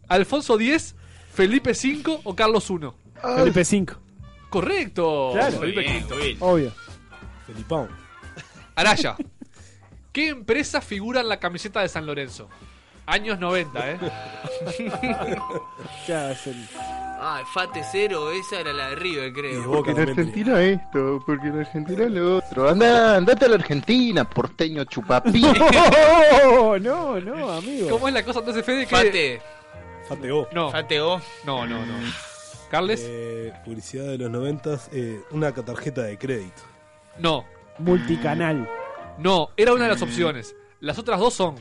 [0.08, 0.96] Alfonso X,
[1.34, 2.78] Felipe V o Carlos I.
[3.22, 3.96] Felipe V.
[4.50, 5.32] Correcto.
[5.34, 5.60] Claro.
[5.60, 6.16] Felipe Bien, V.
[6.16, 6.38] Will.
[6.40, 6.72] Obvio.
[7.46, 7.90] Felipón.
[8.76, 9.16] Araya.
[10.18, 12.50] ¿Qué empresa figura en la camiseta de San Lorenzo?
[13.06, 14.00] Años 90, ¿eh?
[16.08, 16.68] Ya, es el-
[17.20, 19.64] Ah, Fate Cero, esa era la de River, creo.
[19.70, 20.00] Boca En.
[20.00, 22.68] Argentina esto, porque en Argentina lo otro.
[22.68, 25.44] Anda, andate a la Argentina, porteño chupapí.
[26.44, 27.88] No, no, no, amigo.
[27.88, 28.88] ¿Cómo es la cosa entonces, Fede?
[28.88, 29.42] que- Fate.
[30.10, 30.48] Fateo.
[30.52, 31.22] No, Fate O.
[31.46, 31.94] no, no, no.
[32.72, 34.90] Carles, Eh, publicidad de los noventas.
[34.92, 36.64] Eh, una tarjeta de crédito.
[37.20, 37.46] no.
[37.80, 38.68] Multicanal.
[39.20, 40.56] No, era una de las opciones.
[40.80, 41.56] Las otras dos son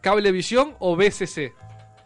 [0.00, 1.52] Cablevisión o BCC.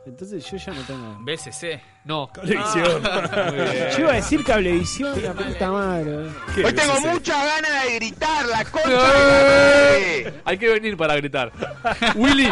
[0.05, 1.17] Entonces yo ya no tengo.
[1.21, 1.81] BCC.
[2.05, 2.29] No.
[2.33, 3.03] Cablevisión.
[3.53, 3.91] Bien.
[3.93, 6.29] Yo iba a decir cablevisión, la puta madre.
[6.55, 6.65] ¿Qué?
[6.65, 10.35] Hoy tengo muchas ganas de gritar, la concha de la madre.
[10.45, 11.53] Hay que venir para gritar.
[12.17, 12.51] Willy,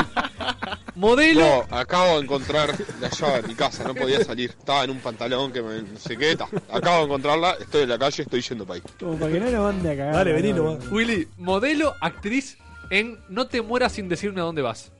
[1.01, 1.65] modelo.
[1.71, 4.51] No, acabo de encontrar la llave de mi casa, no podía salir.
[4.51, 6.37] Estaba en un pantalón que me no sé qué.
[6.37, 6.47] ta.
[6.73, 8.83] Acabo de encontrarla, estoy en la calle, estoy yendo para ahí.
[9.01, 10.15] Como para que no nos mande a cagar.
[10.15, 10.87] Dale, vení no, nomás.
[10.89, 12.59] Willy, modelo, actriz
[12.91, 14.93] en No te mueras sin decirme a dónde vas.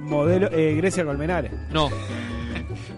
[0.00, 1.52] Modelo, eh, Grecia Colmenares.
[1.70, 1.90] No,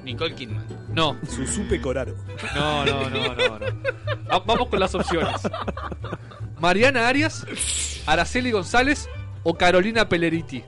[0.05, 0.65] Nicole Kidman.
[0.93, 2.15] no, Susupe Coraro.
[2.55, 3.59] no, no, no, no.
[3.59, 3.67] no.
[4.31, 5.41] Va- Vamos con las opciones.
[6.61, 7.47] Mariana Arias,
[8.07, 9.09] Araceli González
[9.43, 10.63] o Carolina Pelleriti.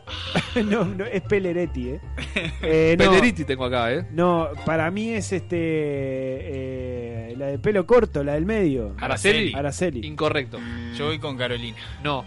[0.65, 2.01] no, no, es Pelleretti, ¿eh?
[2.63, 4.07] Eh, no, Pelleriti tengo acá, ¿eh?
[4.13, 5.57] No, para mí es este.
[5.59, 8.95] eh, la de pelo corto, la del medio.
[8.99, 9.53] Araceli.
[9.55, 10.07] Araceli.
[10.07, 10.59] Incorrecto.
[10.97, 11.77] Yo voy con Carolina.
[12.03, 12.25] No.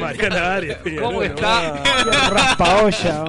[0.00, 0.78] Mariana Arias.
[1.00, 1.82] ¿Cómo está?
[2.30, 3.24] Raspa olla.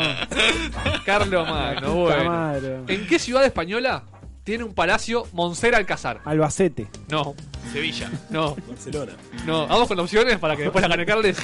[1.06, 2.30] Carlos Magno, bueno.
[2.30, 2.80] madre.
[2.88, 4.04] ¿En qué ciudad española
[4.46, 6.22] tiene un palacio Monser Alcázar?
[6.24, 6.88] Albacete.
[7.10, 7.34] No,
[7.74, 8.10] Sevilla.
[8.30, 9.14] no, Barcelona.
[9.46, 9.68] no.
[9.68, 11.38] Vamos con opciones para que después la gane Carles.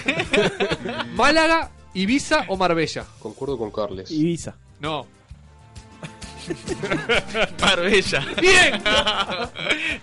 [1.15, 3.05] Málaga, Ibiza o Marbella.
[3.19, 4.09] Concuerdo con Carles.
[4.11, 4.55] Ibiza.
[4.79, 5.05] No.
[7.61, 8.25] Marbella.
[8.41, 8.73] ¡Bien!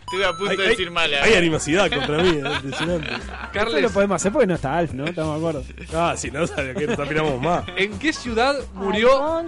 [0.01, 1.23] Estuve a punto Hay- de decir mala.
[1.23, 3.09] Hay animosidad contra mí, es impresionante.
[3.13, 5.05] Esto lo Carles, podemos hacer porque no está Alf, ¿no?
[5.07, 5.65] Estamos de acuerdo.
[5.95, 7.65] Ah, si no, sabía que nos opinamos más.
[7.77, 9.45] ¿en qué ciudad murió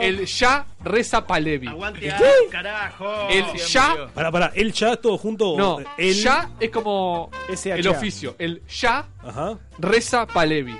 [0.00, 1.68] el Shah Reza Pahlavi?
[1.68, 2.12] Aguante,
[2.50, 3.28] carajo.
[3.28, 4.08] El Shah.
[4.14, 5.50] Para, para, ¿el ya todo junto?
[5.50, 6.14] o no, el...
[6.14, 7.76] Shah es como SHA.
[7.76, 8.36] el oficio.
[8.38, 9.58] El Shah Ajá.
[9.78, 10.76] Reza Pahlavi.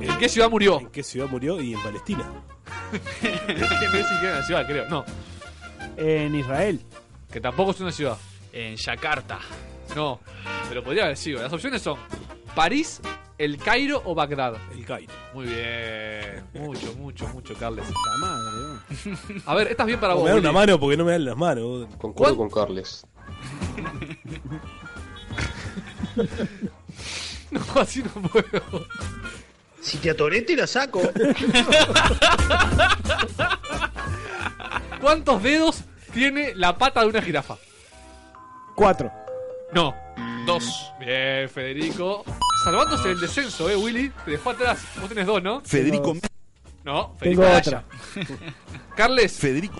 [0.00, 0.80] ¿En qué ciudad murió?
[0.80, 1.60] ¿En qué ciudad murió?
[1.60, 2.24] Y en Palestina.
[3.20, 3.28] Que
[3.92, 4.88] no es siquiera una ciudad, creo.
[4.88, 5.04] No,
[5.96, 6.80] En Israel.
[7.32, 8.16] que tampoco es una ciudad.
[8.52, 9.38] En Yakarta.
[9.96, 10.20] No,
[10.68, 11.42] pero podría haber sido.
[11.42, 11.98] Las opciones son
[12.54, 13.00] París,
[13.36, 14.54] El Cairo o Bagdad.
[14.72, 15.12] El Cairo.
[15.34, 16.44] Muy bien.
[16.54, 17.84] Mucho, mucho, mucho, Carles.
[17.88, 18.50] La madre,
[19.06, 19.40] ¿no?
[19.46, 20.24] A ver, esta es bien para O vos.
[20.24, 21.86] me dan una mano porque no me dan las manos.
[21.98, 23.04] Concuerdo ¿Cuán- con Carles.
[27.50, 28.86] No, así no puedo.
[29.84, 31.02] Si te atoré, te la saco.
[35.00, 35.84] ¿Cuántos dedos
[36.14, 37.58] tiene la pata de una jirafa?
[38.74, 39.12] Cuatro.
[39.74, 39.94] No.
[40.46, 40.90] Dos.
[40.98, 42.24] Bien, Federico.
[42.64, 44.10] Salvándose del descenso, eh, Willy.
[44.24, 44.82] Te dejó atrás.
[44.98, 45.60] Vos tenés dos, ¿no?
[45.60, 46.14] Federico.
[46.82, 47.84] No, Tengo Federico otra.
[48.16, 48.34] Araya.
[48.96, 49.78] Carles, Federico.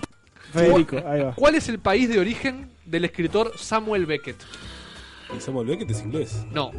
[0.53, 1.33] Federico, ahí va.
[1.33, 4.37] ¿cuál es el país de origen del escritor Samuel Beckett?
[5.35, 6.45] Y Samuel Beckett es inglés.
[6.51, 6.71] No,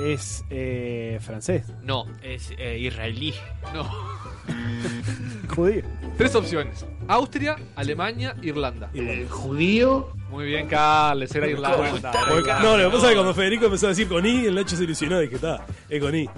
[0.00, 1.64] Es eh, francés.
[1.82, 3.34] no, Es eh, israelí.
[3.72, 3.88] no.
[5.54, 5.82] Judío.
[6.18, 6.84] Tres opciones.
[7.06, 8.90] Austria, Alemania, Irlanda.
[8.92, 10.08] El judío.
[10.30, 12.12] Muy bien, Carles, era Irlanda.
[12.28, 14.54] Porque- no, lo que pasa es que cuando Federico empezó a decir con I, el
[14.54, 16.28] Nacho se ilusionó y dije, está, es con I.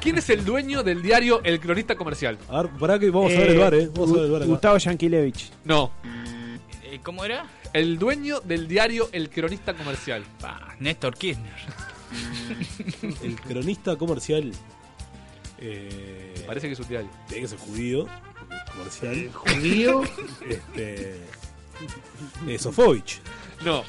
[0.00, 2.38] ¿Quién es el dueño del diario El Cronista Comercial?
[2.48, 3.90] A ver, pará que vamos a ver el bar, eh.
[3.92, 4.50] Vamos a ver el bar acá.
[4.50, 5.50] Gustavo Yankilevich.
[5.64, 5.90] No,
[6.84, 7.44] Eh, ¿Cómo era?
[7.72, 10.24] el dueño del diario El Cronista Comercial.
[10.40, 11.52] Pa, Néstor Kirchner.
[13.22, 14.52] El cronista comercial.
[15.58, 17.10] Eh, Parece que es un diario.
[17.28, 18.06] Tiene que ser judío.
[18.72, 19.30] Comercial.
[19.32, 20.02] Judío.
[20.48, 21.20] Este.
[22.46, 23.20] eh, Sofovich.
[23.64, 23.82] No.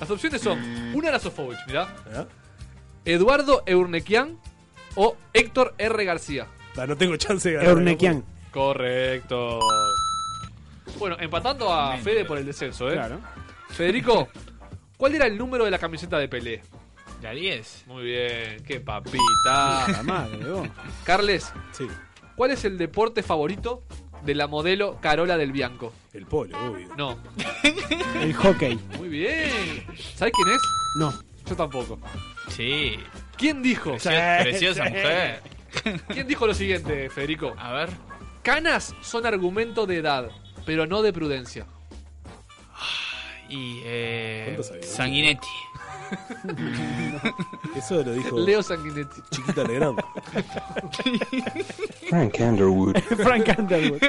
[0.00, 0.58] Las opciones son
[0.94, 1.94] una era Sofovich, mirá.
[2.14, 2.26] ¿Ah?
[3.04, 4.38] Eduardo Eurnequian
[4.96, 6.04] o Héctor R.
[6.04, 6.46] García.
[6.76, 7.70] Ah, no tengo chance de ganar.
[7.70, 8.24] Eurnequian.
[8.50, 9.60] Correcto.
[10.98, 12.94] Bueno, empatando a Fede por el descenso, ¿eh?
[12.94, 13.20] Claro.
[13.68, 14.28] Federico,
[14.96, 16.62] ¿cuál era el número de la camiseta de Pelé?
[17.22, 17.84] La 10.
[17.86, 20.02] Muy bien, qué La papita.
[20.04, 20.68] madre, vos.
[21.04, 21.86] Carles, Sí,
[22.36, 23.82] ¿cuál es el deporte favorito
[24.22, 25.92] de la modelo Carola del Bianco?
[26.12, 26.88] el polo, obvio.
[26.96, 27.18] No.
[28.20, 28.78] El hockey.
[28.98, 29.84] Muy bien.
[30.14, 30.62] ¿Sabes quién es?
[30.98, 31.12] No.
[31.46, 31.98] Yo tampoco.
[32.48, 32.96] Sí.
[33.36, 33.92] ¿Quién dijo?
[33.92, 34.10] Precio-
[34.42, 35.42] preciosa mujer.
[36.08, 37.54] ¿Quién dijo lo siguiente, Federico?
[37.58, 37.90] A ver.
[38.42, 40.30] Canas son argumento de edad,
[40.64, 41.66] pero no de prudencia.
[43.48, 44.82] Y eh, ¿Cuánto sabía?
[44.84, 45.46] Sanguinetti.
[47.76, 49.20] Eso lo dijo Leo Sanguinetti.
[49.30, 49.98] Chiquita Legrand.
[52.08, 54.00] Frank Underwood, Frank Underwood.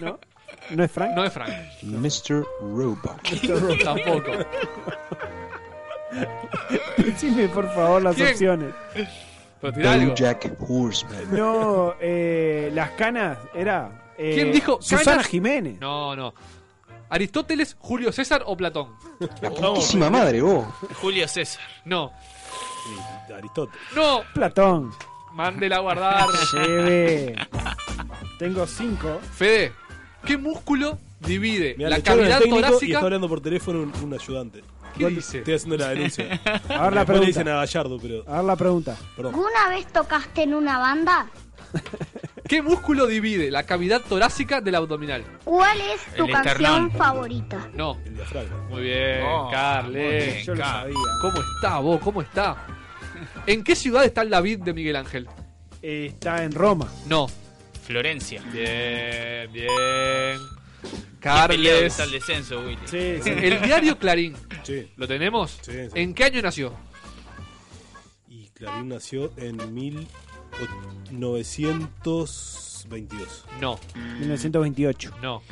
[0.00, 0.18] ¿No?
[0.70, 1.12] ¿No es Frank?
[1.14, 1.50] No es Frank.
[1.82, 2.44] Mr.
[2.60, 3.20] Robot.
[3.84, 4.30] Tampoco.
[6.98, 8.28] Decime por favor las ¿Quién?
[8.28, 8.74] opciones.
[9.60, 10.14] Pero tira algo.
[10.14, 11.34] Jack Horseman.
[11.36, 14.12] No, eh, las canas era.
[14.18, 15.26] eh, ¿Quién dijo Susana canas?
[15.26, 15.80] Jiménez.
[15.80, 16.34] No, no.
[17.12, 18.88] ¿Aristóteles, Julio César o Platón?
[19.42, 20.66] La putísima madre, vos.
[21.00, 21.62] Julio César.
[21.84, 22.10] No.
[23.28, 23.80] Y Aristóteles.
[23.94, 24.22] No.
[24.32, 24.90] Platón.
[25.34, 26.26] Mándela a guardar.
[26.54, 27.36] Lleve.
[28.38, 29.20] Tengo cinco.
[29.34, 29.72] Fede,
[30.24, 32.92] ¿qué músculo divide Mirá, la cavidad técnico y torácica?
[32.94, 34.64] está hablando por teléfono un, un ayudante.
[34.96, 35.38] ¿Qué dice?
[35.38, 36.24] Estoy haciendo la denuncia.
[36.44, 37.26] A ver la Después le pregunta.
[37.26, 38.24] dicen a Gallardo, pero.
[38.26, 38.96] A ver la pregunta.
[39.16, 39.34] Perdón.
[39.34, 41.26] ¿Alguna vez tocaste en una banda?
[42.48, 45.24] ¿Qué músculo divide la cavidad torácica del abdominal?
[45.44, 46.90] ¿Cuál es tu El canción esternón.
[46.92, 47.70] favorita?
[47.74, 47.98] No.
[48.04, 48.56] El diafragma.
[48.68, 50.02] Muy bien, Oh, Carles.
[50.26, 50.94] muy bien, Yo lo sabía.
[51.22, 52.00] ¿Cómo está vos?
[52.02, 52.66] ¿Cómo está?
[53.46, 55.28] ¿En qué ciudad está el David de Miguel Ángel?
[55.80, 56.88] Eh, está en Roma.
[57.06, 57.26] No.
[57.86, 58.42] Florencia.
[58.52, 60.38] Bien, bien.
[61.20, 61.82] Qué peleado que Carles.
[61.84, 62.78] está el descenso, Willy.
[62.86, 63.30] Sí, sí.
[63.30, 64.34] El diario Clarín.
[64.64, 64.90] Sí.
[64.96, 65.58] ¿Lo tenemos?
[65.62, 65.88] Sí, sí.
[65.94, 66.74] ¿En qué año nació?
[68.28, 69.56] Y Clarín nació en
[71.10, 73.44] 1922.
[73.60, 75.12] No, 1928.
[75.22, 75.42] no.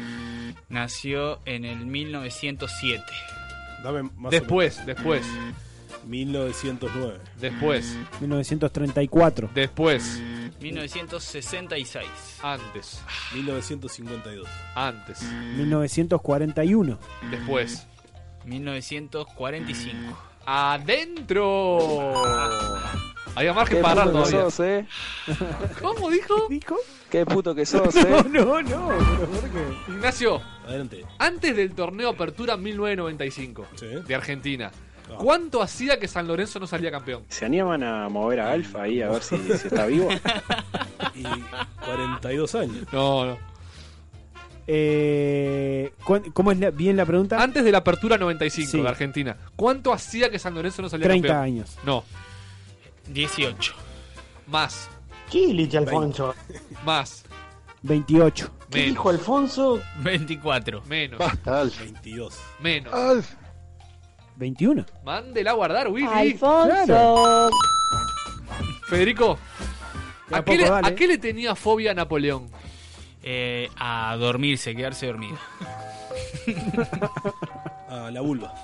[0.69, 3.03] Nació en el 1907.
[3.83, 5.55] Dame más Después, después, o menos.
[6.07, 7.19] 1909.
[7.41, 9.51] después, 1934.
[9.55, 10.21] después.
[10.61, 12.07] 1966.
[12.43, 13.03] Antes,
[13.35, 14.49] 1952.
[14.75, 15.23] antes,
[15.57, 16.99] 1941.
[17.31, 17.87] después,
[18.45, 20.19] 1945.
[20.47, 22.15] ¡Adentro!
[23.35, 24.51] Había margen Qué para puto que todavía.
[24.51, 24.87] sos, eh.
[25.81, 26.35] ¿Cómo dijo?
[26.49, 26.77] ¿Dijo?
[27.11, 28.25] Qué puto que sos, eh.
[28.31, 28.89] No, no, no.
[28.89, 29.93] ¿Pero por qué?
[29.93, 31.05] Ignacio, Adelante.
[31.19, 33.87] antes del torneo Apertura 1995 Sí.
[34.07, 34.71] de Argentina,
[35.13, 35.17] Ah.
[35.19, 37.25] ¿cuánto hacía que San Lorenzo no salía campeón?
[37.29, 40.09] ¿Se animan a mover a Alfa ahí a ver si, si está vivo?
[41.17, 41.25] Y
[41.85, 42.87] 42 años.
[42.93, 43.39] No, no.
[44.67, 47.43] Eh, ¿cuán- ¿Cómo es la- bien la pregunta?
[47.43, 48.81] Antes de la Apertura 95 Sí.
[48.81, 51.45] de Argentina, ¿cuánto hacía que San Lorenzo no salía 30 campeón?
[51.45, 51.77] años.
[51.85, 52.05] No,
[53.13, 53.75] 18.
[54.47, 54.89] más,
[55.29, 56.35] Chiliche, Alfonso.
[56.85, 57.25] más,
[57.83, 58.51] 28.
[58.71, 59.81] ¿Qué menos, dijo Alfonso?
[59.99, 60.83] 24.
[60.87, 61.79] menos, Basta, Alf.
[61.81, 62.39] 22.
[62.61, 63.25] menos.
[64.37, 64.87] 21.
[65.05, 66.07] Mándela a guardar, Willy.
[66.07, 67.51] Alfonso.
[68.89, 69.39] Federico,
[70.29, 70.89] De a ¿a qué, poco, le, dale.
[70.89, 72.49] a qué le tenía fobia a Napoleón?
[73.23, 75.37] Eh, a dormirse, quedarse dormido.
[77.89, 78.55] A la vulva.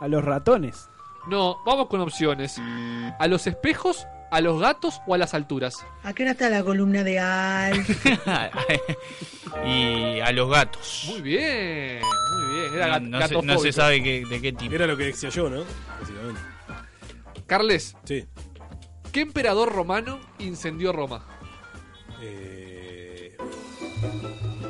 [0.00, 0.88] A los ratones.
[1.28, 2.58] No, vamos con opciones.
[3.18, 5.74] ¿A los espejos, a los gatos o a las alturas?
[6.02, 7.84] ¿A qué hora está la columna de Al?
[9.66, 11.04] y a los gatos.
[11.08, 12.74] Muy bien, muy bien.
[12.74, 13.54] Era No, gat- no se, gatofóbico.
[13.54, 14.74] no se sabe qué- de qué tipo.
[14.74, 15.64] Era lo que decía yo, ¿no?
[16.00, 16.40] Básicamente.
[17.46, 18.24] Carles, Sí.
[19.12, 21.24] ¿qué emperador romano incendió Roma?
[22.22, 23.36] Eh...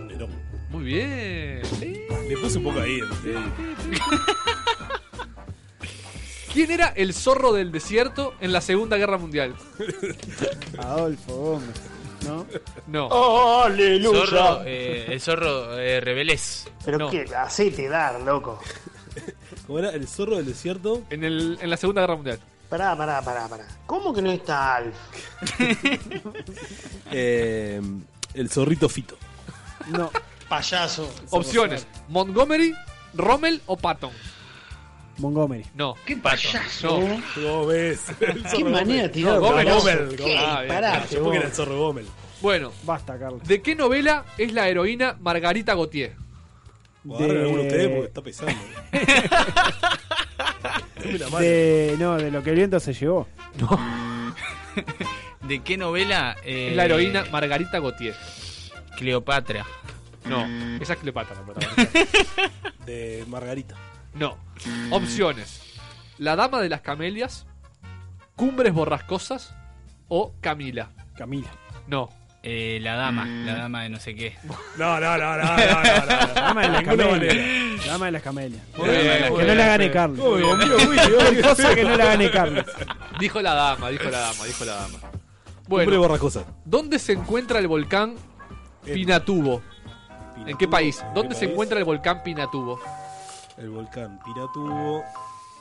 [0.08, 0.30] Nerón.
[0.70, 1.62] Muy bien.
[2.28, 3.00] Le puse un poco ahí.
[3.00, 3.34] eh.
[6.52, 9.54] ¿Quién era el zorro del desierto en la Segunda Guerra Mundial?
[10.78, 11.76] Adolfo Gómez.
[12.26, 12.46] ¿No?
[12.86, 13.06] No.
[13.06, 14.26] ¡Oh, aleluya!
[14.26, 16.68] Zorro, eh, el zorro eh, rebelés.
[16.84, 17.10] Pero No.
[17.10, 18.60] qué hacete dar, loco.
[19.66, 19.90] ¿Cómo era?
[19.90, 21.02] ¿El zorro del desierto?
[21.10, 22.40] En, el, en la Segunda Guerra Mundial.
[22.68, 23.64] Pará, pará, pará, pará.
[23.86, 24.94] ¿Cómo que no está Alf?
[27.12, 27.80] Eh,
[28.34, 29.16] el zorrito fito.
[29.88, 30.10] No.
[30.48, 31.12] Payaso.
[31.30, 32.72] Opciones: Montgomery,
[33.14, 34.12] Rommel o Patton.
[35.20, 35.64] Montgomery.
[35.74, 35.94] No.
[36.04, 37.00] ¡Qué payaso!
[37.00, 37.22] No.
[37.34, 38.06] ¿Cómo ves?
[38.54, 39.66] ¿Qué manera de Gómez.
[40.36, 40.68] Ah, bien.
[40.68, 42.06] Parate, Yo porque era el zorro Gómez.
[42.40, 43.42] Bueno, Basta, Carlos.
[43.46, 46.14] ¿de qué novela es la heroína Margarita Gautier?
[47.08, 48.52] Agarren alguno ustedes porque está pesando.
[51.04, 51.38] Dame la mano.
[51.40, 53.26] De, no, de lo que el viento se llevó.
[55.42, 56.36] ¿De qué novela?
[56.44, 58.14] Eh, Es la heroína Margarita Gautier.
[58.96, 59.64] Cleopatra.
[60.24, 60.44] No,
[60.80, 61.36] esa es Cleopatra.
[61.36, 62.00] la protagonista.
[62.84, 63.74] De Margarita.
[64.14, 64.36] No.
[64.90, 65.62] Opciones:
[66.18, 67.46] La Dama de las Camelias,
[68.36, 69.54] Cumbres Borrascosas
[70.08, 70.90] o Camila.
[71.16, 71.50] Camila.
[71.86, 72.08] No.
[72.42, 74.34] Eh, la dama, la dama de no sé qué.
[74.78, 76.34] No, no, no, no, no, no, no.
[76.34, 77.86] Dama de las camelias.
[77.86, 78.62] Dama de las camelias.
[78.78, 79.90] Muy bien, que no bien, la gane.
[79.90, 80.26] Carlos.
[80.26, 80.98] Uy, bombió, uy,
[81.36, 81.42] uy.
[81.42, 82.64] Cosa que no la gane Carlos.
[83.18, 84.98] Dijo la dama, dijo la dama, dijo la dama.
[85.68, 86.44] Bueno, borracosa.
[86.64, 88.14] ¿dónde se encuentra el volcán
[88.84, 89.62] Pinatubo?
[90.46, 91.04] ¿En qué país?
[91.14, 92.80] ¿Dónde se encuentra el volcán Pinatubo?
[93.60, 95.04] El volcán Piratubo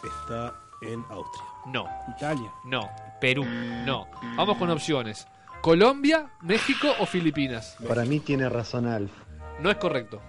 [0.04, 1.44] está en Austria.
[1.66, 1.86] No,
[2.16, 2.52] Italia.
[2.64, 2.90] no,
[3.20, 3.44] Perú.
[3.46, 4.08] no.
[4.38, 5.28] Vamos con opciones.
[5.62, 7.76] ¿Colombia, México o Filipinas?
[7.86, 9.12] Para mí tiene razón Alf.
[9.60, 10.22] No es correcto.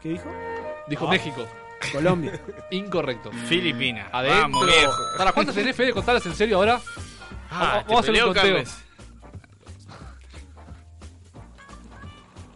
[0.00, 0.30] ¿Qué dijo?
[0.86, 1.10] Dijo Ah.
[1.10, 1.44] México.
[1.92, 2.40] Colombia.
[2.70, 3.32] Incorrecto.
[3.32, 4.08] Filipinas.
[4.12, 4.40] Adentro.
[4.42, 4.92] Vamos, viejo.
[5.18, 5.92] ¿Para cuántas tenés, Fede?
[5.92, 6.80] Contalas en serio ahora.
[7.50, 8.42] Ah, Vamos a hacer un conteo.
[8.42, 8.84] Carles.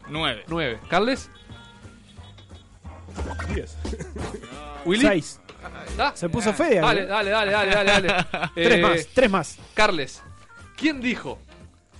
[0.08, 0.44] Nueve.
[0.46, 0.80] Nueve.
[0.88, 1.28] ¿Carles?
[3.54, 3.76] Diez.
[4.84, 5.06] ¿Willy?
[5.06, 5.40] Seis.
[5.96, 6.14] ¿Da?
[6.14, 6.80] Se puso Fede.
[6.80, 7.06] Dale, ¿eh?
[7.06, 8.08] dale, dale, dale, dale.
[8.08, 8.26] dale.
[8.54, 9.58] Tres Eh, más, tres más.
[9.74, 10.22] Carles,
[10.76, 11.38] ¿quién dijo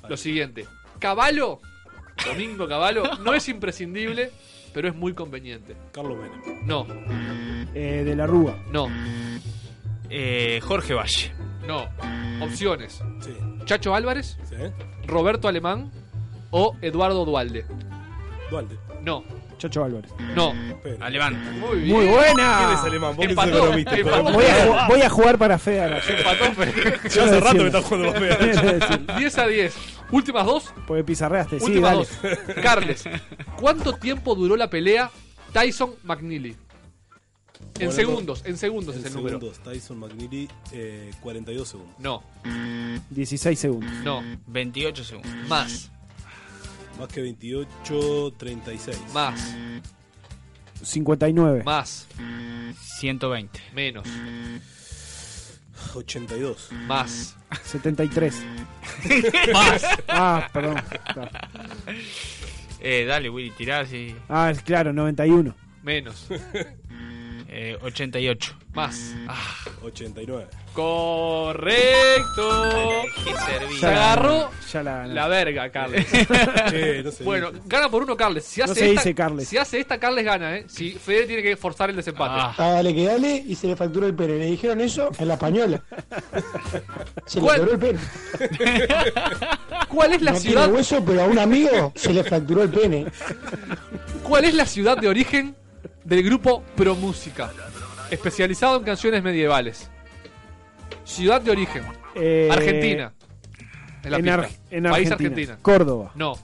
[0.09, 0.66] lo siguiente?
[0.98, 1.59] Caballo,
[2.24, 4.30] Domingo Caballo, no es imprescindible,
[4.72, 5.76] pero es muy conveniente.
[5.93, 6.66] Carlos Menem.
[6.66, 6.86] No,
[7.74, 8.56] Eh, de la Rúa.
[8.70, 8.88] no,
[10.09, 11.32] Eh, Jorge Valle.
[11.66, 11.88] no.
[12.44, 13.34] Opciones: Sí.
[13.64, 14.56] Chacho Álvarez, ¿Sí?
[15.06, 15.90] Roberto Alemán
[16.51, 17.64] o Eduardo Dualde.
[18.51, 18.76] Dualde.
[19.02, 19.24] No,
[19.58, 20.10] Chocho Álvarez.
[20.34, 20.52] no.
[20.82, 21.04] Pedro.
[21.04, 21.58] Alemán.
[21.60, 21.96] Muy bien.
[21.96, 22.72] Muy ¿Quién buena.
[22.74, 23.16] es alemán?
[23.16, 23.96] Vos que sos Empató, economista.
[23.98, 24.22] empató.
[24.32, 26.00] Voy a, ju- voy a jugar para Fede ahora.
[26.08, 27.00] Empató Fede.
[27.14, 28.38] Ya hace rato que estás jugando pedos.
[28.40, 29.74] decir, 10 a 10.
[30.12, 30.72] Últimas dos.
[30.86, 31.58] Porque pizarreaste.
[31.58, 31.92] Sí, Últimas
[32.22, 32.36] dale.
[32.46, 32.54] dos.
[32.62, 33.04] Carles,
[33.60, 35.10] ¿cuánto tiempo duró la pelea
[35.52, 36.50] Tyson McNeely?
[37.78, 39.38] En Bueno, segundos, en segundos En es el número.
[39.38, 41.94] segundos, Tyson McNeely, eh, 42 segundos.
[41.98, 42.22] No,
[43.10, 43.90] 16 segundos.
[44.04, 45.32] no, 28 segundos.
[45.48, 45.90] más,
[46.98, 48.98] Más que 28, 36.
[49.12, 49.55] más,
[50.82, 51.62] 59.
[51.64, 52.09] más,
[52.98, 53.60] 120.
[53.74, 54.09] menos,
[55.94, 56.70] 82.
[56.86, 58.43] más, 73.
[59.52, 59.85] más.
[60.09, 60.77] Ah, perdón.
[62.81, 64.14] Eh, dale, Willy, tirá así.
[64.28, 65.55] Ah, es claro, 91.
[65.82, 66.27] Menos,
[67.58, 68.54] Eh, 88.
[68.74, 69.14] Más.
[69.26, 69.40] Ah,
[69.82, 70.46] 89.
[70.74, 72.62] correcto.
[73.24, 73.80] Qué servido.
[73.80, 76.06] Se agarró Ya la la verga, Carles.
[76.70, 77.62] Che, no se bueno, dice.
[77.66, 78.44] gana por uno, Carles.
[78.44, 79.48] Si No hace se esta, dice Carles.
[79.48, 80.66] Si hace esta, Carles gana, ¿eh?
[80.68, 82.34] Si Fede tiene que forzar el desempate.
[82.36, 82.54] Ah.
[82.58, 84.36] Ah, dale que dale y se le fracturó el pene.
[84.36, 85.82] Le dijeron eso en la española.
[87.24, 87.56] Se le ¿Cuál?
[87.60, 87.98] quebró el pene.
[89.88, 90.62] ¿Cuál es la no ciudad?
[90.64, 93.06] tiene hueso, pero a un amigo se le fracturó el pene.
[94.22, 95.56] ¿Cuál es la ciudad de origen
[96.06, 97.50] del grupo Pro Música?
[98.10, 99.90] Especializado en canciones medievales.
[101.04, 101.82] Ciudad de origen.
[102.14, 103.12] Eh, Argentina.
[104.02, 104.34] Es la en, pista.
[104.40, 105.14] Ar- en País Argentina.
[105.14, 105.58] Argentina.
[105.62, 106.12] Córdoba.
[106.14, 106.38] No,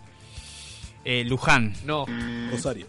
[1.05, 1.75] Eh, Luján.
[1.85, 2.07] no.
[2.51, 2.87] Rosario.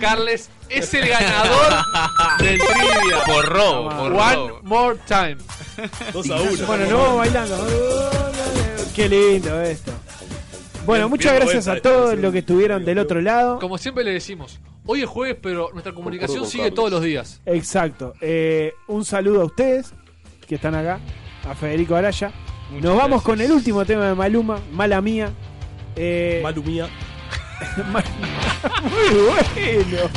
[0.00, 1.84] Carles es el ganador
[2.38, 3.24] del trivia.
[3.26, 4.60] Por robo, por One robo.
[4.62, 5.36] more time.
[6.12, 6.66] 2 a 1.
[6.66, 7.66] Bueno, vamos bailando.
[8.96, 9.92] Qué lindo esto.
[10.86, 13.58] Bueno, Bien- muchas bien gracias a todos los que estuvieron del otro lado.
[13.58, 17.40] Como siempre le decimos, hoy es jueves, pero nuestra comunicación sigue todos los días.
[17.46, 18.14] Exacto.
[18.20, 19.92] Eh, un saludo a ustedes
[20.46, 20.98] que están acá,
[21.48, 22.32] a Federico Araya.
[22.70, 23.22] Muchas Nos vamos gracias.
[23.24, 25.30] con el último tema de Maluma, Mala Mía.
[25.96, 26.88] Eh, Malumía.
[27.92, 28.02] Ma-
[28.82, 30.08] Muy bueno.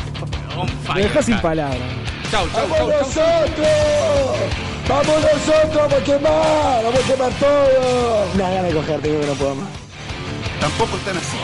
[0.95, 1.79] Me dejó sin palabras.
[2.31, 2.99] Chau, chau, ¡Vamos chau, chau.
[2.99, 3.67] nosotros!
[4.87, 5.75] ¡Vamos nosotros!
[5.75, 6.83] ¡Vamos a quemar!
[6.83, 8.27] ¡Vamos a quemar todo!
[8.37, 9.69] Gana de cogerte, que no puedo más.
[10.59, 11.37] Tampoco están así.